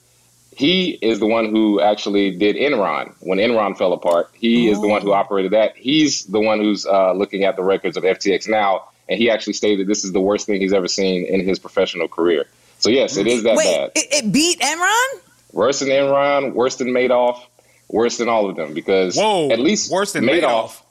he 0.54 0.90
is 0.90 1.18
the 1.18 1.26
one 1.26 1.46
who 1.50 1.80
actually 1.80 2.30
did 2.30 2.54
Enron 2.54 3.12
when 3.20 3.38
Enron 3.38 3.76
fell 3.76 3.92
apart. 3.92 4.30
He 4.34 4.68
is 4.68 4.80
the 4.80 4.86
one 4.86 5.02
who 5.02 5.12
operated 5.12 5.52
that. 5.52 5.76
He's 5.76 6.24
the 6.26 6.38
one 6.38 6.60
who's 6.60 6.86
uh, 6.86 7.12
looking 7.12 7.42
at 7.42 7.56
the 7.56 7.64
records 7.64 7.96
of 7.96 8.04
FTX 8.04 8.48
now, 8.48 8.84
and 9.08 9.18
he 9.18 9.30
actually 9.30 9.54
stated 9.54 9.88
this 9.88 10.04
is 10.04 10.12
the 10.12 10.20
worst 10.20 10.46
thing 10.46 10.60
he's 10.60 10.72
ever 10.72 10.86
seen 10.86 11.26
in 11.26 11.40
his 11.44 11.58
professional 11.58 12.06
career. 12.06 12.46
So 12.78 12.90
yes, 12.90 13.16
it 13.16 13.26
is 13.26 13.42
that 13.42 13.56
Wait, 13.56 13.64
bad. 13.64 13.90
it, 13.96 14.24
it 14.26 14.32
beat 14.32 14.60
Enron? 14.60 15.20
Worse 15.52 15.80
than 15.80 15.88
Enron, 15.88 16.52
worse 16.52 16.76
than 16.76 16.88
Madoff, 16.88 17.40
worse 17.88 18.18
than 18.18 18.28
all 18.28 18.48
of 18.48 18.56
them 18.56 18.74
because 18.74 19.16
Whoa, 19.16 19.50
at 19.50 19.60
least 19.60 19.90
worse 19.90 20.12
than 20.12 20.24
Madoff. 20.24 20.82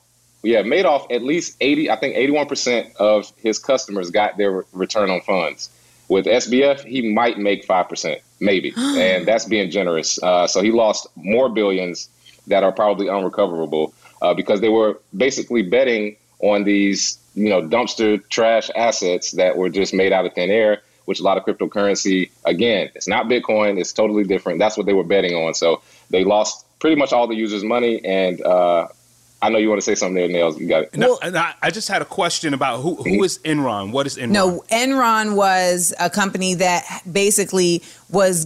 Yeah, 0.43 0.61
Madoff 0.61 1.11
at 1.11 1.23
least 1.23 1.57
eighty, 1.59 1.89
I 1.89 1.95
think 1.95 2.15
eighty-one 2.15 2.47
percent 2.47 2.95
of 2.97 3.31
his 3.37 3.59
customers 3.59 4.11
got 4.11 4.37
their 4.37 4.63
return 4.73 5.09
on 5.09 5.21
funds. 5.21 5.69
With 6.07 6.25
SBF, 6.27 6.85
he 6.85 7.13
might 7.13 7.39
make 7.39 7.65
five 7.65 7.89
percent, 7.89 8.21
maybe, 8.39 8.73
and 8.77 9.25
that's 9.25 9.45
being 9.45 9.71
generous. 9.71 10.21
Uh, 10.21 10.47
so 10.47 10.61
he 10.61 10.71
lost 10.71 11.07
more 11.15 11.49
billions 11.49 12.09
that 12.47 12.63
are 12.63 12.71
probably 12.71 13.09
unrecoverable 13.09 13.93
uh, 14.21 14.33
because 14.33 14.61
they 14.61 14.69
were 14.69 14.99
basically 15.15 15.63
betting 15.63 16.15
on 16.39 16.63
these, 16.63 17.17
you 17.33 17.49
know, 17.49 17.61
dumpster 17.61 18.21
trash 18.29 18.69
assets 18.75 19.31
that 19.31 19.57
were 19.57 19.69
just 19.69 19.93
made 19.93 20.13
out 20.13 20.25
of 20.25 20.33
thin 20.33 20.49
air. 20.49 20.81
Which 21.05 21.19
a 21.19 21.23
lot 21.23 21.37
of 21.37 21.45
cryptocurrency, 21.45 22.31
again, 22.45 22.89
it's 22.95 23.07
not 23.07 23.27
Bitcoin. 23.27 23.79
It's 23.79 23.93
totally 23.93 24.23
different. 24.23 24.57
That's 24.57 24.75
what 24.75 24.87
they 24.87 24.93
were 24.93 25.03
betting 25.03 25.35
on. 25.35 25.53
So 25.53 25.83
they 26.09 26.23
lost 26.23 26.64
pretty 26.79 26.95
much 26.95 27.13
all 27.13 27.27
the 27.27 27.35
users' 27.35 27.63
money. 27.63 28.03
And 28.03 28.41
uh, 28.41 28.87
I 29.41 29.49
know 29.49 29.57
you 29.57 29.69
want 29.69 29.79
to 29.79 29.85
say 29.85 29.95
something 29.95 30.15
there, 30.15 30.27
Nailz. 30.27 30.59
You 30.59 30.67
got 30.67 30.83
it. 30.83 30.95
No, 30.95 31.19
and 31.21 31.37
I, 31.37 31.53
I 31.61 31.69
just 31.69 31.87
had 31.87 32.01
a 32.01 32.05
question 32.05 32.53
about 32.53 32.81
who 32.81 32.95
who 32.95 33.23
is 33.23 33.39
Enron? 33.39 33.91
What 33.91 34.07
is 34.07 34.17
Enron? 34.17 34.29
No, 34.29 34.63
Enron 34.71 35.35
was 35.35 35.93
a 35.99 36.09
company 36.09 36.55
that 36.55 37.01
basically 37.11 37.83
was 38.09 38.45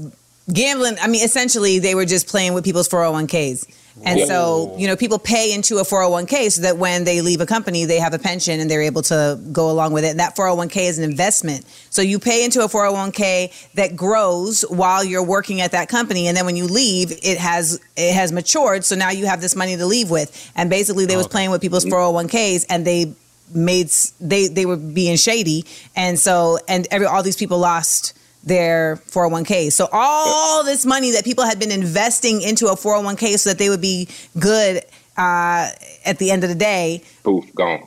gambling. 0.51 0.97
I 1.01 1.07
mean, 1.07 1.23
essentially, 1.23 1.79
they 1.79 1.95
were 1.95 2.05
just 2.05 2.27
playing 2.27 2.53
with 2.53 2.63
people's 2.63 2.87
401ks. 2.87 3.65
And 4.05 4.19
Yeah. 4.19 4.27
so, 4.27 4.75
you 4.77 4.87
know, 4.87 4.95
people 4.95 5.19
pay 5.19 5.51
into 5.51 5.79
a 5.79 5.83
401k 5.83 6.49
so 6.49 6.61
that 6.61 6.77
when 6.77 7.03
they 7.03 7.19
leave 7.21 7.41
a 7.41 7.45
company, 7.45 7.83
they 7.83 7.97
have 7.99 8.13
a 8.13 8.19
pension 8.19 8.61
and 8.61 8.71
they're 8.71 8.81
able 8.81 9.01
to 9.03 9.37
go 9.51 9.69
along 9.69 9.91
with 9.91 10.05
it. 10.05 10.09
And 10.09 10.19
that 10.21 10.37
401k 10.37 10.87
is 10.87 10.97
an 10.97 11.03
investment. 11.03 11.65
So 11.89 12.01
you 12.01 12.17
pay 12.17 12.45
into 12.45 12.63
a 12.63 12.69
401k 12.69 13.51
that 13.75 13.97
grows 13.97 14.61
while 14.69 15.03
you're 15.03 15.23
working 15.23 15.59
at 15.59 15.71
that 15.71 15.89
company. 15.89 16.27
And 16.27 16.37
then 16.37 16.45
when 16.45 16.55
you 16.55 16.65
leave, 16.65 17.11
it 17.21 17.37
has 17.39 17.79
it 17.97 18.13
has 18.13 18.31
matured. 18.31 18.85
So 18.85 18.95
now 18.95 19.09
you 19.09 19.25
have 19.25 19.41
this 19.41 19.55
money 19.55 19.75
to 19.75 19.85
leave 19.85 20.09
with. 20.09 20.49
And 20.55 20.69
basically 20.69 21.05
they 21.05 21.17
was 21.17 21.27
playing 21.27 21.51
with 21.51 21.59
people's 21.59 21.85
401ks 21.85 22.65
and 22.69 22.85
they 22.85 23.13
made 23.53 23.89
they 24.21 24.47
they 24.47 24.65
were 24.65 24.77
being 24.77 25.17
shady 25.17 25.65
and 25.95 26.19
so 26.19 26.59
and 26.67 26.87
every 26.91 27.07
all 27.07 27.23
these 27.23 27.35
people 27.35 27.57
lost 27.57 28.13
their 28.43 28.95
401k 29.07 29.71
so 29.71 29.87
all 29.91 30.63
this 30.63 30.85
money 30.85 31.11
that 31.11 31.25
people 31.25 31.43
had 31.45 31.59
been 31.59 31.71
investing 31.71 32.41
into 32.41 32.67
a 32.67 32.75
401k 32.75 33.37
so 33.37 33.49
that 33.49 33.59
they 33.59 33.69
would 33.69 33.81
be 33.81 34.07
good 34.39 34.77
uh, 35.17 35.69
at 36.05 36.17
the 36.19 36.31
end 36.31 36.43
of 36.43 36.49
the 36.49 36.55
day 36.55 37.03
Poof, 37.23 37.53
gone. 37.53 37.85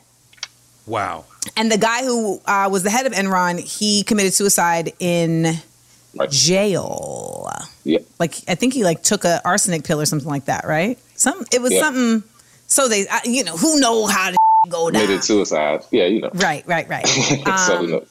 Wow. 0.85 1.25
and 1.57 1.71
the 1.71 1.77
guy 1.77 2.03
who 2.03 2.39
uh, 2.45 2.69
was 2.71 2.83
the 2.83 2.91
head 2.91 3.05
of 3.07 3.13
enron 3.13 3.59
he 3.59 4.03
committed 4.03 4.33
suicide 4.33 4.93
in 4.99 5.53
jail 6.29 7.49
Yeah. 7.83 7.99
like 8.19 8.35
i 8.47 8.55
think 8.55 8.73
he 8.73 8.83
like 8.83 9.01
took 9.03 9.25
a 9.25 9.41
arsenic 9.45 9.83
pill 9.83 9.99
or 9.99 10.05
something 10.05 10.29
like 10.29 10.45
that 10.45 10.65
right 10.65 10.97
some 11.15 11.43
it 11.51 11.61
was 11.61 11.71
Yeah. 11.73 11.81
something 11.81 12.23
so 12.67 12.87
they 12.87 13.07
uh, 13.07 13.19
you 13.25 13.43
know 13.43 13.57
who 13.57 13.79
know 13.79 14.05
how 14.07 14.29
to 14.31 14.37
go 14.69 14.89
down 14.89 15.01
Committed 15.01 15.23
suicide. 15.23 15.81
Yeah, 15.91 16.05
you 16.05 16.21
know. 16.21 16.29
right 16.35 16.65
right 16.67 16.87
right 16.87 17.05
so, 17.67 17.77
Um, 17.77 17.85
you 17.85 17.91
know. 17.91 18.05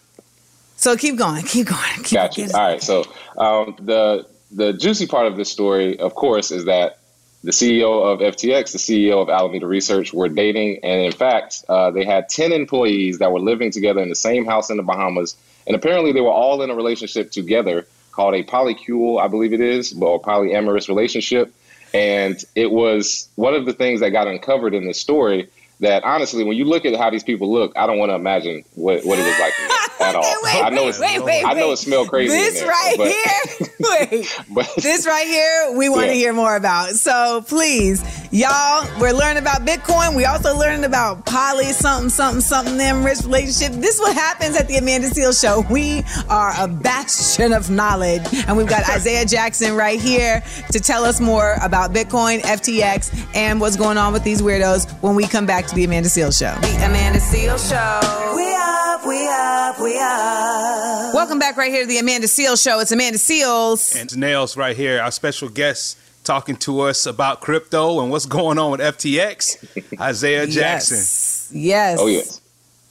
So 0.83 0.97
keep 0.97 1.15
going, 1.15 1.45
keep 1.45 1.69
going. 1.69 2.03
Keep 2.03 2.13
Got 2.13 2.37
you. 2.37 2.49
All 2.53 2.61
right. 2.61 2.83
So 2.83 3.05
um, 3.39 3.77
the 3.79 4.27
the 4.51 4.73
juicy 4.73 5.07
part 5.07 5.29
of 5.29 5.37
this 5.37 5.49
story, 5.49 5.97
of 6.01 6.17
course, 6.17 6.51
is 6.51 6.65
that 6.65 6.99
the 7.45 7.53
CEO 7.53 8.03
of 8.03 8.19
FTX, 8.19 8.73
the 8.73 8.79
CEO 8.79 9.23
of 9.23 9.29
Alameda 9.29 9.69
Research, 9.69 10.13
were 10.13 10.29
dating, 10.29 10.81
and 10.83 11.01
in 11.03 11.13
fact, 11.13 11.65
uh, 11.69 11.93
they 11.93 12.05
had 12.05 12.29
ten 12.29 12.51
employees 12.51 13.21
that 13.21 13.31
were 13.31 13.39
living 13.39 13.71
together 13.71 14.03
in 14.03 14.09
the 14.09 14.17
same 14.17 14.45
house 14.45 14.71
in 14.71 14.77
the 14.77 14.83
Bahamas, 14.83 15.37
and 15.69 15.77
apparently 15.77 16.11
they 16.11 16.21
were 16.21 16.33
all 16.33 16.63
in 16.63 16.71
a 16.71 16.75
relationship 16.75 17.31
together 17.31 17.87
called 18.11 18.35
a 18.35 18.43
polycule, 18.43 19.23
I 19.23 19.29
believe 19.29 19.53
it 19.53 19.61
is, 19.61 19.93
or 19.93 20.21
polyamorous 20.21 20.89
relationship. 20.89 21.55
And 21.95 22.45
it 22.57 22.73
was 22.73 23.29
one 23.37 23.55
of 23.55 23.67
the 23.67 23.73
things 23.73 24.01
that 24.01 24.11
got 24.11 24.27
uncovered 24.27 24.75
in 24.75 24.85
this 24.85 24.99
story. 24.99 25.49
That 25.81 26.05
honestly, 26.05 26.45
when 26.45 26.57
you 26.57 26.65
look 26.65 26.85
at 26.85 26.95
how 26.97 27.11
these 27.11 27.25
people 27.25 27.53
look, 27.53 27.73
I 27.75 27.87
don't 27.89 27.99
want 27.99 28.11
to 28.11 28.15
imagine 28.15 28.63
what, 28.75 29.05
what 29.05 29.19
it 29.19 29.23
was 29.27 29.39
like 29.41 29.53
at 30.01 30.15
all. 30.15 30.23
I 30.47 30.71
know 30.71 30.87
it's 30.89 31.01
wait, 31.01 31.23
wait, 31.25 31.45
I 31.45 31.55
know 31.55 31.73
it 31.73 31.77
smelled 31.79 32.09
crazy. 32.09 32.33
This 32.33 32.61
there, 32.61 32.69
right 32.69 32.95
but- 32.97 33.09
here, 33.09 33.69
wait, 34.21 34.41
but 34.55 34.71
this 34.81 35.07
right 35.09 35.27
here, 35.27 35.73
we 35.77 35.89
want 35.89 36.03
to 36.03 36.07
Yeah. 36.09 36.15
hear 36.15 36.33
more 36.33 36.55
about. 36.55 36.91
So 36.91 37.43
please, 37.49 38.01
y'all, 38.31 38.87
we're 39.01 39.13
learning 39.13 39.43
about 39.43 39.63
Bitcoin. 39.63 40.15
We 40.15 40.25
also 40.25 40.57
learning 40.57 40.85
about 40.85 41.27
poly 41.27 41.73
something, 41.73 42.11
something, 42.11 42.41
something, 42.43 42.77
them 42.77 43.03
rich 43.05 43.23
relationship. 43.25 43.73
This 43.81 43.97
is 43.97 44.01
what 44.01 44.15
happens 44.15 44.55
at 44.57 44.69
the 44.69 44.77
Amanda 44.77 45.09
Seales 45.09 45.41
Show. 45.41 45.65
We 45.69 46.05
are 46.29 46.53
a 46.61 46.69
bastion 46.69 47.53
of 47.53 47.71
knowledge, 47.71 48.23
and 48.47 48.57
we've 48.57 48.69
got 48.69 48.89
Isaiah 48.89 49.27
Jackson 49.27 49.75
right 49.75 50.01
here 50.01 50.45
to 50.71 50.79
tell 50.79 51.05
us 51.05 51.21
more 51.21 51.57
about 51.61 51.93
Bitcoin, 51.93 52.39
FTX, 52.43 53.27
and 53.35 53.61
what's 53.61 53.75
going 53.77 53.99
on 53.99 54.13
with 54.13 54.23
these 54.23 54.41
weirdos 54.43 54.89
when 55.03 55.17
we 55.17 55.27
come 55.27 55.45
back 55.45 55.67
to 55.73 55.77
the 55.77 55.85
Amanda 55.85 56.09
Seales 56.09 56.39
Show. 56.39 56.61
The 56.61 56.85
Amanda 56.85 57.19
Seales 57.19 57.69
Show. 57.71 58.37
We 58.37 58.55
up, 58.55 59.07
we 59.07 59.27
up, 59.27 59.81
we 59.81 59.99
up. 59.99 61.15
Welcome 61.15 61.39
back 61.39 61.57
right 61.57 61.73
here 61.73 61.83
to 61.83 61.89
the 61.89 61.99
Amanda 61.99 62.27
Seales 62.27 62.63
Show. 62.63 62.79
It's 62.81 62.93
Amanda 62.93 63.19
Seales. 63.19 63.99
And 63.99 64.11
Nailz 64.11 64.57
right 64.57 64.77
here, 64.77 65.01
our 65.01 65.11
special 65.11 65.49
guest 65.49 65.99
talking 66.25 66.57
to 66.57 66.81
us 66.81 67.07
about 67.07 67.41
crypto 67.41 68.01
and 68.01 68.11
what's 68.11 68.27
going 68.27 68.59
on 68.59 68.71
with 68.73 68.81
FTX, 68.81 69.99
Isaiah 70.01 70.47
Jackson. 70.47 70.99
Yes. 70.99 71.51
Yes. 71.55 71.99
Oh, 72.01 72.07
yes. 72.07 72.41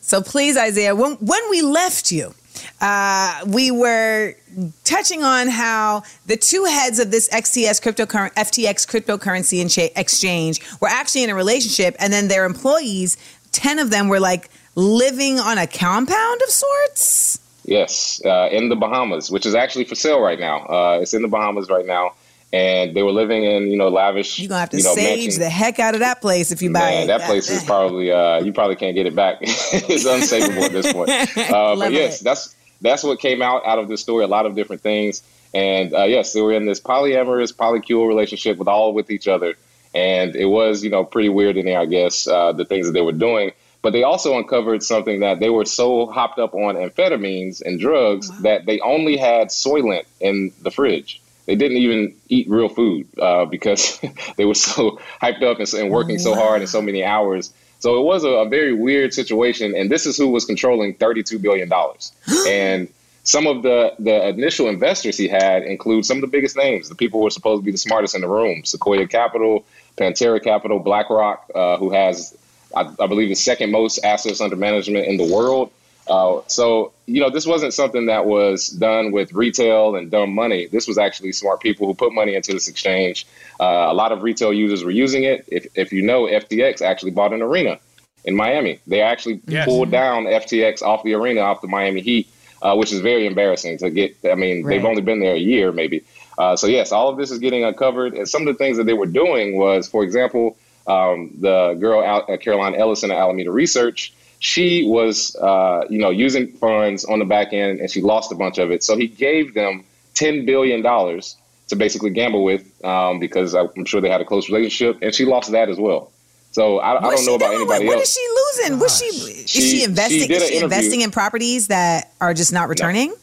So 0.01 0.23
please, 0.23 0.57
Isaiah, 0.57 0.95
when, 0.95 1.13
when 1.17 1.49
we 1.51 1.61
left 1.61 2.11
you, 2.11 2.33
uh, 2.79 3.43
we 3.47 3.71
were 3.71 4.35
touching 4.83 5.23
on 5.23 5.47
how 5.47 6.03
the 6.25 6.37
two 6.37 6.65
heads 6.65 6.99
of 6.99 7.11
this 7.11 7.29
XTS 7.29 7.81
cryptocurrency, 7.81 8.33
FTX 8.33 8.87
cryptocurrency 8.87 9.91
exchange 9.95 10.61
were 10.79 10.87
actually 10.87 11.23
in 11.23 11.29
a 11.29 11.35
relationship, 11.35 11.95
and 11.99 12.11
then 12.11 12.27
their 12.27 12.45
employees, 12.45 13.17
ten 13.51 13.79
of 13.79 13.89
them, 13.89 14.07
were 14.07 14.19
like 14.19 14.49
living 14.75 15.39
on 15.39 15.57
a 15.57 15.67
compound 15.67 16.41
of 16.41 16.49
sorts. 16.49 17.39
Yes, 17.63 18.21
uh, 18.25 18.49
in 18.51 18.69
the 18.69 18.75
Bahamas, 18.75 19.29
which 19.29 19.45
is 19.45 19.53
actually 19.53 19.85
for 19.85 19.95
sale 19.95 20.19
right 20.19 20.39
now. 20.39 20.65
Uh, 20.65 20.99
it's 21.01 21.13
in 21.13 21.21
the 21.21 21.27
Bahamas 21.27 21.69
right 21.69 21.85
now, 21.85 22.13
and 22.53 22.95
they 22.95 23.03
were 23.03 23.11
living 23.11 23.43
in 23.43 23.67
you 23.67 23.77
know 23.77 23.89
lavish. 23.89 24.39
You're 24.39 24.49
gonna 24.49 24.59
have 24.59 24.69
to 24.71 24.77
you 24.77 24.83
know, 24.83 24.93
sage 24.93 25.17
mansions. 25.17 25.37
the 25.37 25.49
heck 25.49 25.79
out 25.79 25.93
of 25.93 26.01
that 26.01 26.21
place 26.21 26.51
if 26.51 26.61
you 26.61 26.71
buy 26.71 26.79
Man, 26.79 27.03
it. 27.03 27.07
that 27.07 27.21
place 27.21 27.49
is 27.49 27.63
probably 27.63 28.11
uh, 28.11 28.41
you 28.43 28.51
probably 28.53 28.75
can't 28.75 28.95
get 28.95 29.05
it 29.05 29.15
back. 29.15 29.37
it's 29.41 30.05
unsavable 30.05 30.63
at 30.63 30.71
this 30.71 30.91
point. 30.91 31.11
Uh, 31.51 31.75
but 31.75 31.91
yes, 31.91 32.19
that's 32.19 32.55
that's 32.81 33.03
what 33.03 33.19
came 33.19 33.41
out 33.41 33.65
out 33.65 33.79
of 33.79 33.87
this 33.87 34.01
story. 34.01 34.23
A 34.23 34.27
lot 34.27 34.45
of 34.45 34.55
different 34.55 34.81
things, 34.81 35.23
and 35.53 35.93
uh, 35.93 36.03
yes, 36.03 36.33
they 36.33 36.41
were 36.41 36.53
in 36.53 36.65
this 36.65 36.79
polyamorous, 36.79 37.53
polycule 37.53 38.07
relationship 38.07 38.57
with 38.57 38.67
all 38.67 38.93
with 38.93 39.09
each 39.09 39.27
other, 39.27 39.55
and 39.93 40.35
it 40.35 40.45
was 40.45 40.83
you 40.83 40.89
know 40.89 41.03
pretty 41.03 41.29
weird 41.29 41.57
in 41.57 41.65
there, 41.65 41.79
I 41.79 41.85
guess, 41.85 42.27
uh, 42.27 42.51
the 42.53 42.65
things 42.65 42.87
that 42.87 42.93
they 42.93 43.01
were 43.01 43.11
doing. 43.11 43.51
But 43.81 43.93
they 43.93 44.03
also 44.03 44.37
uncovered 44.37 44.83
something 44.83 45.21
that 45.21 45.39
they 45.39 45.49
were 45.49 45.65
so 45.65 46.05
hopped 46.05 46.37
up 46.37 46.53
on 46.53 46.75
amphetamines 46.75 47.61
and 47.61 47.79
drugs 47.79 48.29
that 48.41 48.65
they 48.65 48.79
only 48.81 49.17
had 49.17 49.47
Soylent 49.47 50.05
in 50.19 50.53
the 50.61 50.69
fridge. 50.69 51.20
They 51.45 51.55
didn't 51.55 51.77
even 51.77 52.15
eat 52.29 52.49
real 52.49 52.69
food 52.69 53.07
uh, 53.19 53.45
because 53.45 53.99
they 54.37 54.45
were 54.45 54.55
so 54.55 54.99
hyped 55.21 55.43
up 55.43 55.59
and, 55.59 55.73
and 55.73 55.91
working 55.91 56.19
so 56.19 56.35
hard 56.35 56.61
and 56.61 56.69
so 56.69 56.81
many 56.81 57.03
hours. 57.03 57.53
So 57.79 57.99
it 57.99 58.03
was 58.03 58.23
a, 58.23 58.29
a 58.29 58.47
very 58.47 58.73
weird 58.73 59.13
situation. 59.13 59.75
And 59.75 59.89
this 59.89 60.05
is 60.05 60.17
who 60.17 60.27
was 60.29 60.45
controlling 60.45 60.95
$32 60.95 61.41
billion. 61.41 61.71
and 62.47 62.87
some 63.23 63.47
of 63.47 63.63
the, 63.63 63.93
the 63.99 64.29
initial 64.29 64.67
investors 64.67 65.17
he 65.17 65.27
had 65.27 65.63
include 65.63 66.05
some 66.05 66.17
of 66.17 66.21
the 66.21 66.27
biggest 66.27 66.55
names, 66.55 66.89
the 66.89 66.95
people 66.95 67.19
who 67.19 67.25
were 67.25 67.31
supposed 67.31 67.61
to 67.61 67.65
be 67.65 67.71
the 67.71 67.77
smartest 67.77 68.15
in 68.15 68.21
the 68.21 68.27
room 68.27 68.63
Sequoia 68.65 69.07
Capital, 69.07 69.65
Pantera 69.97 70.41
Capital, 70.43 70.79
BlackRock, 70.79 71.49
uh, 71.53 71.77
who 71.77 71.91
has, 71.91 72.37
I, 72.75 72.81
I 72.99 73.07
believe, 73.07 73.29
the 73.29 73.35
second 73.35 73.71
most 73.71 74.03
assets 74.03 74.41
under 74.41 74.55
management 74.55 75.07
in 75.07 75.17
the 75.17 75.31
world. 75.33 75.71
Uh, 76.07 76.41
so, 76.47 76.91
you 77.05 77.21
know, 77.21 77.29
this 77.29 77.45
wasn't 77.45 77.73
something 77.73 78.07
that 78.07 78.25
was 78.25 78.69
done 78.69 79.11
with 79.11 79.33
retail 79.33 79.95
and 79.95 80.09
dumb 80.11 80.33
money. 80.33 80.65
This 80.67 80.87
was 80.87 80.97
actually 80.97 81.31
smart 81.31 81.61
people 81.61 81.87
who 81.87 81.93
put 81.93 82.13
money 82.13 82.35
into 82.35 82.51
this 82.53 82.67
exchange. 82.67 83.25
Uh, 83.59 83.87
a 83.89 83.93
lot 83.93 84.11
of 84.11 84.23
retail 84.23 84.51
users 84.51 84.83
were 84.83 84.91
using 84.91 85.23
it. 85.23 85.45
If, 85.47 85.67
if 85.75 85.93
you 85.93 86.01
know, 86.01 86.23
FTX 86.25 86.81
actually 86.81 87.11
bought 87.11 87.33
an 87.33 87.41
arena 87.41 87.79
in 88.25 88.35
Miami. 88.35 88.79
They 88.87 89.01
actually 89.01 89.41
Yes. 89.47 89.65
pulled 89.65 89.91
down 89.91 90.25
FTX 90.25 90.81
off 90.81 91.03
the 91.03 91.13
arena, 91.13 91.41
off 91.41 91.61
the 91.61 91.67
Miami 91.67 92.01
Heat, 92.01 92.27
uh, 92.61 92.75
which 92.75 92.91
is 92.91 92.99
very 92.99 93.25
embarrassing 93.25 93.77
to 93.79 93.89
get. 93.89 94.15
I 94.29 94.35
mean, 94.35 94.65
they've 94.65 94.85
only 94.85 95.01
been 95.01 95.19
there 95.19 95.35
a 95.35 95.39
year, 95.39 95.71
maybe. 95.71 96.03
Uh, 96.37 96.55
so, 96.55 96.67
yes, 96.67 96.91
all 96.91 97.09
of 97.09 97.17
this 97.17 97.29
is 97.31 97.39
getting 97.39 97.63
uncovered. 97.63 98.13
And 98.13 98.27
some 98.27 98.41
of 98.43 98.47
the 98.47 98.53
things 98.57 98.77
that 98.77 98.85
they 98.85 98.93
were 98.93 99.05
doing 99.05 99.57
was, 99.57 99.87
for 99.87 100.03
example, 100.03 100.57
um, 100.87 101.31
the 101.39 101.75
girl, 101.79 102.03
Al- 102.03 102.37
Caroline 102.37 102.73
Ellison 102.75 103.11
at 103.11 103.17
Alameda 103.17 103.51
Research, 103.51 104.13
she 104.41 104.83
was, 104.87 105.35
uh, 105.35 105.85
you 105.87 105.99
know, 105.99 106.09
using 106.09 106.47
funds 106.53 107.05
on 107.05 107.19
the 107.19 107.25
back 107.25 107.53
end 107.53 107.79
and 107.79 107.89
she 107.91 108.01
lost 108.01 108.31
a 108.31 108.35
bunch 108.35 108.57
of 108.57 108.71
it. 108.71 108.83
So 108.83 108.97
he 108.97 109.05
gave 109.07 109.53
them 109.53 109.83
$10 110.15 110.47
billion 110.47 110.81
to 110.81 111.75
basically 111.77 112.09
gamble 112.09 112.43
with 112.43 112.83
um, 112.83 113.19
because 113.19 113.53
I'm 113.53 113.85
sure 113.85 114.01
they 114.01 114.09
had 114.09 114.19
a 114.19 114.25
close 114.25 114.49
relationship 114.49 114.97
and 115.03 115.13
she 115.13 115.25
lost 115.25 115.51
that 115.51 115.69
as 115.69 115.77
well. 115.77 116.11
So 116.53 116.79
I, 116.79 116.93
I 116.95 117.03
What's 117.05 117.17
don't 117.23 117.27
know 117.27 117.35
about 117.35 117.53
anybody 117.53 117.85
What- 117.85 117.97
else. 117.97 117.97
What 117.97 118.01
is 118.03 118.13
she 118.13 118.63
losing? 118.65 118.79
Was 118.79 118.97
she 118.97 119.05
is 119.05 119.49
she, 119.49 119.61
She- 119.61 119.83
investing? 119.83 120.19
she 120.27 120.33
is 120.33 120.47
she 120.49 120.57
investing 120.63 121.01
in 121.01 121.11
properties 121.11 121.67
that 121.67 122.11
are 122.19 122.33
just 122.33 122.51
not 122.51 122.67
returning? 122.67 123.13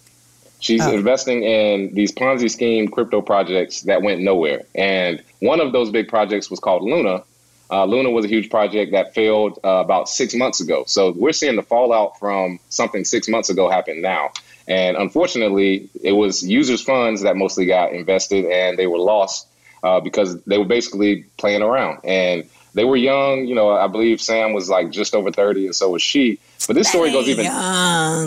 She's 0.61 0.81
Oh. 0.87 0.93
investing 0.93 1.43
in 1.43 1.93
these 1.95 2.13
Ponzi 2.13 2.49
scheme 2.49 2.87
crypto 2.89 3.21
projects 3.23 3.83
that 3.83 4.03
went 4.03 4.21
nowhere. 4.23 4.63
And 4.77 5.21
one 5.41 5.61
of 5.61 5.73
those 5.73 5.91
big 5.91 6.07
projects 6.09 6.49
was 6.49 6.61
called 6.61 6.83
Luna. 6.85 7.23
Uh, 7.71 7.85
Luna 7.85 8.11
was 8.11 8.25
a 8.25 8.29
huge 8.29 8.51
project 8.51 8.93
that 8.93 9.15
failed 9.15 9.59
uh, 9.63 9.69
about 9.69 10.09
six 10.09 10.35
months 10.35 10.61
ago. 10.61 10.85
So 10.87 11.13
we're 11.13 11.33
seeing 11.33 11.57
the 11.57 11.63
fallout 11.63 12.19
from 12.19 12.61
something 12.71 13.05
six 13.05 13.29
months 13.29 13.51
ago 13.51 13.69
happen 13.69 14.01
now. 14.01 14.31
And 14.67 14.97
unfortunately, 14.97 15.89
it 16.03 16.13
was 16.13 16.43
users' 16.43 16.83
funds 16.83 17.23
that 17.23 17.37
mostly 17.37 17.67
got 17.67 17.93
invested 17.93 18.45
and 18.47 18.79
they 18.79 18.87
were 18.87 18.99
lost 18.99 19.47
uh, 19.83 20.01
because 20.01 20.43
they 20.45 20.59
were 20.59 20.65
basically 20.65 21.25
playing 21.37 21.63
around. 21.63 22.01
And 22.05 22.45
they 22.75 22.85
were 22.85 22.97
young. 22.97 23.47
You 23.47 23.55
know, 23.55 23.71
I 23.71 23.87
believe 23.87 24.21
Sam 24.21 24.53
was 24.53 24.69
like 24.69 24.91
just 24.91 25.15
over 25.15 25.31
30 25.31 25.67
and 25.67 25.75
so 25.75 25.91
was 25.91 26.03
she. 26.03 26.39
But 26.67 26.75
this 26.75 26.89
story 26.89 27.11
goes 27.13 27.29
even. 27.29 27.47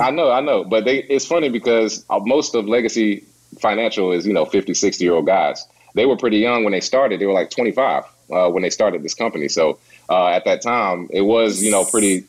I 0.01 0.09
know, 0.11 0.31
I 0.31 0.41
know. 0.41 0.63
But 0.63 0.85
they, 0.85 1.03
it's 1.03 1.25
funny 1.25 1.49
because 1.49 2.05
uh, 2.09 2.19
most 2.19 2.55
of 2.55 2.67
Legacy 2.67 3.23
Financial 3.59 4.11
is, 4.11 4.25
you 4.25 4.33
know, 4.33 4.45
50, 4.45 4.73
60 4.73 5.03
year 5.03 5.13
old 5.13 5.25
guys. 5.25 5.67
They 5.93 6.05
were 6.05 6.15
pretty 6.15 6.37
young 6.37 6.63
when 6.63 6.71
they 6.71 6.79
started. 6.79 7.19
They 7.19 7.25
were 7.25 7.33
like 7.33 7.49
25 7.49 8.05
uh, 8.31 8.49
when 8.49 8.63
they 8.63 8.69
started 8.69 9.03
this 9.03 9.13
company. 9.13 9.47
So 9.47 9.77
uh, 10.09 10.27
at 10.27 10.45
that 10.45 10.61
time, 10.61 11.09
it 11.11 11.21
was, 11.21 11.61
you 11.63 11.71
know, 11.71 11.83
pretty, 11.85 12.25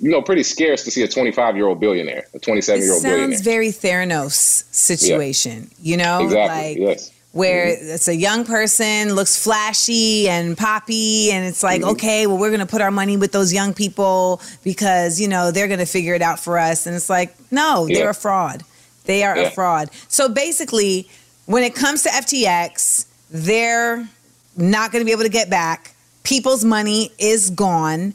you 0.00 0.10
know, 0.10 0.22
pretty 0.22 0.42
scarce 0.42 0.84
to 0.84 0.90
see 0.90 1.02
a 1.02 1.08
25 1.08 1.56
year 1.56 1.66
old 1.66 1.80
billionaire, 1.80 2.26
a 2.34 2.38
27 2.38 2.82
year 2.82 2.92
old 2.94 3.02
billionaire. 3.02 3.28
sounds 3.30 3.40
very 3.42 3.68
Theranos 3.68 4.64
situation. 4.74 5.70
You 5.80 5.96
know, 5.96 6.24
exactly. 6.24 6.84
like 6.84 6.96
yes. 6.98 7.10
where 7.32 7.66
it's 7.68 8.08
a 8.08 8.14
young 8.16 8.44
person 8.44 9.14
looks 9.14 9.42
flashy 9.42 10.28
and 10.28 10.56
poppy 10.56 11.30
and 11.32 11.46
it's 11.46 11.62
like 11.62 11.80
Mhm. 11.82 11.92
okay 11.92 12.26
well 12.26 12.36
we're 12.36 12.50
going 12.50 12.60
to 12.60 12.66
put 12.66 12.82
our 12.82 12.90
money 12.90 13.16
with 13.16 13.32
those 13.32 13.54
young 13.54 13.72
people 13.72 14.40
because 14.64 15.18
you 15.18 15.28
know 15.28 15.50
they're 15.50 15.66
going 15.68 15.78
to 15.78 15.86
figure 15.86 16.14
it 16.14 16.20
out 16.20 16.38
for 16.38 16.58
us 16.58 16.86
and 16.86 16.94
it's 16.94 17.08
like 17.08 17.34
no 17.50 17.86
they're 17.86 18.04
Yeah. 18.04 18.10
a 18.10 18.14
fraud 18.14 18.64
they 19.06 19.22
are 19.24 19.34
Yeah. 19.34 19.44
a 19.44 19.50
fraud 19.50 19.88
so 20.08 20.28
basically 20.28 21.08
when 21.46 21.62
it 21.62 21.74
comes 21.74 22.02
to 22.02 22.10
FTX 22.10 23.06
they're 23.30 24.06
not 24.56 24.92
going 24.92 25.00
to 25.02 25.06
be 25.06 25.12
able 25.12 25.22
to 25.22 25.28
get 25.28 25.50
back. 25.50 25.94
People's 26.24 26.64
money 26.64 27.10
is 27.18 27.50
gone. 27.50 28.14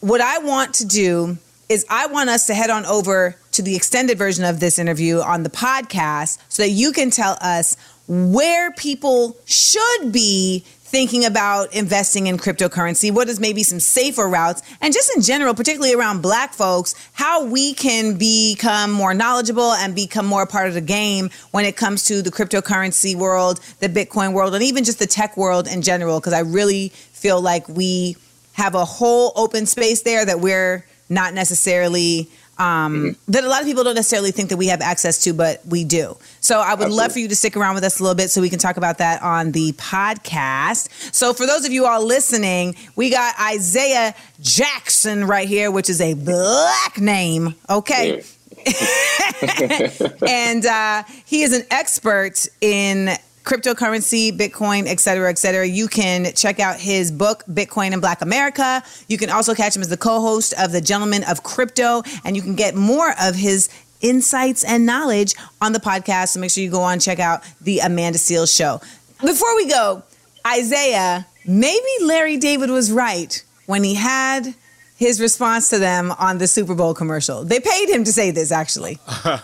What 0.00 0.20
I 0.20 0.38
want 0.38 0.74
to 0.74 0.86
do 0.86 1.38
is 1.68 1.86
I 1.88 2.06
want 2.06 2.28
us 2.30 2.46
to 2.48 2.54
head 2.54 2.70
on 2.70 2.84
over 2.86 3.36
to 3.52 3.62
the 3.62 3.76
extended 3.76 4.18
version 4.18 4.44
of 4.44 4.60
this 4.60 4.78
interview 4.78 5.20
on 5.20 5.42
the 5.42 5.50
podcast 5.50 6.38
so 6.48 6.62
that 6.62 6.70
you 6.70 6.92
can 6.92 7.10
tell 7.10 7.38
us 7.40 7.76
where 8.08 8.72
people 8.72 9.36
should 9.44 10.12
be 10.12 10.64
thinking 10.92 11.24
about 11.24 11.74
investing 11.74 12.26
in 12.26 12.36
cryptocurrency, 12.36 13.10
what 13.10 13.26
is 13.26 13.40
maybe 13.40 13.62
some 13.62 13.80
safer 13.80 14.28
routes, 14.28 14.60
and 14.82 14.92
just 14.92 15.10
in 15.16 15.22
general, 15.22 15.54
particularly 15.54 15.94
around 15.94 16.20
black 16.20 16.52
folks, 16.52 16.94
how 17.14 17.46
we 17.46 17.72
can 17.72 18.18
become 18.18 18.92
more 18.92 19.14
knowledgeable 19.14 19.72
and 19.72 19.94
become 19.94 20.26
more 20.26 20.46
part 20.46 20.68
of 20.68 20.74
the 20.74 20.82
game 20.82 21.30
when 21.50 21.64
it 21.64 21.78
comes 21.78 22.04
to 22.04 22.20
the 22.20 22.30
cryptocurrency 22.30 23.16
world, 23.16 23.58
the 23.80 23.88
Bitcoin 23.88 24.34
world, 24.34 24.54
and 24.54 24.62
even 24.62 24.84
just 24.84 24.98
the 24.98 25.06
tech 25.06 25.34
world 25.34 25.66
in 25.66 25.80
general, 25.80 26.20
because 26.20 26.34
I 26.34 26.40
really 26.40 26.90
feel 26.90 27.40
like 27.40 27.66
we 27.70 28.18
have 28.52 28.74
a 28.74 28.84
whole 28.84 29.32
open 29.34 29.64
space 29.64 30.02
there 30.02 30.26
that 30.26 30.40
we're 30.40 30.84
not 31.08 31.32
necessarily 31.32 32.28
um, 32.62 33.16
that 33.26 33.42
a 33.42 33.48
lot 33.48 33.60
of 33.60 33.66
people 33.66 33.82
don't 33.82 33.96
necessarily 33.96 34.30
think 34.30 34.50
that 34.50 34.56
we 34.56 34.68
have 34.68 34.80
access 34.80 35.24
to, 35.24 35.34
but 35.34 35.66
we 35.66 35.82
do. 35.82 36.16
So 36.40 36.60
I 36.60 36.74
would 36.74 36.90
love 36.90 37.12
for 37.12 37.18
you 37.18 37.26
to 37.26 37.34
stick 37.34 37.56
around 37.56 37.74
with 37.74 37.82
us 37.82 37.98
a 37.98 38.02
little 38.04 38.14
bit 38.14 38.30
so 38.30 38.40
we 38.40 38.48
can 38.48 38.60
talk 38.60 38.76
about 38.76 38.98
that 38.98 39.20
on 39.20 39.50
the 39.50 39.72
podcast. 39.72 40.88
So 41.12 41.34
for 41.34 41.44
those 41.44 41.64
of 41.64 41.72
you 41.72 41.86
all 41.86 42.06
listening, 42.06 42.76
we 42.94 43.10
got 43.10 43.34
Isaiah 43.40 44.14
Jackson 44.40 45.24
right 45.24 45.48
here, 45.48 45.72
which 45.72 45.90
is 45.90 46.00
a 46.00 46.14
black 46.14 47.00
name. 47.00 47.56
Okay. 47.68 48.22
and 50.28 50.64
uh, 50.64 51.02
he 51.24 51.42
is 51.42 51.52
an 51.52 51.66
expert 51.68 52.46
in 52.60 53.10
cryptocurrency, 53.44 54.36
Bitcoin, 54.36 54.86
et 54.86 55.00
cetera, 55.00 55.28
et 55.28 55.38
cetera. 55.38 55.66
You 55.66 55.88
can 55.88 56.32
check 56.34 56.60
out 56.60 56.78
his 56.78 57.10
book, 57.10 57.44
Bitcoin 57.50 57.92
in 57.92 58.00
Black 58.00 58.22
America. 58.22 58.82
You 59.08 59.18
can 59.18 59.30
also 59.30 59.54
catch 59.54 59.76
him 59.76 59.82
as 59.82 59.88
the 59.88 59.96
co 59.96 60.20
host 60.20 60.54
of 60.58 60.72
The 60.72 60.80
Gentleman 60.80 61.24
of 61.24 61.42
Crypto, 61.42 62.02
and 62.24 62.36
you 62.36 62.42
can 62.42 62.54
get 62.54 62.74
more 62.74 63.12
of 63.20 63.34
his 63.34 63.68
insights 64.00 64.64
and 64.64 64.86
knowledge 64.86 65.34
on 65.60 65.72
the 65.72 65.78
podcast. 65.80 66.28
So 66.28 66.40
make 66.40 66.50
sure 66.50 66.62
you 66.62 66.70
go 66.70 66.82
on 66.82 66.94
and 66.94 67.02
check 67.02 67.18
out 67.18 67.42
The 67.60 67.80
Amanda 67.80 68.18
Seales 68.18 68.56
Show. 68.56 68.80
Before 69.20 69.54
we 69.56 69.68
go, 69.68 70.02
Isaiah, 70.46 71.26
maybe 71.46 71.86
Larry 72.02 72.36
David 72.36 72.70
was 72.70 72.90
right 72.90 73.42
when 73.66 73.84
he 73.84 73.94
had 73.94 74.54
his 74.96 75.20
response 75.20 75.68
to 75.70 75.78
them 75.78 76.12
on 76.18 76.38
the 76.38 76.46
Super 76.46 76.74
Bowl 76.74 76.94
commercial. 76.94 77.44
They 77.44 77.60
paid 77.60 77.88
him 77.88 78.04
to 78.04 78.12
say 78.12 78.30
this, 78.30 78.52
actually. 78.52 78.98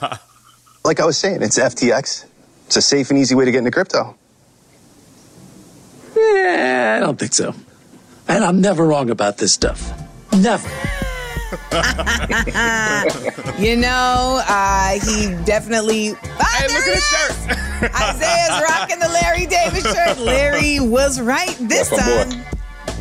Like 0.85 1.01
I 1.01 1.05
was 1.05 1.19
saying, 1.19 1.43
it's 1.43 1.59
FTX. 1.59 2.25
It's 2.69 2.77
a 2.77 2.83
safe 2.83 3.09
and 3.09 3.19
easy 3.19 3.35
way 3.35 3.47
to 3.47 3.51
get 3.51 3.61
into 3.61 3.71
crypto. 3.71 4.15
Yeah, 6.15 6.97
I 6.99 7.01
don't 7.01 7.19
think 7.19 7.33
so. 7.33 7.55
And 8.29 8.45
I'm 8.45 8.61
never 8.61 8.85
wrong 8.87 9.09
about 9.09 9.39
this 9.39 9.55
stuff. 9.55 9.91
Never. 10.35 10.69
you 13.59 13.75
know, 13.77 14.43
uh, 14.47 14.91
he 15.01 15.35
definitely. 15.47 16.13
Ah, 16.39 16.57
Hey, 16.59 16.69
look 16.69 16.87
at 16.87 16.95
his 16.95 17.09
shirt. 17.09 17.33
Isaiah's 17.95 18.61
rocking 18.69 18.99
the 18.99 19.09
Larry 19.09 19.47
Davis 19.47 19.83
shirt. 19.85 20.19
Larry 20.23 20.79
was 20.79 21.23
right 21.23 21.57
this 21.59 21.89
That's 21.89 21.93
my 21.93 22.25
boy. 22.25 22.31
time. 22.31 22.45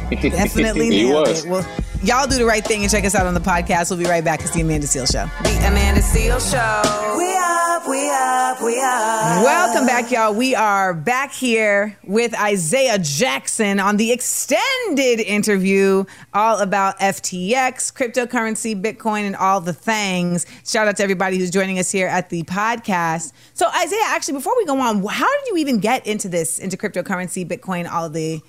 Definitely 0.10 0.86
He 0.92 1.04
nailed 1.06 1.28
was. 1.28 1.46
it. 1.46 1.50
Well, 1.50 1.68
y'all 2.04 2.28
do 2.28 2.38
the 2.38 2.46
right 2.46 2.64
thing 2.64 2.82
and 2.84 2.92
check 2.92 3.04
us 3.06 3.16
out 3.16 3.26
on 3.28 3.34
the 3.34 3.40
podcast. 3.40 3.90
We'll 3.90 4.00
be 4.00 4.06
right 4.06 4.24
back. 4.24 4.42
It's 4.42 4.52
the 4.52 4.62
Amanda 4.62 4.88
Seales 4.88 5.12
Show. 5.12 5.26
The 5.44 5.68
Amanda 5.68 6.02
Seales 6.02 6.50
Show. 6.52 7.18
We 7.18 7.36
up, 7.38 7.88
we 7.88 8.10
up, 8.10 8.62
we 8.62 8.80
up. 8.80 9.44
Welcome 9.44 9.86
back, 9.86 10.10
y'all. 10.12 10.34
We 10.34 10.56
are 10.56 10.94
back 10.94 11.34
here 11.34 11.98
with 12.06 12.34
Isaiah 12.40 13.00
Jackson 13.00 13.80
on 13.80 13.98
the 13.98 14.12
extended 14.12 15.20
interview 15.20 16.06
all 16.34 16.60
about 16.60 16.98
FTX, 17.00 17.94
cryptocurrency, 17.94 18.80
Bitcoin, 18.82 19.22
and 19.22 19.36
all 19.36 19.60
the 19.62 19.74
things. 19.74 20.46
Shout 20.66 20.88
out 20.88 20.98
to 20.98 21.04
everybody 21.04 21.38
who's 21.38 21.52
joining 21.52 21.80
us 21.80 21.92
here 21.92 22.08
at 22.08 22.30
the 22.30 22.44
podcast. 22.44 23.34
So, 23.54 23.68
Isaiah, 23.84 24.00
actually, 24.06 24.36
before 24.36 24.56
we 24.58 24.66
go 24.66 24.80
on, 24.80 25.04
how 25.06 25.30
did 25.40 25.48
you 25.48 25.58
even 25.58 25.80
get 25.80 26.08
into 26.08 26.30
this, 26.30 26.60
into 26.60 26.78
cryptocurrency, 26.78 27.46
Bitcoin, 27.48 27.90
all 27.92 28.10
the 28.10 28.42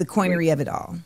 the 0.00 0.06
coinery 0.06 0.52
of 0.52 0.60
it 0.60 0.66
all? 0.66 0.96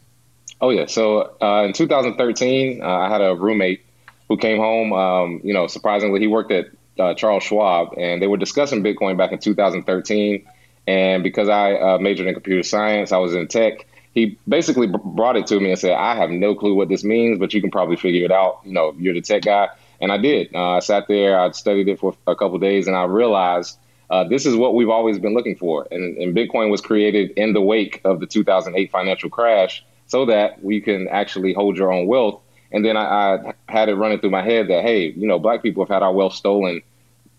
Oh 0.60 0.70
yeah. 0.70 0.86
So 0.86 1.36
uh, 1.42 1.64
in 1.64 1.74
2013, 1.74 2.82
uh, 2.82 2.86
I 2.86 3.10
had 3.10 3.20
a 3.20 3.34
roommate 3.34 3.84
who 4.28 4.38
came 4.38 4.56
home. 4.56 4.92
Um, 4.94 5.40
you 5.44 5.52
know, 5.52 5.66
surprisingly, 5.66 6.20
he 6.20 6.26
worked 6.26 6.50
at 6.52 6.66
uh, 6.98 7.12
Charles 7.14 7.42
Schwab, 7.42 7.98
and 7.98 8.22
they 8.22 8.26
were 8.26 8.38
discussing 8.38 8.82
Bitcoin 8.82 9.18
back 9.18 9.32
in 9.32 9.38
2013. 9.38 10.46
And 10.86 11.22
because 11.22 11.48
I 11.48 11.74
uh, 11.74 11.98
majored 11.98 12.28
in 12.28 12.34
computer 12.34 12.62
science, 12.62 13.12
I 13.12 13.18
was 13.18 13.34
in 13.34 13.48
tech. 13.48 13.86
He 14.14 14.38
basically 14.46 14.86
b- 14.86 14.98
brought 15.04 15.36
it 15.36 15.48
to 15.48 15.58
me 15.58 15.70
and 15.70 15.78
said, 15.78 15.92
"I 15.92 16.14
have 16.14 16.30
no 16.30 16.54
clue 16.54 16.74
what 16.74 16.88
this 16.88 17.02
means, 17.02 17.38
but 17.38 17.52
you 17.52 17.60
can 17.60 17.70
probably 17.70 17.96
figure 17.96 18.24
it 18.24 18.30
out. 18.32 18.60
You 18.64 18.72
know, 18.72 18.94
you're 18.96 19.14
the 19.14 19.22
tech 19.22 19.42
guy." 19.42 19.68
And 20.00 20.12
I 20.12 20.18
did. 20.18 20.54
Uh, 20.54 20.72
I 20.72 20.78
sat 20.80 21.08
there, 21.08 21.38
I 21.38 21.50
studied 21.52 21.88
it 21.88 21.98
for 21.98 22.14
a 22.26 22.36
couple 22.36 22.58
days, 22.58 22.86
and 22.86 22.96
I 22.96 23.04
realized 23.04 23.78
uh, 24.10 24.24
this 24.24 24.46
is 24.46 24.56
what 24.56 24.74
we've 24.74 24.90
always 24.90 25.18
been 25.18 25.34
looking 25.34 25.56
for. 25.56 25.86
And, 25.90 26.16
and 26.18 26.36
Bitcoin 26.36 26.70
was 26.70 26.80
created 26.80 27.30
in 27.36 27.52
the 27.52 27.60
wake 27.60 28.00
of 28.04 28.20
the 28.20 28.26
2008 28.26 28.90
financial 28.90 29.30
crash 29.30 29.84
so 30.06 30.26
that 30.26 30.62
we 30.62 30.80
can 30.80 31.08
actually 31.08 31.52
hold 31.52 31.76
your 31.76 31.92
own 31.92 32.06
wealth. 32.06 32.40
And 32.72 32.84
then 32.84 32.96
I, 32.96 33.36
I 33.36 33.54
had 33.68 33.88
it 33.88 33.94
running 33.94 34.20
through 34.20 34.30
my 34.30 34.42
head 34.42 34.68
that, 34.68 34.82
hey, 34.82 35.12
you 35.12 35.26
know, 35.26 35.38
black 35.38 35.62
people 35.62 35.84
have 35.84 35.92
had 35.92 36.02
our 36.02 36.12
wealth 36.12 36.34
stolen 36.34 36.82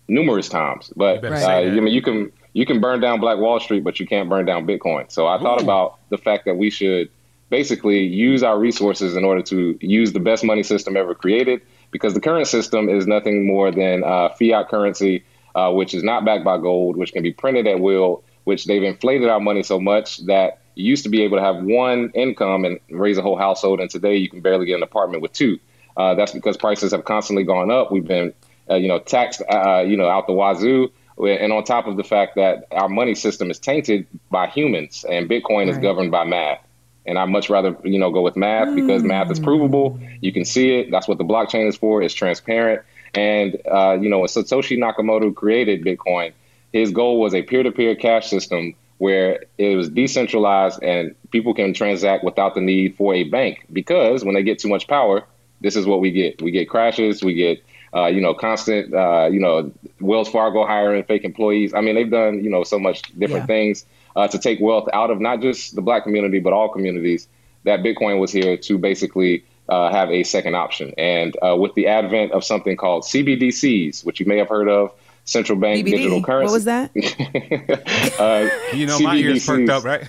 numerous 0.08 0.48
times. 0.48 0.92
But 0.96 1.24
uh. 1.24 1.28
I 1.28 1.70
mean, 1.70 1.92
you 1.92 2.02
can 2.02 2.32
you 2.52 2.64
can 2.64 2.80
burn 2.80 3.00
down 3.00 3.20
Black 3.20 3.38
Wall 3.38 3.60
Street, 3.60 3.84
but 3.84 4.00
you 4.00 4.06
can't 4.06 4.30
burn 4.30 4.46
down 4.46 4.66
Bitcoin. 4.66 5.10
So 5.12 5.26
I 5.26 5.38
thought 5.38 5.60
about 5.60 5.98
the 6.08 6.16
fact 6.16 6.46
that 6.46 6.56
we 6.56 6.70
should 6.70 7.10
basically 7.50 8.00
use 8.00 8.42
our 8.42 8.58
resources 8.58 9.14
in 9.14 9.24
order 9.24 9.42
to 9.42 9.78
use 9.80 10.12
the 10.12 10.20
best 10.20 10.42
money 10.42 10.62
system 10.62 10.96
ever 10.96 11.14
created, 11.14 11.60
because 11.90 12.14
the 12.14 12.20
current 12.20 12.46
system 12.46 12.88
is 12.88 13.06
nothing 13.06 13.46
more 13.46 13.70
than 13.70 14.02
uh, 14.02 14.30
fiat 14.30 14.68
currency, 14.68 15.22
uh, 15.56 15.72
which 15.72 15.94
is 15.94 16.04
not 16.04 16.24
backed 16.26 16.44
by 16.44 16.58
gold, 16.58 16.96
which 16.96 17.12
can 17.12 17.22
be 17.22 17.32
printed 17.32 17.66
at 17.66 17.80
will, 17.80 18.22
which 18.44 18.66
they've 18.66 18.82
inflated 18.82 19.28
our 19.28 19.40
money 19.40 19.62
so 19.62 19.80
much 19.80 20.18
that 20.26 20.60
you 20.74 20.84
used 20.84 21.02
to 21.04 21.08
be 21.08 21.22
able 21.22 21.38
to 21.38 21.42
have 21.42 21.64
one 21.64 22.10
income 22.10 22.66
and 22.66 22.78
raise 22.90 23.16
a 23.16 23.22
whole 23.22 23.38
household, 23.38 23.80
and 23.80 23.88
today 23.88 24.16
you 24.16 24.28
can 24.28 24.42
barely 24.42 24.66
get 24.66 24.76
an 24.76 24.82
apartment 24.82 25.22
with 25.22 25.32
two. 25.32 25.58
Uh, 25.96 26.14
that's 26.14 26.32
because 26.32 26.58
prices 26.58 26.92
have 26.92 27.06
constantly 27.06 27.42
gone 27.42 27.70
up. 27.70 27.90
We've 27.90 28.06
been, 28.06 28.34
uh, 28.68 28.74
you 28.74 28.86
know, 28.86 28.98
taxed, 28.98 29.42
uh, 29.50 29.82
you 29.88 29.96
know, 29.96 30.08
out 30.08 30.26
the 30.26 30.34
wazoo, 30.34 30.92
and 31.18 31.50
on 31.50 31.64
top 31.64 31.86
of 31.86 31.96
the 31.96 32.04
fact 32.04 32.34
that 32.36 32.66
our 32.70 32.90
money 32.90 33.14
system 33.14 33.50
is 33.50 33.58
tainted 33.58 34.06
by 34.30 34.48
humans, 34.48 35.06
and 35.08 35.26
Bitcoin 35.30 35.68
is 35.68 35.78
governed 35.78 36.10
by 36.10 36.24
math. 36.24 36.60
And 37.06 37.18
I'd 37.18 37.30
much 37.30 37.48
rather, 37.48 37.74
you 37.84 37.98
know, 37.98 38.10
go 38.10 38.20
with 38.20 38.36
math 38.36 38.74
because 38.74 39.02
math 39.04 39.30
is 39.30 39.38
provable. 39.38 39.98
You 40.20 40.32
can 40.32 40.44
see 40.44 40.74
it. 40.74 40.90
That's 40.90 41.08
what 41.08 41.18
the 41.18 41.24
blockchain 41.24 41.68
is 41.68 41.76
for. 41.76 42.02
It's 42.02 42.12
transparent. 42.12 42.82
And 43.16 43.60
uh, 43.70 43.98
you 44.00 44.08
know, 44.08 44.18
when 44.20 44.28
Satoshi 44.28 44.76
Nakamoto 44.78 45.34
created 45.34 45.82
Bitcoin, 45.84 46.32
his 46.72 46.90
goal 46.90 47.18
was 47.20 47.34
a 47.34 47.42
peer-to-peer 47.42 47.96
cash 47.96 48.28
system 48.28 48.74
where 48.98 49.44
it 49.58 49.76
was 49.76 49.88
decentralized 49.90 50.82
and 50.82 51.14
people 51.30 51.54
can 51.54 51.74
transact 51.74 52.24
without 52.24 52.54
the 52.54 52.60
need 52.60 52.94
for 52.96 53.14
a 53.14 53.24
bank. 53.24 53.66
Because 53.72 54.24
when 54.24 54.34
they 54.34 54.42
get 54.42 54.58
too 54.58 54.68
much 54.68 54.86
power, 54.88 55.24
this 55.60 55.76
is 55.76 55.86
what 55.86 56.00
we 56.00 56.10
get. 56.10 56.40
We 56.40 56.50
get 56.50 56.68
crashes. 56.68 57.22
We 57.24 57.34
get 57.34 57.62
uh, 57.94 58.06
you 58.06 58.20
know 58.20 58.34
constant 58.34 58.92
uh, 58.94 59.28
you 59.32 59.40
know 59.40 59.72
Wells 60.00 60.28
Fargo 60.28 60.66
hiring 60.66 61.02
fake 61.04 61.24
employees. 61.24 61.72
I 61.74 61.80
mean, 61.80 61.94
they've 61.94 62.10
done 62.10 62.44
you 62.44 62.50
know 62.50 62.64
so 62.64 62.78
much 62.78 63.02
different 63.18 63.44
Yeah. 63.44 63.54
things 63.54 63.86
uh, 64.14 64.28
to 64.28 64.38
take 64.38 64.60
wealth 64.60 64.88
out 64.92 65.10
of 65.10 65.20
not 65.20 65.40
just 65.40 65.74
the 65.74 65.82
black 65.82 66.04
community 66.04 66.38
but 66.40 66.52
all 66.52 66.68
communities. 66.68 67.28
That 67.64 67.80
Bitcoin 67.80 68.20
was 68.20 68.30
here 68.30 68.56
to 68.56 68.78
basically 68.78 69.44
uh, 69.68 69.90
have 69.90 70.10
a 70.10 70.22
second 70.22 70.54
option. 70.54 70.94
And 70.96 71.36
uh, 71.42 71.56
with 71.56 71.74
the 71.74 71.88
advent 71.88 72.32
of 72.32 72.44
something 72.44 72.76
called 72.76 73.04
CBDCs, 73.04 74.04
which 74.04 74.20
you 74.20 74.26
may 74.26 74.38
have 74.38 74.48
heard 74.48 74.68
of, 74.68 74.92
central 75.26 75.58
bank 75.58 75.84
digital 75.84 76.22
currency. 76.22 76.46
What 76.46 76.52
was 76.52 76.64
that? 76.64 76.90
Uh, 78.18 78.48
You 78.72 78.86
know, 78.86 78.98
my 79.00 79.16
ears 79.16 79.44
perked 79.44 79.68
up, 79.68 79.84
right? 79.84 80.08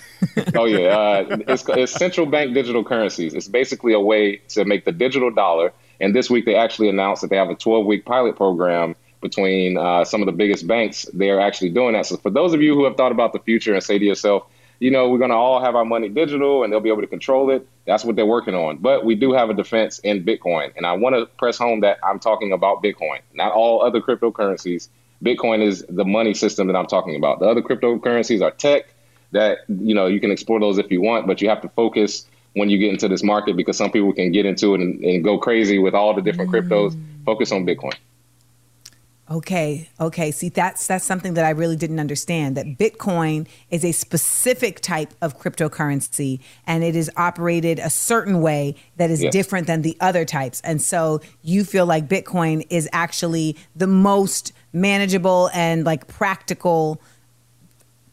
oh 0.56 0.66
yeah, 0.66 0.88
uh, 0.88 1.38
it's, 1.48 1.68
it's 1.68 1.92
central 1.92 2.26
bank 2.26 2.54
digital 2.54 2.84
currencies. 2.84 3.34
It's 3.34 3.48
basically 3.48 3.94
a 3.94 4.00
way 4.00 4.38
to 4.50 4.64
make 4.64 4.86
the 4.86 4.92
digital 4.92 5.32
dollar. 5.32 5.74
And 6.00 6.16
this 6.16 6.30
week 6.30 6.46
they 6.46 6.56
actually 6.56 6.90
announced 6.90 7.22
that 7.24 7.30
they 7.30 7.36
have 7.38 7.50
a 7.50 7.56
12 7.56 7.86
week 7.86 8.06
pilot 8.06 8.36
program 8.36 8.96
between 9.22 9.78
uh, 9.78 10.06
some 10.06 10.22
of 10.22 10.28
the 10.28 10.32
biggest 10.32 10.68
banks. 10.68 11.06
They're 11.14 11.42
actually 11.42 11.72
doing 11.72 11.94
that. 11.94 12.06
So 12.06 12.18
for 12.18 12.30
those 12.30 12.54
of 12.54 12.62
you 12.62 12.76
who 12.76 12.86
have 12.86 12.96
thought 12.96 13.12
about 13.12 13.34
the 13.34 13.40
future 13.40 13.74
and 13.74 13.84
say 13.84 13.98
to 13.98 14.06
yourself, 14.06 14.44
you 14.80 14.92
know, 14.92 15.10
we're 15.10 15.18
going 15.18 15.32
to 15.32 15.36
all 15.36 15.62
have 15.62 15.76
our 15.76 15.86
money 15.86 16.10
digital 16.10 16.64
and 16.64 16.72
they'll 16.72 16.80
be 16.80 16.90
able 16.90 17.02
to 17.02 17.08
control 17.08 17.50
it. 17.50 17.68
That's 17.86 18.06
what 18.06 18.16
they're 18.16 18.26
working 18.26 18.54
on. 18.54 18.78
But 18.78 19.06
we 19.06 19.16
do 19.16 19.34
have 19.34 19.50
a 19.50 19.54
defense 19.54 20.00
in 20.00 20.24
Bitcoin. 20.24 20.72
And 20.76 20.86
I 20.86 20.94
want 20.94 21.16
to 21.16 21.26
press 21.38 21.58
home 21.58 21.82
that 21.82 21.98
I'm 22.04 22.20
talking 22.20 22.52
about 22.52 22.84
Bitcoin, 22.84 23.20
not 23.34 23.54
all 23.54 23.82
other 23.84 24.02
cryptocurrencies. 24.02 24.90
Bitcoin 25.24 25.62
is 25.62 25.84
the 25.90 26.06
money 26.06 26.34
system 26.34 26.68
that 26.68 26.76
I'm 26.76 26.86
talking 26.86 27.16
about. 27.16 27.40
The 27.40 27.48
other 27.48 27.62
cryptocurrencies 27.62 28.42
are 28.42 28.52
tech 28.52 28.94
that, 29.32 29.60
you 29.68 29.96
know, 29.96 30.06
you 30.06 30.20
can 30.20 30.32
explore 30.32 30.60
those 30.60 30.78
if 30.78 30.92
you 30.92 31.02
want, 31.02 31.28
but 31.28 31.42
you 31.42 31.50
have 31.50 31.62
to 31.62 31.70
focus 31.70 32.26
when 32.54 32.70
you 32.70 32.78
get 32.78 32.90
into 32.90 33.08
this 33.08 33.24
market 33.24 33.56
because 33.56 33.78
some 33.78 33.92
people 33.92 34.14
can 34.14 34.32
get 34.32 34.46
into 34.46 34.74
it 34.76 34.82
and, 34.82 35.04
and 35.04 35.24
go 35.24 35.38
crazy 35.38 35.80
with 35.80 35.94
all 35.94 36.14
the 36.14 36.22
different 36.22 36.52
cryptos. 36.52 36.94
Mm. 36.94 37.26
Focus 37.26 37.52
on 37.52 37.66
Bitcoin. 37.66 37.94
Okay, 39.30 39.90
okay. 40.00 40.32
See, 40.32 40.48
that's 40.48 40.88
that's 40.88 41.04
something 41.04 41.34
that 41.34 41.44
I 41.44 41.50
really 41.50 41.76
didn't 41.76 42.00
understand. 42.00 42.56
That 42.56 42.78
Bitcoin 42.78 43.46
is 43.70 43.84
a 43.84 43.92
specific 43.92 44.80
type 44.80 45.14
of 45.22 45.38
cryptocurrency, 45.38 46.40
and 46.66 46.82
it 46.82 46.96
is 46.96 47.12
operated 47.18 47.78
a 47.80 47.90
certain 47.90 48.40
way 48.42 48.76
that 48.96 49.12
is 49.12 49.22
Yes. 49.22 49.34
different 49.34 49.68
than 49.68 49.82
the 49.82 49.98
other 50.00 50.24
types. 50.24 50.62
And 50.62 50.82
so, 50.82 51.20
you 51.42 51.66
feel 51.66 51.86
like 51.86 52.08
Bitcoin 52.08 52.66
is 52.70 52.88
actually 52.94 53.58
the 53.76 53.88
most 53.88 54.54
manageable 54.72 55.50
and 55.54 55.84
like 55.86 56.08
practical 56.08 57.02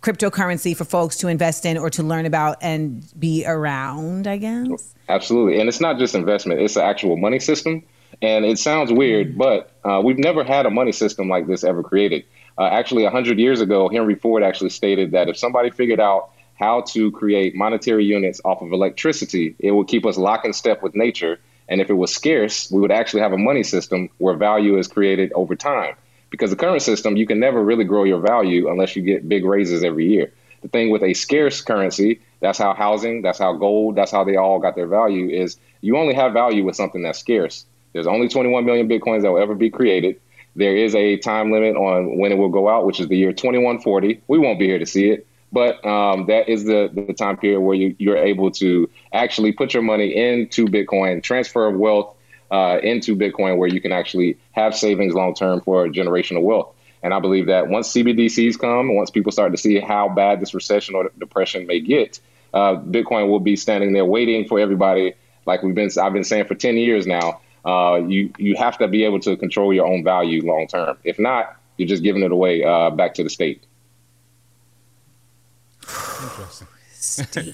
cryptocurrency 0.03 0.77
for 0.77 0.85
folks 0.85 1.17
to 1.19 1.29
invest 1.29 1.65
in 1.65 1.79
or 1.79 1.91
to 1.91 2.03
learn 2.03 2.27
about 2.27 2.57
and 2.61 3.07
be 3.19 3.45
around. 3.47 4.27
I 4.27 4.37
guess. 4.39 4.95
Absolutely. 5.09 5.61
And 5.61 5.69
it's 5.69 5.81
not 5.81 5.99
just 5.99 6.15
investment, 6.17 6.61
it's 6.61 6.77
an 6.77 6.83
actual 6.83 7.17
money 7.17 7.39
system. 7.39 7.85
And 8.23 8.45
it 8.45 8.59
sounds 8.59 8.93
weird, 8.93 9.37
but 9.37 9.73
uh, 9.85 10.01
we've 10.05 10.19
never 10.19 10.45
had 10.45 10.67
a 10.67 10.71
money 10.71 10.93
system 10.93 11.29
like 11.29 11.47
this 11.47 11.65
ever 11.65 11.83
created. 11.83 12.25
Uh, 12.57 12.65
actually, 12.65 13.03
100 13.03 13.39
years 13.39 13.61
ago, 13.61 13.89
Henry 13.89 14.15
Ford 14.15 14.43
actually 14.43 14.71
stated 14.71 15.12
that 15.12 15.29
if 15.29 15.37
somebody 15.37 15.71
figured 15.71 16.01
out 16.01 16.31
how 16.55 16.83
to 16.83 17.11
create 17.11 17.55
monetary 17.55 18.05
units 18.05 18.41
off 18.45 18.62
of 18.62 18.73
electricity, 18.73 19.57
it 19.59 19.73
would 19.73 19.89
keep 19.89 20.07
us 20.07 20.17
lock 20.17 20.45
in 20.45 20.53
step 20.53 20.83
with 20.83 20.95
nature. 20.95 21.41
And 21.69 21.81
if 21.81 21.91
it 21.91 21.95
was 21.95 22.15
scarce, 22.15 22.71
we 22.71 22.81
would 22.81 22.93
actually 22.93 23.21
have 23.21 23.33
a 23.33 23.39
money 23.39 23.62
system 23.62 24.09
where 24.19 24.37
value 24.37 24.79
is 24.79 24.87
created 24.87 25.33
over 25.35 25.57
time. 25.57 25.97
Because 26.31 26.51
the 26.51 26.57
current 26.57 26.83
system, 26.83 27.17
you 27.17 27.27
can 27.27 27.41
never 27.41 27.62
really 27.62 27.85
grow 27.85 28.05
your 28.05 28.21
value 28.21 28.69
unless 28.71 28.95
you 28.97 29.03
get 29.03 29.29
big 29.29 29.45
raises 29.45 29.83
every 29.83 30.09
year. 30.09 30.33
The 30.62 30.69
thing 30.69 30.91
with 30.91 31.03
a 31.03 31.15
scarce 31.15 31.61
currency, 31.61 32.21
that's 32.41 32.59
how 32.59 32.75
housing, 32.75 33.23
that's 33.23 33.39
how 33.39 33.53
gold, 33.55 33.97
that's 33.97 34.11
how 34.11 34.25
they 34.25 34.37
all 34.37 34.59
got 34.59 34.77
their 34.77 34.87
value, 34.87 35.29
is 35.29 35.59
you 35.81 35.97
only 35.97 36.15
have 36.15 36.33
value 36.33 36.65
with 36.65 36.77
something 36.77 37.03
that's 37.03 37.19
scarce. 37.19 37.67
There's 37.95 38.07
only 38.07 38.28
21 38.28 38.66
million 38.66 38.88
bitcoins 38.88 39.22
that 39.22 39.32
will 39.32 39.40
ever 39.40 39.55
be 39.55 39.70
created. 39.70 40.20
There 40.57 40.76
is 40.76 40.95
a 40.95 41.16
time 41.16 41.51
limit 41.51 41.76
on 41.76 42.18
when 42.18 42.30
it 42.32 42.36
will 42.36 42.51
go 42.51 42.68
out, 42.68 42.84
which 42.84 43.01
is 43.01 43.09
the 43.09 43.16
year 43.16 43.32
2140. 43.32 44.22
We 44.28 44.38
won't 44.38 44.59
be 44.59 44.66
here 44.66 44.78
to 44.78 44.86
see 44.86 45.11
it, 45.11 45.26
but 45.51 45.84
um, 45.86 46.26
that 46.26 46.49
is 46.49 46.64
the, 46.64 46.90
the 46.92 47.14
time 47.14 47.36
period 47.36 47.61
where 47.61 47.74
you, 47.74 47.97
you're 47.99 48.18
able 48.18 48.51
to 48.53 48.90
actually 49.12 49.53
put 49.53 49.72
your 49.72 49.82
money 49.82 50.14
into 50.14 50.66
Bitcoin, 50.66 51.22
transfer 51.22 51.66
of 51.66 51.76
wealth 51.76 52.14
uh, 52.51 52.78
into 52.82 53.16
Bitcoin, 53.16 53.59
where 53.59 53.68
you 53.68 53.80
can 53.80 53.92
actually 53.92 54.36
have 54.53 54.76
savings 54.76 55.14
long 55.14 55.34
term 55.34 55.61
for 55.61 55.88
generational 55.88 56.42
wealth. 56.42 56.74
And 57.03 57.12
I 57.12 57.20
believe 57.20 57.47
that 57.47 57.68
once 57.68 57.92
CBDCs 57.92 58.59
come, 58.59 58.95
once 58.95 59.11
people 59.11 59.30
start 59.30 59.53
to 59.53 59.59
see 59.59 59.78
how 59.78 60.09
bad 60.09 60.40
this 60.40 60.55
recession 60.55 60.95
or 60.95 61.11
depression 61.18 61.66
may 61.66 61.80
get, 61.80 62.18
uh, 62.55 62.76
Bitcoin 62.76 63.28
will 63.28 63.40
be 63.40 63.57
standing 63.57 63.92
there 63.92 64.05
waiting 64.05 64.49
for 64.49 64.59
everybody. 64.59 65.14
Like 65.47 65.62
we've 65.62 65.74
been, 65.74 65.90
I've 66.01 66.12
been 66.12 66.24
saying 66.24 66.47
for 66.47 66.55
10 66.55 66.76
years 66.76 67.07
now. 67.07 67.40
Uh, 67.65 68.03
you 68.07 68.31
you 68.39 68.57
have 68.57 68.77
to 68.79 68.89
be 68.89 69.05
able 69.05 69.21
to 69.21 69.37
control 69.37 69.73
your 69.73 69.87
own 69.87 70.05
value 70.05 70.45
long 70.45 70.67
term. 70.67 70.97
If 71.05 71.19
not, 71.19 71.57
you're 71.79 71.89
just 71.89 72.03
giving 72.03 72.23
it 72.23 72.31
away 72.33 72.62
uh, 72.62 72.91
back 72.91 73.15
to 73.15 73.23
the 73.25 73.31
state. 73.31 73.62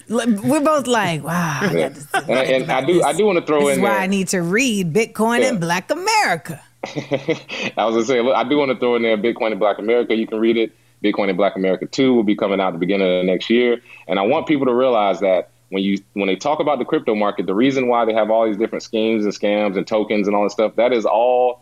Look, 0.07 0.29
We're 0.43 0.61
both 0.61 0.87
like, 0.87 1.23
wow. 1.23 1.59
I 1.61 1.71
Yeah. 1.73 1.89
And, 2.13 2.31
I- 2.31 2.43
and 2.43 2.71
I 2.71 2.81
do 2.85 3.03
I 3.03 3.13
do 3.13 3.25
want 3.25 3.39
to 3.39 3.45
throw 3.45 3.67
This 3.67 3.77
in 3.77 3.83
why 3.83 3.89
there. 3.91 3.99
I 3.99 4.07
need 4.07 4.27
to 4.29 4.41
read 4.41 4.93
Bitcoin 4.93 5.39
Yeah. 5.41 5.49
and 5.49 5.59
Black 5.59 5.91
America. 5.91 6.61
I 6.85 7.85
was 7.85 7.93
gonna 7.95 8.05
say, 8.05 8.21
look, 8.21 8.35
I 8.35 8.43
do 8.47 8.57
want 8.57 8.71
to 8.71 8.77
throw 8.77 8.95
in 8.95 9.01
there 9.01 9.17
Bitcoin 9.17 9.51
and 9.51 9.59
Black 9.59 9.77
America. 9.77 10.15
You 10.15 10.25
can 10.27 10.39
read 10.39 10.57
it. 10.57 10.71
Bitcoin 11.03 11.29
and 11.29 11.37
Black 11.37 11.55
America 11.55 11.85
2 11.87 12.13
will 12.13 12.23
be 12.23 12.35
coming 12.35 12.59
out 12.61 12.67
at 12.67 12.73
the 12.73 12.79
beginning 12.79 13.19
of 13.19 13.25
next 13.25 13.49
year. 13.49 13.81
And 14.07 14.19
I 14.19 14.21
want 14.21 14.45
people 14.47 14.67
to 14.67 14.73
realize 14.73 15.19
that 15.21 15.49
when 15.71 15.81
you 15.81 15.97
when 16.13 16.27
they 16.27 16.35
talk 16.35 16.59
about 16.59 16.77
the 16.79 16.85
crypto 16.85 17.15
market, 17.15 17.47
the 17.47 17.55
reason 17.55 17.87
why 17.87 18.05
they 18.05 18.13
have 18.13 18.29
all 18.29 18.45
these 18.45 18.57
different 18.57 18.83
schemes 18.83 19.23
and 19.25 19.33
scams 19.33 19.75
and 19.77 19.87
tokens 19.87 20.27
and 20.27 20.35
all 20.35 20.43
this 20.43 20.53
stuff, 20.53 20.75
that 20.75 20.93
is 20.93 21.05
all 21.05 21.61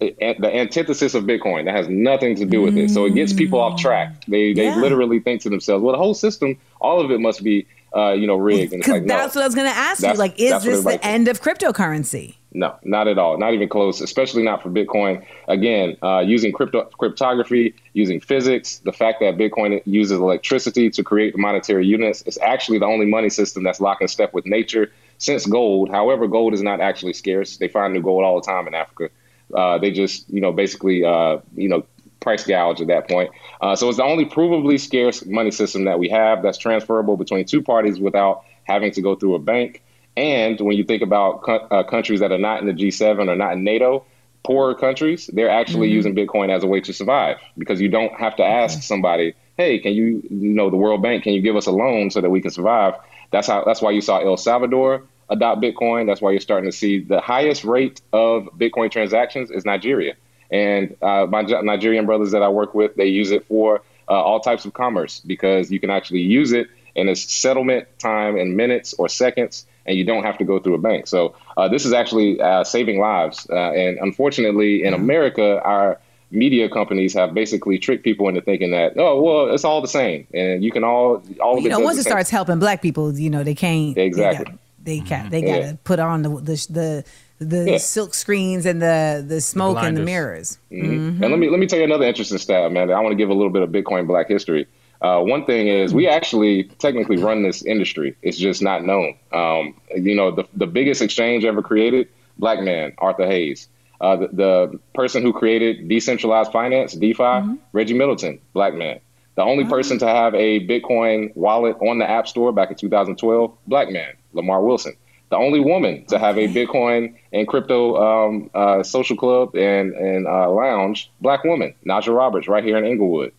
the 0.00 0.14
the 0.38 0.54
antithesis 0.54 1.14
of 1.14 1.24
Bitcoin. 1.24 1.64
That 1.64 1.74
has 1.74 1.88
nothing 1.88 2.34
to 2.36 2.44
do 2.44 2.60
with 2.62 2.76
it. 2.76 2.90
So 2.90 3.06
it 3.06 3.14
gets 3.14 3.32
people 3.32 3.60
off 3.60 3.80
track. 3.80 4.24
They 4.28 4.52
they 4.52 4.64
Yeah. 4.66 4.76
literally 4.80 5.20
think 5.20 5.40
to 5.42 5.50
themselves, 5.50 5.82
well, 5.82 5.92
the 5.92 5.98
whole 5.98 6.14
system, 6.14 6.56
all 6.80 7.00
of 7.00 7.10
it 7.10 7.20
must 7.20 7.42
be 7.42 7.66
uh, 7.96 8.12
you 8.12 8.26
know 8.26 8.34
rigged. 8.36 8.72
And 8.72 8.80
it's 8.82 8.88
Because 8.88 8.92
like, 9.00 9.02
no. 9.04 9.16
that's 9.16 9.34
what 9.36 9.42
I 9.42 9.46
was 9.46 9.54
going 9.54 9.70
to 9.70 9.76
ask 9.76 10.02
you. 10.02 10.12
Like, 10.14 10.38
is 10.38 10.64
this 10.64 10.82
the 10.84 11.04
end 11.06 11.28
of 11.28 11.40
cryptocurrency? 11.40 12.34
No, 12.56 12.76
not 12.84 13.08
at 13.08 13.18
all. 13.18 13.36
Not 13.36 13.52
even 13.52 13.68
close. 13.68 14.00
Especially 14.00 14.44
not 14.44 14.62
for 14.62 14.70
Bitcoin. 14.70 15.26
Again, 15.48 15.96
uh, 16.02 16.20
using 16.20 16.52
crypto 16.52 16.84
cryptography, 16.84 17.74
using 17.94 18.20
physics, 18.20 18.78
the 18.78 18.92
fact 18.92 19.18
that 19.20 19.36
Bitcoin 19.36 19.82
uses 19.84 20.20
electricity 20.20 20.88
to 20.90 21.02
create 21.02 21.36
monetary 21.36 21.84
units 21.84 22.22
is 22.22 22.38
actually 22.38 22.78
the 22.78 22.86
only 22.86 23.06
money 23.06 23.28
system 23.28 23.64
that's 23.64 23.80
locked 23.80 24.02
in 24.02 24.08
step 24.08 24.32
with 24.32 24.46
nature 24.46 24.92
since 25.18 25.46
gold. 25.46 25.90
However, 25.90 26.28
gold 26.28 26.54
is 26.54 26.62
not 26.62 26.80
actually 26.80 27.12
scarce. 27.12 27.56
They 27.56 27.66
find 27.66 27.92
new 27.92 28.02
gold 28.02 28.24
all 28.24 28.40
the 28.40 28.46
time 28.46 28.68
in 28.68 28.74
Africa. 28.74 29.10
Uh, 29.52 29.78
they 29.78 29.90
just, 29.90 30.30
you 30.30 30.40
know, 30.40 30.52
basically, 30.52 31.04
uh, 31.04 31.38
you 31.56 31.68
know, 31.68 31.84
price 32.20 32.44
gouge 32.44 32.80
at 32.80 32.86
that 32.86 33.08
point. 33.08 33.30
Uh, 33.60 33.76
so 33.76 33.88
it's 33.88 33.98
the 33.98 34.04
only 34.04 34.24
provably 34.24 34.80
scarce 34.80 35.26
money 35.26 35.50
system 35.50 35.84
that 35.84 35.98
we 35.98 36.08
have 36.08 36.42
that's 36.42 36.58
transferable 36.58 37.16
between 37.16 37.44
two 37.44 37.62
parties 37.62 37.98
without 38.00 38.44
having 38.62 38.92
to 38.92 39.02
go 39.02 39.14
through 39.14 39.34
a 39.34 39.38
bank. 39.38 39.82
And 40.16 40.60
when 40.60 40.76
you 40.76 40.84
think 40.84 41.02
about 41.02 41.42
co- 41.42 41.66
uh, 41.70 41.82
countries 41.84 42.20
that 42.20 42.32
are 42.32 42.38
not 42.38 42.60
in 42.60 42.66
the 42.66 42.72
G7 42.72 43.28
or 43.28 43.36
not 43.36 43.54
in 43.54 43.64
NATO, 43.64 44.04
poorer 44.44 44.74
countries, 44.74 45.28
they're 45.32 45.50
actually 45.50 45.88
Mm-hmm. 45.88 45.94
using 45.94 46.14
Bitcoin 46.14 46.50
as 46.50 46.62
a 46.62 46.66
way 46.66 46.80
to 46.82 46.92
survive 46.92 47.38
because 47.58 47.80
you 47.80 47.88
don't 47.88 48.12
have 48.18 48.36
to 48.36 48.44
ask 48.44 48.82
somebody, 48.82 49.34
"Hey, 49.56 49.78
can 49.78 49.92
you, 49.92 50.22
you 50.30 50.50
know, 50.54 50.70
the 50.70 50.76
World 50.76 51.02
Bank, 51.02 51.24
can 51.24 51.32
you 51.32 51.40
give 51.40 51.56
us 51.56 51.66
a 51.66 51.72
loan 51.72 52.10
so 52.10 52.20
that 52.20 52.30
we 52.30 52.40
can 52.40 52.50
survive?" 52.50 52.94
That's 53.32 53.48
how. 53.48 53.64
That's 53.64 53.82
why 53.82 53.90
you 53.90 54.00
saw 54.00 54.18
El 54.18 54.36
Salvador 54.36 55.02
adopt 55.30 55.62
Bitcoin. 55.62 56.06
That's 56.06 56.20
why 56.20 56.30
you're 56.32 56.40
starting 56.40 56.70
to 56.70 56.76
see 56.76 57.00
the 57.00 57.20
highest 57.20 57.64
rate 57.64 58.00
of 58.12 58.44
Bitcoin 58.56 58.90
transactions 58.90 59.50
is 59.50 59.64
Nigeria. 59.64 60.14
And 60.50 60.96
uh, 61.02 61.26
my 61.28 61.42
Nigerian 61.42 62.06
brothers 62.06 62.30
that 62.32 62.42
I 62.42 62.48
work 62.48 62.74
with, 62.74 62.94
they 62.94 63.06
use 63.06 63.30
it 63.32 63.46
for 63.46 63.82
uh, 64.08 64.12
all 64.12 64.40
types 64.40 64.64
of 64.66 64.74
commerce 64.74 65.20
because 65.20 65.70
you 65.72 65.80
can 65.80 65.90
actually 65.90 66.20
use 66.20 66.52
it 66.52 66.68
in 66.94 67.08
its 67.08 67.32
settlement 67.32 67.88
time 67.98 68.36
in 68.36 68.54
minutes 68.54 68.92
or 68.94 69.08
seconds, 69.08 69.66
and 69.86 69.96
you 69.96 70.04
don't 70.04 70.24
have 70.24 70.38
to 70.38 70.44
go 70.44 70.58
through 70.58 70.74
a 70.74 70.78
bank. 70.78 71.06
So 71.06 71.34
uh, 71.56 71.68
this 71.68 71.84
is 71.84 71.92
actually 71.92 72.40
uh, 72.40 72.64
saving 72.64 72.98
lives. 73.00 73.46
Uh, 73.50 73.70
and 73.72 73.98
unfortunately, 73.98 74.82
in 74.84 74.94
America, 74.94 75.60
our 75.64 75.98
media 76.30 76.68
companies 76.68 77.14
have 77.14 77.32
basically 77.34 77.78
tricked 77.78 78.02
people 78.02 78.28
into 78.28 78.40
thinking 78.40 78.72
that 78.72 78.94
oh 78.96 79.22
well 79.22 79.54
it's 79.54 79.62
all 79.64 79.80
the 79.80 79.86
same 79.86 80.26
and 80.34 80.64
you 80.64 80.72
can 80.72 80.82
all 80.82 81.22
all 81.40 81.56
of 81.58 81.62
You 81.62 81.68
it 81.68 81.70
know, 81.70 81.78
once 81.78 81.96
it 81.98 82.02
starts 82.02 82.28
helping 82.28 82.58
black 82.58 82.82
people, 82.82 83.16
you 83.16 83.30
know, 83.30 83.44
they 83.44 83.54
can't. 83.54 83.96
Exactly. 83.96 84.52
They 84.82 84.98
got. 85.00 85.30
They 85.30 85.42
Mhm. 85.42 85.46
got 85.46 85.60
Yeah. 85.60 85.70
to 85.72 85.78
put 85.84 85.98
on 86.00 86.22
the 86.22 86.28
the 86.30 86.66
the, 86.70 87.04
the 87.44 87.70
Yeah. 87.72 87.76
silk 87.78 88.14
screens 88.14 88.66
and 88.66 88.82
the 88.82 89.24
the 89.26 89.40
smoke 89.40 89.76
and 89.78 89.96
the 89.96 90.02
blinders. 90.02 90.06
mirrors. 90.06 90.58
Mhm. 90.72 91.22
And 91.22 91.30
let 91.30 91.38
me 91.38 91.48
let 91.50 91.60
me 91.60 91.66
tell 91.66 91.78
you 91.78 91.84
another 91.84 92.04
interesting 92.06 92.38
stat, 92.38 92.72
man. 92.72 92.90
I 92.90 92.98
want 93.00 93.12
to 93.12 93.16
give 93.16 93.30
a 93.30 93.34
little 93.34 93.50
bit 93.52 93.62
of 93.62 93.70
Bitcoin 93.70 94.06
Black 94.08 94.26
history. 94.28 94.66
Uh, 95.04 95.20
one 95.20 95.44
thing 95.44 95.68
is 95.68 95.92
we 95.92 96.08
actually 96.08 96.64
technically 96.78 97.18
run 97.18 97.42
this 97.42 97.62
industry. 97.62 98.16
It's 98.22 98.38
just 98.38 98.62
not 98.62 98.86
known. 98.86 99.18
Um, 99.32 99.78
you 99.94 100.14
know, 100.14 100.30
the 100.30 100.44
the 100.54 100.66
biggest 100.66 101.02
exchange 101.02 101.44
ever 101.44 101.60
created, 101.60 102.08
black 102.38 102.62
man, 102.62 102.94
Arthur 102.96 103.26
Hayes. 103.26 103.68
Uh, 104.00 104.16
the, 104.16 104.28
the 104.28 104.80
person 104.94 105.22
who 105.22 105.34
created 105.34 105.88
decentralized 105.88 106.52
finance, 106.52 106.94
DeFi, 106.94 107.58
Reggie 107.72 107.92
Middleton, 107.92 108.40
black 108.54 108.74
man. 108.74 108.98
The 109.34 109.42
only 109.42 109.64
person 109.66 109.98
to 109.98 110.06
have 110.06 110.34
a 110.34 110.66
Bitcoin 110.66 111.36
wallet 111.36 111.76
on 111.82 111.98
the 111.98 112.08
App 112.08 112.26
Store 112.26 112.50
back 112.50 112.70
in 112.70 112.76
2012, 112.76 113.52
black 113.66 113.90
man, 113.90 114.14
Lamar 114.32 114.62
Wilson. 114.62 114.94
The 115.28 115.36
only 115.36 115.60
woman 115.60 116.06
to 116.06 116.18
have 116.18 116.38
a 116.38 116.48
Bitcoin 116.48 117.14
and 117.30 117.46
crypto 117.46 117.96
um, 117.96 118.50
uh, 118.54 118.82
social 118.82 119.16
club 119.18 119.54
and, 119.54 119.92
and 119.92 120.26
uh, 120.26 120.50
lounge, 120.50 121.10
black 121.20 121.44
woman, 121.44 121.74
Najah 121.86 122.16
Roberts, 122.16 122.48
right 122.48 122.64
here 122.64 122.78
in 122.78 122.86
Inglewood. 122.86 123.32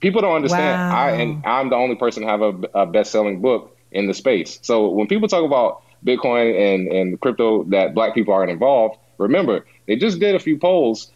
People 0.00 0.20
don't 0.20 0.36
understand. 0.36 0.90
Wow. 0.90 0.98
I 0.98 1.10
and 1.12 1.46
I'm 1.46 1.70
the 1.70 1.76
only 1.76 1.96
person 1.96 2.22
to 2.22 2.28
have 2.28 2.42
a, 2.42 2.52
a 2.74 2.86
best-selling 2.86 3.40
book 3.40 3.76
in 3.92 4.06
the 4.06 4.14
space. 4.14 4.58
So 4.62 4.88
when 4.88 5.06
people 5.06 5.28
talk 5.28 5.44
about 5.44 5.82
Bitcoin 6.04 6.74
and, 6.74 6.88
and 6.88 7.20
crypto 7.20 7.64
that 7.64 7.94
black 7.94 8.14
people 8.14 8.34
aren't 8.34 8.50
involved, 8.50 8.98
remember 9.18 9.64
they 9.86 9.96
just 9.96 10.20
did 10.20 10.34
a 10.34 10.38
few 10.38 10.58
polls. 10.58 11.10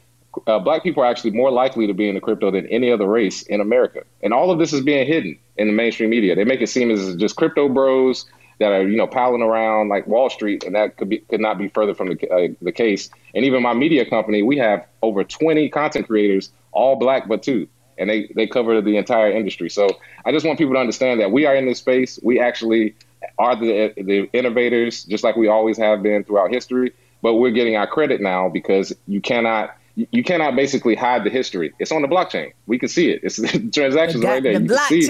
Uh, 0.47 0.61
black 0.61 0.85
people 0.85 1.03
are 1.03 1.07
actually 1.07 1.33
more 1.33 1.51
likely 1.51 1.89
to 1.89 1.93
be 1.93 2.09
in 2.09 2.15
the 2.15 2.21
crypto 2.21 2.53
than 2.53 2.67
any 2.69 2.91
other 2.91 3.07
race 3.07 3.43
in 3.43 3.61
America, 3.61 4.05
and 4.23 4.33
all 4.33 4.51
of 4.51 4.59
this 4.59 4.73
is 4.73 4.81
being 4.81 5.07
hidden 5.07 5.37
in 5.57 5.67
the 5.67 5.73
mainstream 5.73 6.09
media. 6.09 6.37
They 6.37 6.45
make 6.45 6.61
it 6.61 6.69
seem 6.69 6.91
as 6.91 7.17
just 7.17 7.35
crypto 7.37 7.69
bros 7.69 8.27
that 8.61 8.73
are 8.73 8.87
you 8.87 8.97
know 8.97 9.09
piling 9.09 9.43
around 9.43 9.89
like 9.89 10.07
Wall 10.07 10.31
Street, 10.31 10.63
and 10.63 10.75
that 10.77 10.97
could 10.97 11.09
be 11.09 11.19
could 11.19 11.41
not 11.41 11.59
be 11.59 11.69
further 11.69 11.95
from 11.95 12.11
the 12.11 12.31
uh, 12.31 12.49
the 12.63 12.71
case. 12.71 13.11
And 13.35 13.45
even 13.45 13.63
my 13.63 13.75
media 13.75 14.09
company, 14.09 14.43
we 14.43 14.57
have 14.59 14.87
over 15.03 15.25
20 15.25 15.69
content 15.71 16.07
creators, 16.07 16.53
all 16.71 16.97
black 16.97 17.27
but 17.27 17.43
two, 17.43 17.67
and 18.01 18.11
they 18.11 18.31
they 18.35 18.47
cover 18.47 18.81
the 18.81 18.97
entire 18.97 19.31
industry. 19.31 19.71
So 19.71 19.89
I 20.25 20.33
just 20.33 20.45
want 20.45 20.59
people 20.59 20.75
to 20.75 20.81
understand 20.81 21.21
that 21.21 21.31
we 21.31 21.47
are 21.47 21.55
in 21.55 21.67
this 21.67 21.79
space. 21.79 22.19
We 22.23 22.41
actually 22.41 22.95
are 23.39 23.55
the 23.55 23.93
the 23.97 24.29
innovators, 24.33 25.05
just 25.05 25.23
like 25.23 25.37
we 25.37 25.47
always 25.49 25.77
have 25.79 26.03
been 26.03 26.25
throughout 26.25 26.51
history. 26.53 26.93
But 27.23 27.35
we're 27.35 27.51
getting 27.51 27.77
our 27.77 27.87
credit 27.87 28.21
now 28.21 28.49
because 28.49 28.95
you 29.07 29.21
cannot 29.21 29.77
you 29.97 30.25
cannot 30.25 30.57
basically 30.57 30.95
hide 30.95 31.25
the 31.25 31.31
history. 31.31 31.73
It's 31.79 31.93
on 31.93 32.01
the 32.01 32.09
blockchain. 32.09 32.53
We 32.67 32.79
can 32.79 32.89
see 32.89 33.11
it. 33.11 33.21
It's 33.23 33.37
the 33.37 33.71
transactions 33.73 34.25
right 34.25 34.43
there. 34.43 34.53
the 34.55 34.61
You 34.63 34.69
can 34.69 34.77
see- 34.89 35.07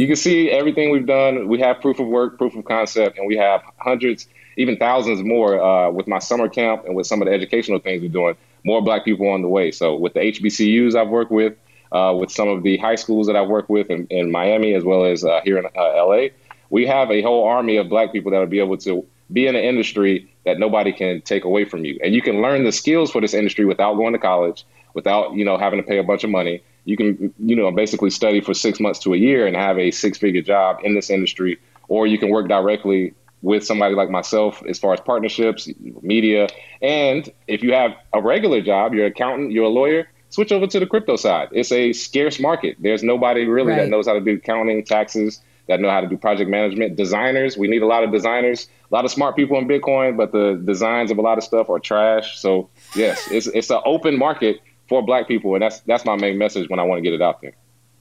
you 0.00 0.06
can 0.06 0.16
see 0.16 0.50
everything 0.50 0.90
we've 0.90 1.06
done. 1.06 1.48
We 1.48 1.60
have 1.60 1.80
proof 1.80 1.98
of 2.00 2.06
work, 2.06 2.38
proof 2.38 2.56
of 2.56 2.64
concept, 2.64 3.18
and 3.18 3.26
we 3.26 3.36
have 3.36 3.60
hundreds, 3.78 4.26
even 4.56 4.76
thousands 4.78 5.22
more 5.22 5.60
uh, 5.62 5.90
with 5.90 6.06
my 6.06 6.18
summer 6.18 6.48
camp 6.48 6.84
and 6.86 6.94
with 6.96 7.06
some 7.06 7.20
of 7.20 7.26
the 7.28 7.34
educational 7.34 7.78
things 7.78 8.00
we're 8.00 8.08
doing. 8.08 8.36
More 8.64 8.80
black 8.80 9.04
people 9.04 9.28
on 9.28 9.42
the 9.42 9.48
way. 9.48 9.70
So 9.70 9.94
with 9.96 10.14
the 10.14 10.20
HBCUs 10.20 10.94
I've 10.94 11.08
worked 11.08 11.30
with, 11.30 11.54
uh, 11.92 12.14
with 12.18 12.30
some 12.30 12.48
of 12.48 12.62
the 12.62 12.76
high 12.78 12.94
schools 12.94 13.26
that 13.26 13.36
I 13.36 13.42
work 13.42 13.68
with 13.68 13.90
in, 13.90 14.06
in 14.08 14.30
Miami 14.30 14.74
as 14.74 14.84
well 14.84 15.04
as 15.04 15.24
uh, 15.24 15.40
here 15.44 15.58
in 15.58 15.66
uh, 15.66 16.06
LA, 16.06 16.28
we 16.70 16.86
have 16.86 17.10
a 17.10 17.22
whole 17.22 17.44
army 17.44 17.76
of 17.76 17.88
black 17.88 18.12
people 18.12 18.30
that 18.32 18.38
will 18.38 18.46
be 18.46 18.58
able 18.58 18.76
to 18.78 19.06
be 19.32 19.46
in 19.46 19.56
an 19.56 19.64
industry 19.64 20.32
that 20.44 20.58
nobody 20.58 20.92
can 20.92 21.20
take 21.22 21.44
away 21.44 21.64
from 21.64 21.84
you. 21.84 21.98
And 22.02 22.14
you 22.14 22.22
can 22.22 22.42
learn 22.42 22.64
the 22.64 22.72
skills 22.72 23.10
for 23.10 23.20
this 23.20 23.34
industry 23.34 23.64
without 23.64 23.94
going 23.94 24.12
to 24.12 24.18
college, 24.18 24.64
without, 24.94 25.34
you 25.34 25.44
know, 25.44 25.58
having 25.58 25.80
to 25.80 25.86
pay 25.86 25.98
a 25.98 26.04
bunch 26.04 26.24
of 26.24 26.30
money. 26.30 26.62
You 26.84 26.96
can, 26.96 27.34
you 27.38 27.56
know, 27.56 27.70
basically 27.72 28.10
study 28.10 28.40
for 28.40 28.54
six 28.54 28.78
months 28.78 29.00
to 29.00 29.14
a 29.14 29.16
year 29.16 29.46
and 29.46 29.56
have 29.56 29.78
a 29.78 29.90
six 29.90 30.18
figure 30.18 30.42
job 30.42 30.78
in 30.84 30.94
this 30.94 31.10
industry, 31.10 31.58
or 31.88 32.06
you 32.06 32.18
can 32.18 32.30
work 32.30 32.48
directly 32.48 33.14
with 33.42 33.64
somebody 33.64 33.94
like 33.94 34.10
myself 34.10 34.62
as 34.68 34.78
far 34.78 34.92
as 34.92 35.00
partnerships, 35.00 35.68
media. 36.02 36.48
And 36.80 37.28
if 37.48 37.62
you 37.62 37.72
have 37.72 37.92
a 38.12 38.20
regular 38.20 38.60
job, 38.60 38.94
you're 38.94 39.06
an 39.06 39.12
accountant, 39.12 39.52
you're 39.52 39.64
a 39.64 39.68
lawyer, 39.68 40.08
switch 40.30 40.52
over 40.52 40.66
to 40.66 40.80
the 40.80 40.86
crypto 40.86 41.16
side. 41.16 41.48
It's 41.52 41.72
a 41.72 41.92
scarce 41.92 42.38
market. 42.40 42.76
There's 42.80 43.02
nobody 43.02 43.44
really 43.46 43.72
Right. 43.72 43.82
that 43.82 43.88
knows 43.88 44.06
how 44.06 44.14
to 44.14 44.20
do 44.20 44.34
accounting, 44.34 44.84
taxes, 44.84 45.40
that 45.68 45.80
know 45.80 45.90
how 45.90 46.00
to 46.00 46.06
do 46.06 46.16
project 46.16 46.48
management. 46.50 46.96
Designers, 46.96 47.56
we 47.56 47.68
need 47.68 47.82
a 47.82 47.86
lot 47.86 48.04
of 48.04 48.12
designers, 48.12 48.68
a 48.90 48.94
lot 48.94 49.04
of 49.04 49.10
smart 49.10 49.34
people 49.36 49.58
in 49.58 49.66
Bitcoin, 49.66 50.16
but 50.16 50.32
the 50.32 50.60
designs 50.64 51.10
of 51.10 51.18
a 51.18 51.22
lot 51.22 51.38
of 51.38 51.44
stuff 51.44 51.68
are 51.70 51.78
trash. 51.78 52.38
So 52.38 52.68
yes, 52.94 53.28
it's 53.30 53.46
it's 53.48 53.70
an 53.70 53.80
open 53.84 54.16
market 54.18 54.60
for 54.88 55.02
black 55.02 55.26
people, 55.26 55.54
and 55.54 55.62
that's 55.62 55.80
that's 55.80 56.04
my 56.04 56.16
main 56.16 56.38
message 56.38 56.68
when 56.68 56.78
I 56.78 56.84
want 56.84 56.98
to 56.98 57.02
get 57.02 57.12
it 57.14 57.22
out 57.22 57.40
there. 57.40 57.54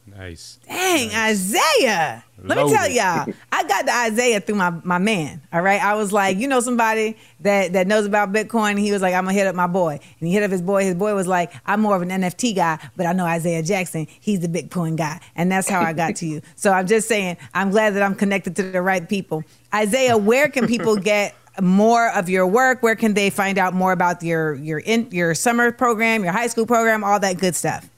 Nice. 0.08 0.60
Dang, 0.68 1.10
Isaiah. 1.16 2.24
Let 2.38 2.58
me 2.58 2.72
tell 2.72 2.90
y'all, 2.90 3.34
I 3.52 3.64
got 3.64 3.86
the 3.86 3.94
Isaiah 3.94 4.40
through 4.40 4.56
my, 4.56 4.70
my 4.84 5.00
man. 5.00 5.42
All 5.52 5.62
right. 5.62 5.82
I 5.82 5.96
was 5.96 6.14
like, 6.14 6.38
you 6.38 6.48
know, 6.48 6.60
somebody 6.60 7.18
that, 7.40 7.74
that 7.74 7.88
knows 7.88 8.06
about 8.06 8.32
Bitcoin. 8.32 8.78
He 8.78 8.92
was 8.92 9.02
like, 9.02 9.16
I'm 9.16 9.24
going 9.24 9.36
to 9.36 9.40
hit 9.40 9.48
up 9.48 9.56
my 9.56 9.66
boy. 9.66 10.00
And 10.20 10.28
he 10.28 10.34
hit 10.34 10.44
up 10.44 10.52
his 10.52 10.62
boy. 10.62 10.84
His 10.84 10.94
boy 10.94 11.16
was 11.16 11.26
like, 11.26 11.52
I'm 11.66 11.82
more 11.82 11.96
of 11.96 12.04
an 12.04 12.10
NFT 12.10 12.56
guy, 12.56 12.78
but 12.96 13.08
I 13.08 13.14
know 13.14 13.26
Isaiah 13.26 13.64
Jackson. 13.64 14.06
He's 14.20 14.42
the 14.42 14.48
Bitcoin 14.48 14.96
guy. 14.96 15.22
And 15.36 15.52
that's 15.52 15.68
how 15.68 15.82
I 15.82 15.94
got 15.94 16.18
to 16.18 16.28
you. 16.28 16.42
So 16.56 16.72
I'm 16.72 16.86
just 16.86 17.08
saying, 17.08 17.38
I'm 17.56 17.72
glad 17.72 17.96
that 17.96 18.04
I'm 18.04 18.16
connected 18.16 18.56
to 18.58 18.64
the 18.64 18.82
right 18.82 19.08
people. 19.08 19.44
Isaiah, 19.74 20.18
where 20.18 20.50
can 20.50 20.68
people 20.68 20.96
get 20.98 21.36
more 21.60 22.10
of 22.12 22.30
your 22.30 22.46
work? 22.46 22.84
Where 22.84 22.96
can 22.96 23.16
they 23.16 23.32
find 23.32 23.58
out 23.58 23.74
more 23.74 23.92
about 23.92 24.22
your 24.22 24.54
your 24.56 24.80
in, 24.80 25.10
your 25.12 25.34
summer 25.34 25.72
program, 25.72 26.24
your 26.24 26.34
high 26.34 26.48
school 26.48 26.66
program, 26.66 27.04
all 27.04 27.20
that 27.20 27.40
good 27.40 27.56
stuff? 27.56 27.90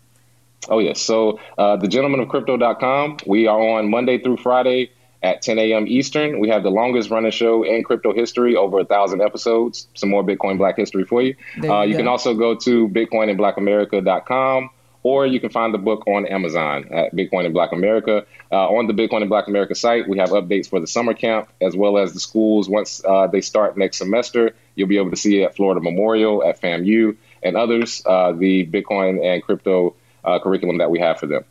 Oh, 0.70 0.80
yes. 0.80 1.02
So, 1.02 1.40
uh, 1.58 1.78
the 1.78 1.88
gentleman 1.88 2.20
of 2.20 2.30
crypto.com, 2.30 3.18
we 3.26 3.48
are 3.48 3.60
on 3.60 3.90
Monday 3.90 4.18
through 4.18 4.38
Friday 4.38 4.92
at 5.24 5.42
10 5.42 5.58
a.m. 5.60 5.88
Eastern. 5.88 6.40
We 6.40 6.50
have 6.50 6.64
the 6.64 6.70
longest 6.70 7.10
running 7.10 7.32
show 7.32 7.64
in 7.64 7.84
crypto 7.84 8.14
history, 8.14 8.56
over 8.56 8.80
a 8.80 8.86
thousand 8.86 9.22
episodes. 9.22 9.88
Some 9.96 10.10
more 10.10 10.24
Bitcoin 10.24 10.58
Black 10.58 10.78
history 10.78 11.06
for 11.06 11.22
you. 11.22 11.36
There 11.58 11.72
Uh, 11.72 11.84
you 11.84 11.92
you 11.92 11.98
can 11.98 12.08
also 12.08 12.34
go 12.34 12.56
to 12.56 12.88
bitcoinandblackamerica.com 12.90 14.70
or 15.04 15.26
you 15.26 15.40
can 15.40 15.50
find 15.50 15.74
the 15.74 15.78
book 15.78 16.06
on 16.08 16.26
Amazon 16.26 16.90
at 16.92 17.16
Bitcoin 17.16 17.46
and 17.46 17.54
Black 17.54 17.72
America. 17.72 18.26
Uh, 18.52 18.68
on 18.70 18.88
the 18.88 18.94
Bitcoin 18.94 19.22
and 19.22 19.30
Black 19.30 19.48
America 19.48 19.74
site, 19.74 20.08
we 20.08 20.18
have 20.18 20.30
updates 20.30 20.70
for 20.70 20.80
the 20.80 20.88
summer 20.88 21.14
camp 21.14 21.50
as 21.62 21.76
well 21.76 21.98
as 21.98 22.14
the 22.14 22.20
schools. 22.20 22.68
Once 22.70 23.02
uh, 23.06 23.28
they 23.28 23.42
start 23.42 23.78
next 23.78 23.98
semester, 23.98 24.54
you'll 24.76 24.88
be 24.88 24.98
able 24.98 25.12
to 25.12 25.16
see 25.16 25.42
it 25.42 25.46
at 25.46 25.56
Florida 25.56 25.82
Memorial, 25.82 26.44
at 26.44 26.60
FAMU, 26.62 27.16
and 27.42 27.56
others 27.56 28.04
uh, 28.06 28.34
the 28.34 28.66
Bitcoin 28.68 29.24
and 29.26 29.42
crypto 29.42 29.96
uh, 30.24 30.40
curriculum 30.40 30.78
that 30.78 30.90
we 30.92 31.00
have 31.00 31.20
for 31.20 31.26
them. 31.28 31.44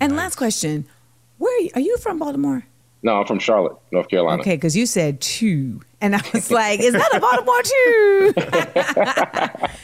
And 0.00 0.16
last 0.16 0.34
question: 0.36 0.86
Where 1.38 1.56
are 1.56 1.60
you, 1.60 1.70
are 1.74 1.80
you 1.80 1.96
from? 1.98 2.18
Baltimore? 2.18 2.66
No, 3.02 3.20
I'm 3.20 3.26
from 3.26 3.38
Charlotte, 3.38 3.76
North 3.92 4.08
Carolina. 4.08 4.40
Okay, 4.40 4.56
because 4.56 4.74
you 4.74 4.86
said 4.86 5.20
two, 5.20 5.82
and 6.00 6.16
I 6.16 6.22
was 6.32 6.50
like, 6.50 6.80
"Is 6.80 6.94
that 6.94 7.14
a 7.14 7.20
Baltimore 7.20 7.62
two?" 7.62 8.32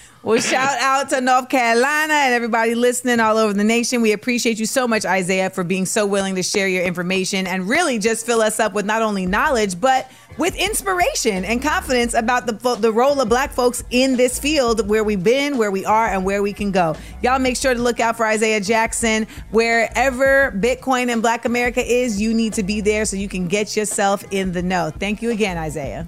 well, 0.22 0.38
shout 0.38 0.78
out 0.80 1.08
to 1.10 1.20
North 1.22 1.48
Carolina 1.48 2.12
and 2.12 2.34
everybody 2.34 2.74
listening 2.74 3.20
all 3.20 3.38
over 3.38 3.54
the 3.54 3.64
nation. 3.64 4.02
We 4.02 4.12
appreciate 4.12 4.58
you 4.58 4.66
so 4.66 4.86
much, 4.86 5.06
Isaiah, 5.06 5.48
for 5.48 5.64
being 5.64 5.86
so 5.86 6.06
willing 6.06 6.34
to 6.34 6.42
share 6.42 6.68
your 6.68 6.84
information 6.84 7.46
and 7.46 7.66
really 7.66 7.98
just 7.98 8.26
fill 8.26 8.42
us 8.42 8.60
up 8.60 8.74
with 8.74 8.84
not 8.84 9.00
only 9.00 9.24
knowledge 9.24 9.80
but 9.80 10.10
with 10.36 10.54
inspiration 10.56 11.44
and 11.44 11.62
confidence 11.62 12.12
about 12.14 12.46
the 12.46 12.76
the 12.80 12.92
role 12.92 13.20
of 13.20 13.28
Black 13.30 13.50
folks 13.50 13.82
in 13.90 14.16
this 14.16 14.38
field, 14.38 14.88
where 14.88 15.04
we've 15.04 15.24
been, 15.24 15.56
where 15.56 15.70
we 15.70 15.84
are, 15.84 16.06
and 16.06 16.24
where 16.24 16.42
we 16.42 16.52
can 16.52 16.70
go. 16.70 16.94
Y'all 17.22 17.38
make 17.38 17.56
sure 17.56 17.72
to 17.72 17.80
look 17.80 17.98
out 17.98 18.16
for 18.16 18.26
Isaiah 18.26 18.60
Jackson 18.60 19.26
wherever 19.50 20.52
Bitcoin 20.52 21.10
and 21.10 21.22
Black 21.22 21.46
America 21.46 21.82
is. 21.82 22.20
You 22.20 22.34
need 22.34 22.52
to 22.54 22.62
be 22.62 22.80
there 22.80 23.06
so 23.06 23.16
you 23.16 23.28
can 23.28 23.48
get 23.48 23.76
yourself 23.76 24.24
in 24.30 24.52
the 24.52 24.62
know. 24.62 24.90
Thank 24.90 25.22
you 25.22 25.30
again, 25.30 25.56
Isaiah. 25.56 26.06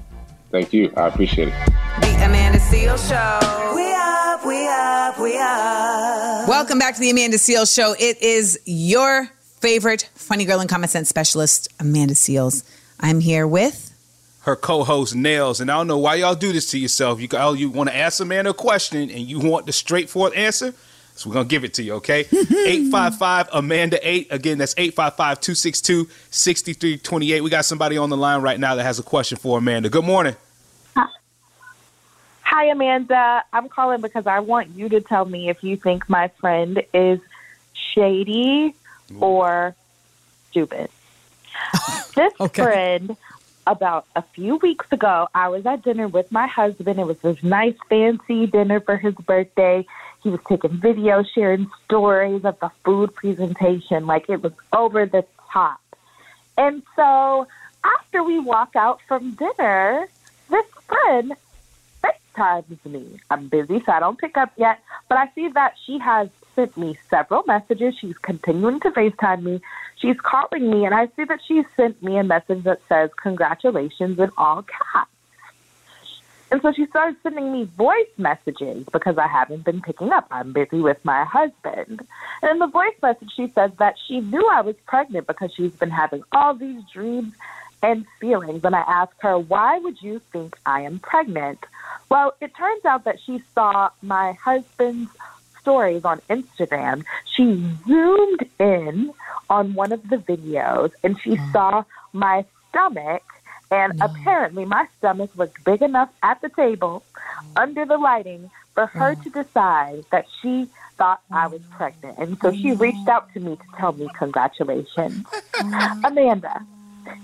Thank 0.53 0.75
you. 0.75 0.93
I 0.97 1.09
appreciate 1.09 1.49
it. 1.49 1.55
The 2.01 2.25
Amanda 2.25 2.59
Seales 2.59 3.09
Show. 3.09 3.75
We 3.75 3.91
up, 3.95 4.45
we 4.47 4.69
up, 4.69 5.19
we 5.19 5.39
up. 5.39 6.47
Welcome 6.47 6.79
back 6.79 6.95
to 6.95 7.01
the 7.01 7.09
Amanda 7.09 7.39
Seales 7.39 7.75
Show. 7.75 7.95
It 7.99 8.23
is 8.23 8.61
your 8.67 9.29
favorite 9.61 10.11
funny 10.15 10.45
girl 10.45 10.61
and 10.61 10.69
common 10.69 10.91
sense 10.91 11.09
specialist, 11.09 11.69
Amanda 11.81 12.13
Seales. 12.13 12.65
I'm 13.01 13.21
here 13.21 13.47
with 13.47 13.93
her 14.43 14.55
co-host 14.55 15.15
Nailz, 15.15 15.61
and 15.61 15.71
I 15.71 15.77
don't 15.77 15.87
know 15.87 15.99
why 15.99 16.17
y'all 16.17 16.35
do 16.35 16.53
this 16.53 16.71
to 16.73 16.79
yourself. 16.79 17.21
You 17.21 17.29
all 17.33 17.51
oh, 17.51 17.55
you 17.55 17.71
want 17.71 17.89
to 17.89 17.97
ask 17.97 18.21
Amanda 18.21 18.51
a 18.51 18.55
question, 18.55 19.09
and 19.11 19.21
you 19.21 19.41
want 19.41 19.65
the 19.65 19.73
straightforward 19.73 20.35
answer. 20.35 20.75
So 21.15 21.29
we're 21.29 21.35
gonna 21.35 21.49
give 21.49 21.65
it 21.65 21.75
to 21.75 21.83
you, 21.83 21.95
okay? 21.95 22.21
855 22.31 23.49
Amanda 23.53 23.99
8. 24.03 24.29
Again, 24.31 24.59
that's 24.59 24.75
855-262-6328. 24.75 27.43
We 27.43 27.51
got 27.51 27.65
somebody 27.65 27.99
on 27.99 28.11
the 28.11 28.17
line 28.17 28.43
right 28.43 28.59
now 28.59 28.75
that 28.75 28.83
has 28.85 28.99
a 28.99 29.03
question 29.03 29.39
for 29.39 29.59
Amanda. 29.59 29.89
Good 29.89 30.05
morning. 30.05 30.37
Hi, 32.55 32.67
Amanda. 32.67 33.43
I'm 33.53 33.71
calling 33.71 34.03
because 34.03 34.27
I 34.27 34.41
want 34.41 34.77
you 34.77 34.91
to 34.91 35.01
tell 35.01 35.25
me 35.25 35.49
if 35.49 35.65
you 35.65 35.79
think 35.79 36.07
my 36.11 36.29
friend 36.39 36.83
is 36.93 37.19
shady 37.73 38.75
or 39.19 39.75
stupid. 40.51 40.91
this 42.15 42.35
friend, 42.53 43.17
about 43.67 44.07
a 44.17 44.23
few 44.35 44.57
weeks 44.57 44.87
ago, 44.91 45.29
I 45.35 45.49
was 45.49 45.65
at 45.67 45.83
dinner 45.83 46.09
with 46.09 46.31
my 46.31 46.47
husband. 46.47 46.99
It 46.99 47.07
was 47.07 47.19
this 47.21 47.43
nice, 47.43 47.77
fancy 47.89 48.47
dinner 48.47 48.81
for 48.81 48.97
his 48.97 49.15
birthday. 49.15 49.87
He 50.23 50.31
was 50.31 50.41
taking 50.49 50.71
videos, 50.79 51.27
sharing 51.35 51.71
stories 51.85 52.45
of 52.45 52.59
the 52.61 52.71
food 52.85 53.15
presentation, 53.15 54.07
like 54.07 54.29
it 54.29 54.43
was 54.43 54.53
over 54.73 55.05
the 55.07 55.25
top. 55.53 55.81
And 56.57 56.83
so 56.95 57.47
after 57.85 58.23
we 58.23 58.39
walk 58.39 58.77
out 58.77 59.01
from 59.09 59.33
dinner, 59.35 60.07
this 60.49 60.67
friend 60.87 61.33
FaceTimes 62.03 62.85
me. 62.85 63.21
I'm 63.31 63.49
busy, 63.49 63.83
so 63.85 63.93
I 63.93 64.01
don't 64.01 64.19
pick 64.19 64.37
up 64.37 64.53
yet, 64.57 64.81
but 65.09 65.19
I 65.19 65.29
see 65.35 65.49
that 65.49 65.75
she 65.85 65.99
has 65.99 66.29
sent 66.55 66.77
me 66.77 66.99
several 67.09 67.43
messages. 67.47 67.95
She's 67.99 68.19
continuing 68.19 68.81
to 68.81 68.91
FaceTime 68.91 69.43
me. 69.43 69.61
She's 69.97 70.21
calling 70.21 70.71
me, 70.71 70.85
and 70.85 70.95
I 70.95 71.07
see 71.17 71.25
that 71.25 71.41
she 71.47 71.65
sent 71.77 72.03
me 72.03 72.17
a 72.19 72.25
message 72.25 72.65
that 72.65 72.81
says, 72.89 73.11
Congratulations 73.23 74.19
in 74.19 74.31
all 74.37 74.63
caps. 74.63 75.12
And 76.53 76.61
so 76.61 76.71
she 76.71 76.85
started 76.85 77.17
sending 77.23 77.51
me 77.51 77.65
voice 77.65 78.13
messages 78.19 78.85
because 78.93 79.17
I 79.17 79.27
haven't 79.27 79.65
been 79.65 79.81
picking 79.81 80.13
up. 80.13 80.27
I'm 80.31 80.53
busy 80.53 80.81
with 80.81 81.03
my 81.03 81.25
husband. 81.25 82.07
And 82.43 82.51
in 82.51 82.59
the 82.59 82.67
voice 82.67 82.93
message, 83.03 83.31
she 83.35 83.49
says 83.55 83.71
that 83.79 83.95
she 84.07 84.21
knew 84.21 84.47
I 84.53 84.61
was 84.61 84.77
pregnant 84.87 85.27
because 85.27 85.51
she's 85.55 85.73
been 85.73 85.89
having 85.89 86.23
all 86.31 86.53
these 86.53 86.83
dreams 86.93 87.33
and 87.83 88.05
feelings. 88.21 88.65
And 88.65 88.77
I 88.77 88.81
asked 88.81 89.17
her, 89.21 89.39
Why 89.39 89.79
would 89.79 90.03
you 90.03 90.21
think 90.31 90.59
I 90.67 90.83
am 90.83 90.99
pregnant? 90.99 91.65
Well, 92.11 92.35
it 92.43 92.55
turns 92.55 92.85
out 92.85 93.05
that 93.05 93.19
she 93.25 93.43
saw 93.55 93.89
my 94.03 94.33
husband's 94.33 95.11
stories 95.59 96.05
on 96.05 96.21
Instagram. 96.29 97.03
She 97.25 97.65
zoomed 97.89 98.47
in 98.59 99.15
on 99.49 99.73
one 99.73 99.93
of 99.93 100.07
the 100.11 100.19
videos 100.19 100.93
and 101.03 101.19
she 101.19 101.31
mm. 101.31 101.53
saw 101.53 101.85
my 102.13 102.45
stomach. 102.69 103.23
And 103.73 104.03
apparently, 104.03 104.67
my 104.67 104.87
stomach 104.99 105.31
was 105.35 105.49
big 105.65 105.81
enough 105.81 106.11
at 106.23 106.43
the 106.43 106.51
table 106.51 107.03
under 107.57 107.87
the 107.87 107.97
lighting 107.97 108.51
for 108.75 108.85
her 108.87 109.15
to 109.15 109.31
decide 109.31 110.05
that 110.11 110.27
she 110.41 110.69
thought 110.99 111.23
I 111.31 111.47
was 111.47 111.63
pregnant. 111.71 112.19
And 112.19 112.39
so 112.43 112.53
she 112.53 112.73
mm. 112.73 112.81
reached 112.81 113.09
out 113.09 113.33
to 113.33 113.41
me 113.41 113.57
to 113.57 113.63
tell 113.79 113.93
me 113.93 114.09
congratulations. 114.15 115.25
Amanda, 116.05 116.67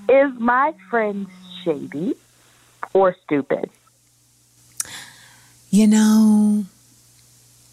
is 0.08 0.32
my 0.38 0.72
friend 0.88 1.26
shady 1.62 2.14
or 2.94 3.14
stupid? 3.24 3.68
You 5.70 5.86
know, 5.86 6.64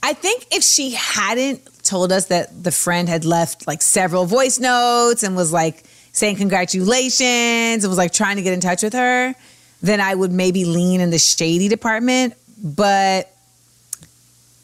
I 0.04 0.12
think 0.14 0.48
if 0.52 0.64
she 0.64 0.92
hadn't 0.92 1.62
told 1.86 2.12
us 2.12 2.26
that 2.26 2.62
the 2.62 2.72
friend 2.72 3.08
had 3.08 3.24
left 3.24 3.68
like 3.68 3.82
several 3.82 4.26
voice 4.26 4.60
notes 4.60 5.24
and 5.24 5.36
was 5.38 5.54
like 5.54 5.86
saying 6.16 6.38
congratulations 6.38 7.84
and 7.84 7.88
was 7.90 7.98
like 7.98 8.14
trying 8.14 8.38
to 8.38 8.42
get 8.42 8.54
in 8.54 8.62
touch 8.62 8.82
with 8.82 8.94
her, 8.94 9.36
then 9.82 10.00
I 10.00 10.16
would 10.16 10.32
maybe 10.32 10.64
lean 10.64 11.02
in 11.02 11.10
the 11.10 11.20
shady 11.20 11.68
department. 11.68 12.34
But 12.64 13.32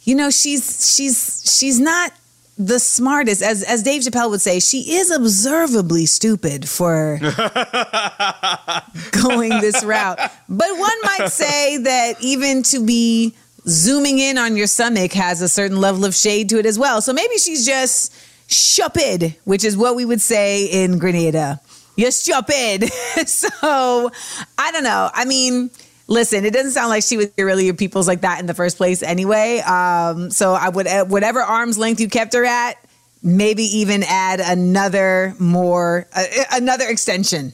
you 0.04 0.16
know, 0.16 0.32
she's 0.32 0.96
she's 0.96 1.44
she's 1.46 1.80
not 1.80 2.14
the 2.58 2.80
smartest. 2.80 3.42
As 3.42 3.64
as 3.64 3.84
Dave 3.84 4.02
Chappelle 4.02 4.30
would 4.30 4.40
say, 4.42 4.62
she 4.62 4.96
is 4.96 5.12
observably 5.12 6.06
stupid 6.06 6.70
for 6.70 7.20
going 9.12 9.50
this 9.60 9.84
route. 9.84 10.20
But 10.48 10.70
one 10.78 11.02
might 11.04 11.28
say 11.28 11.78
that 11.78 12.16
even 12.22 12.64
to 12.64 12.84
be 12.84 13.36
zooming 13.68 14.20
in 14.20 14.38
on 14.38 14.56
your 14.56 14.68
stomach 14.68 15.12
has 15.14 15.42
a 15.42 15.50
certain 15.50 15.78
level 15.82 16.06
of 16.06 16.16
shade 16.16 16.48
to 16.50 16.60
it 16.60 16.66
as 16.66 16.80
well. 16.80 17.02
So 17.02 17.12
maybe 17.12 17.38
she's 17.38 17.66
just 17.66 18.14
stupid, 18.54 19.36
which 19.46 19.64
is 19.64 19.78
what 19.78 19.96
we 19.96 20.06
would 20.06 20.22
say 20.22 20.66
in 20.66 21.00
Grenada. 21.00 21.60
You're 21.96 22.12
stupid. 22.12 22.86
so 23.28 24.12
I 24.58 24.72
don't 24.72 24.84
know. 24.84 25.10
I 25.14 25.26
mean, 25.26 25.70
listen, 26.08 26.46
it 26.46 26.54
doesn't 26.54 26.72
sound 26.72 26.90
like 26.90 27.04
she 27.04 27.18
would 27.18 27.32
really 27.38 27.66
your 27.66 27.74
people's 27.74 28.08
like 28.08 28.22
that 28.22 28.40
in 28.40 28.46
the 28.46 28.54
first 28.54 28.78
place 28.78 29.04
anyway. 29.04 29.60
Um, 29.60 30.32
so 30.32 30.54
I 30.54 30.70
would 30.70 30.88
uh, 30.88 31.06
whatever 31.06 31.42
arm's 31.42 31.78
length 31.78 32.00
you 32.00 32.10
kept 32.10 32.34
her 32.34 32.46
at, 32.46 32.78
maybe 33.24 33.64
even 33.64 34.04
add 34.04 34.40
another 34.40 35.36
more 35.40 36.08
uh, 36.16 36.24
another 36.52 36.88
extension. 36.88 37.54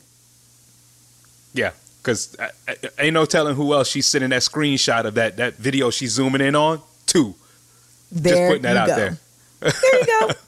Yeah, 1.53 1.71
because 2.01 2.35
ain't 2.99 3.13
no 3.13 3.25
telling 3.25 3.55
who 3.55 3.73
else 3.73 3.89
she's 3.89 4.05
sending 4.05 4.29
that 4.29 4.41
screenshot 4.41 5.05
of 5.05 5.15
that 5.15 5.37
that 5.37 5.55
video 5.55 5.89
she's 5.89 6.11
zooming 6.11 6.41
in 6.41 6.55
on. 6.55 6.81
too. 7.05 7.35
Just 8.13 8.41
putting 8.47 8.61
that 8.61 8.77
out 8.77 8.87
go. 8.87 8.95
there. 8.95 9.17
There 9.59 9.99
you 9.99 10.05
go. 10.05 10.29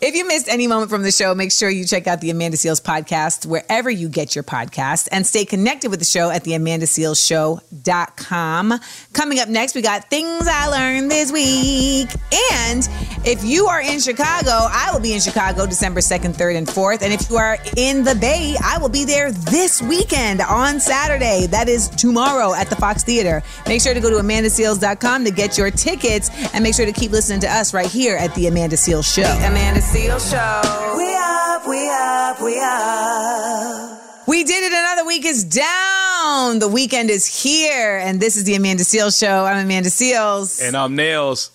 If 0.00 0.14
you 0.14 0.26
missed 0.26 0.48
any 0.48 0.66
moment 0.66 0.90
from 0.90 1.02
the 1.02 1.10
show, 1.10 1.34
make 1.34 1.52
sure 1.52 1.68
you 1.70 1.86
check 1.86 2.06
out 2.06 2.20
the 2.20 2.30
Amanda 2.30 2.56
Seales 2.56 2.80
podcast 2.82 3.46
wherever 3.46 3.90
you 3.90 4.08
get 4.08 4.34
your 4.34 4.44
podcast 4.44 5.08
and 5.12 5.26
stay 5.26 5.44
connected 5.44 5.90
with 5.90 5.98
the 5.98 6.04
show 6.04 6.30
at 6.30 6.44
the 6.44 6.52
amandasealsshow.com. 6.52 8.80
Coming 9.12 9.40
up 9.40 9.48
next, 9.48 9.74
we 9.74 9.82
got 9.82 10.08
things 10.10 10.46
I 10.46 10.68
learned 10.68 11.10
this 11.10 11.32
week. 11.32 12.08
And 12.52 12.88
if 13.24 13.42
you 13.44 13.66
are 13.66 13.80
in 13.80 13.98
Chicago, 14.00 14.50
I 14.50 14.90
will 14.92 15.00
be 15.00 15.14
in 15.14 15.20
Chicago 15.20 15.66
December 15.66 16.00
2nd, 16.00 16.34
3rd, 16.34 16.56
and 16.56 16.66
4th. 16.66 17.02
And 17.02 17.12
if 17.12 17.30
you 17.30 17.36
are 17.36 17.58
in 17.76 18.04
the 18.04 18.14
Bay, 18.14 18.56
I 18.62 18.78
will 18.78 18.88
be 18.88 19.04
there 19.04 19.32
this 19.32 19.82
weekend 19.82 20.40
on 20.40 20.80
Saturday. 20.80 21.46
That 21.46 21.68
is 21.68 21.88
tomorrow 21.88 22.54
at 22.54 22.70
the 22.70 22.76
Fox 22.76 23.02
Theater. 23.04 23.42
Make 23.66 23.80
sure 23.80 23.94
to 23.94 24.00
go 24.00 24.10
to 24.10 24.16
amandaseales.com 24.16 25.24
to 25.24 25.30
get 25.30 25.56
your 25.58 25.70
tickets 25.70 26.30
and 26.52 26.62
make 26.62 26.74
sure 26.74 26.84
to 26.86 26.92
keep 26.92 27.12
listening 27.12 27.40
to 27.40 27.48
us 27.48 27.72
right 27.74 27.86
here 27.86 28.16
at 28.16 28.34
the 28.34 28.48
Amanda 28.48 28.76
Seales 28.76 29.12
Show. 29.12 29.22
Amanda 29.46 29.80
Seales 29.94 30.28
Show. 30.28 30.96
We 30.98 31.14
up, 31.14 31.68
we 31.68 31.88
up, 31.88 32.42
we 32.42 32.58
up. 32.60 34.26
We 34.26 34.42
did 34.42 34.64
it. 34.64 34.72
Another 34.72 35.06
week 35.06 35.24
is 35.24 35.44
down. 35.44 36.58
The 36.58 36.66
weekend 36.66 37.10
is 37.10 37.26
here. 37.26 37.98
And 37.98 38.18
this 38.18 38.36
is 38.36 38.42
the 38.42 38.56
Amanda 38.56 38.82
Seales 38.82 39.16
Show. 39.16 39.44
I'm 39.44 39.64
Amanda 39.64 39.90
Seales. 39.90 40.60
And 40.60 40.76
I'm 40.76 40.96
Nailz. 40.96 41.50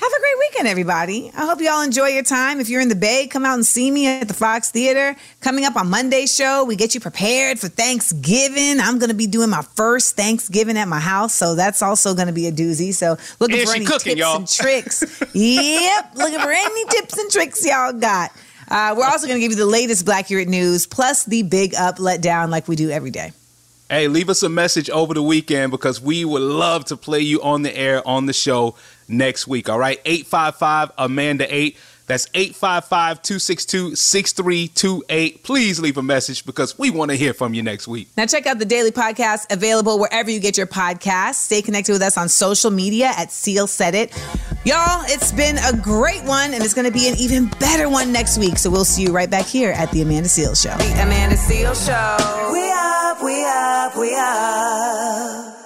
Have 0.00 0.10
a 0.10 0.18
great 0.18 0.38
weekend, 0.38 0.66
everybody. 0.66 1.30
I 1.36 1.44
hope 1.44 1.60
you 1.60 1.68
all 1.68 1.82
enjoy 1.82 2.06
your 2.06 2.22
time. 2.22 2.58
If 2.58 2.70
you're 2.70 2.80
in 2.80 2.88
the 2.88 2.94
Bay, 2.94 3.26
come 3.26 3.44
out 3.44 3.52
and 3.52 3.66
see 3.66 3.90
me 3.90 4.06
at 4.06 4.28
the 4.28 4.32
Fox 4.32 4.70
Theater. 4.70 5.14
Coming 5.42 5.66
up 5.66 5.76
on 5.76 5.90
Monday's 5.90 6.34
show, 6.34 6.64
we 6.64 6.74
get 6.74 6.94
you 6.94 7.00
prepared 7.00 7.58
for 7.58 7.68
Thanksgiving. 7.68 8.80
I'm 8.80 8.98
going 8.98 9.10
to 9.10 9.14
be 9.14 9.26
doing 9.26 9.50
my 9.50 9.60
first 9.60 10.16
Thanksgiving 10.16 10.78
at 10.78 10.88
my 10.88 11.00
house, 11.00 11.34
so 11.34 11.54
that's 11.54 11.82
also 11.82 12.14
going 12.14 12.28
to 12.28 12.32
be 12.32 12.46
a 12.46 12.50
doozy. 12.50 12.94
So 12.94 13.18
looking 13.40 13.66
for 13.66 13.74
any 13.74 13.84
cooking, 13.84 14.16
tips 14.16 14.20
y'all. 14.20 14.36
and 14.36 14.48
tricks. 14.48 15.02
yep, 15.34 16.12
looking 16.14 16.40
for 16.40 16.50
any 16.50 16.84
tips 16.86 17.18
and 17.18 17.30
tricks 17.30 17.66
y'all 17.66 17.92
got. 17.92 18.30
Uh, 18.68 18.94
we're 18.96 19.04
also 19.04 19.26
going 19.26 19.38
to 19.38 19.42
give 19.42 19.50
you 19.50 19.58
the 19.58 19.66
latest 19.66 20.06
Blackurate 20.06 20.48
news, 20.48 20.86
plus 20.86 21.24
the 21.24 21.42
big 21.42 21.74
up, 21.74 21.98
let 21.98 22.22
down, 22.22 22.50
like 22.50 22.68
we 22.68 22.74
do 22.74 22.88
every 22.88 23.10
day. 23.10 23.32
Hey, 23.90 24.06
leave 24.06 24.30
us 24.30 24.44
a 24.44 24.48
message 24.48 24.88
over 24.88 25.14
the 25.14 25.22
weekend 25.22 25.72
because 25.72 26.00
we 26.00 26.24
would 26.24 26.42
love 26.42 26.84
to 26.86 26.96
play 26.96 27.18
you 27.18 27.42
on 27.42 27.62
the 27.62 27.76
air 27.76 28.06
on 28.06 28.26
the 28.26 28.32
show 28.32 28.76
next 29.10 29.46
week. 29.46 29.68
All 29.68 29.78
right. 29.78 30.00
855 30.04 30.92
Amanda 30.98 31.52
8. 31.54 31.76
That's 32.10 32.26
855 32.34 33.22
262 33.22 33.94
6328. 33.94 35.44
Please 35.44 35.78
leave 35.78 35.96
a 35.96 36.02
message 36.02 36.44
because 36.44 36.76
we 36.76 36.90
want 36.90 37.12
to 37.12 37.16
hear 37.16 37.32
from 37.32 37.54
you 37.54 37.62
next 37.62 37.86
week. 37.86 38.08
Now, 38.16 38.26
check 38.26 38.48
out 38.48 38.58
the 38.58 38.64
daily 38.64 38.90
podcast 38.90 39.52
available 39.52 40.00
wherever 40.00 40.28
you 40.28 40.40
get 40.40 40.56
your 40.56 40.66
podcasts. 40.66 41.34
Stay 41.34 41.62
connected 41.62 41.92
with 41.92 42.02
us 42.02 42.18
on 42.18 42.28
social 42.28 42.72
media 42.72 43.12
at 43.16 43.28
Seales 43.28 43.68
Said 43.68 43.94
It. 43.94 44.10
Y'all, 44.64 45.04
it's 45.06 45.30
been 45.30 45.56
a 45.58 45.72
great 45.80 46.24
one, 46.24 46.52
and 46.52 46.64
it's 46.64 46.74
going 46.74 46.84
to 46.84 46.92
be 46.92 47.08
an 47.08 47.14
even 47.16 47.46
better 47.60 47.88
one 47.88 48.12
next 48.12 48.38
week. 48.38 48.58
So 48.58 48.70
we'll 48.70 48.84
see 48.84 49.04
you 49.04 49.12
right 49.12 49.30
back 49.30 49.46
here 49.46 49.70
at 49.70 49.92
The 49.92 50.02
Amanda 50.02 50.28
Seales 50.28 50.60
Show. 50.60 50.76
The 50.78 51.02
Amanda 51.02 51.36
Seales 51.36 51.86
Show. 51.86 52.52
We 52.52 52.72
up, 52.72 53.22
we 53.22 53.44
up, 53.44 53.96
we 53.96 54.16
up. 54.16 55.59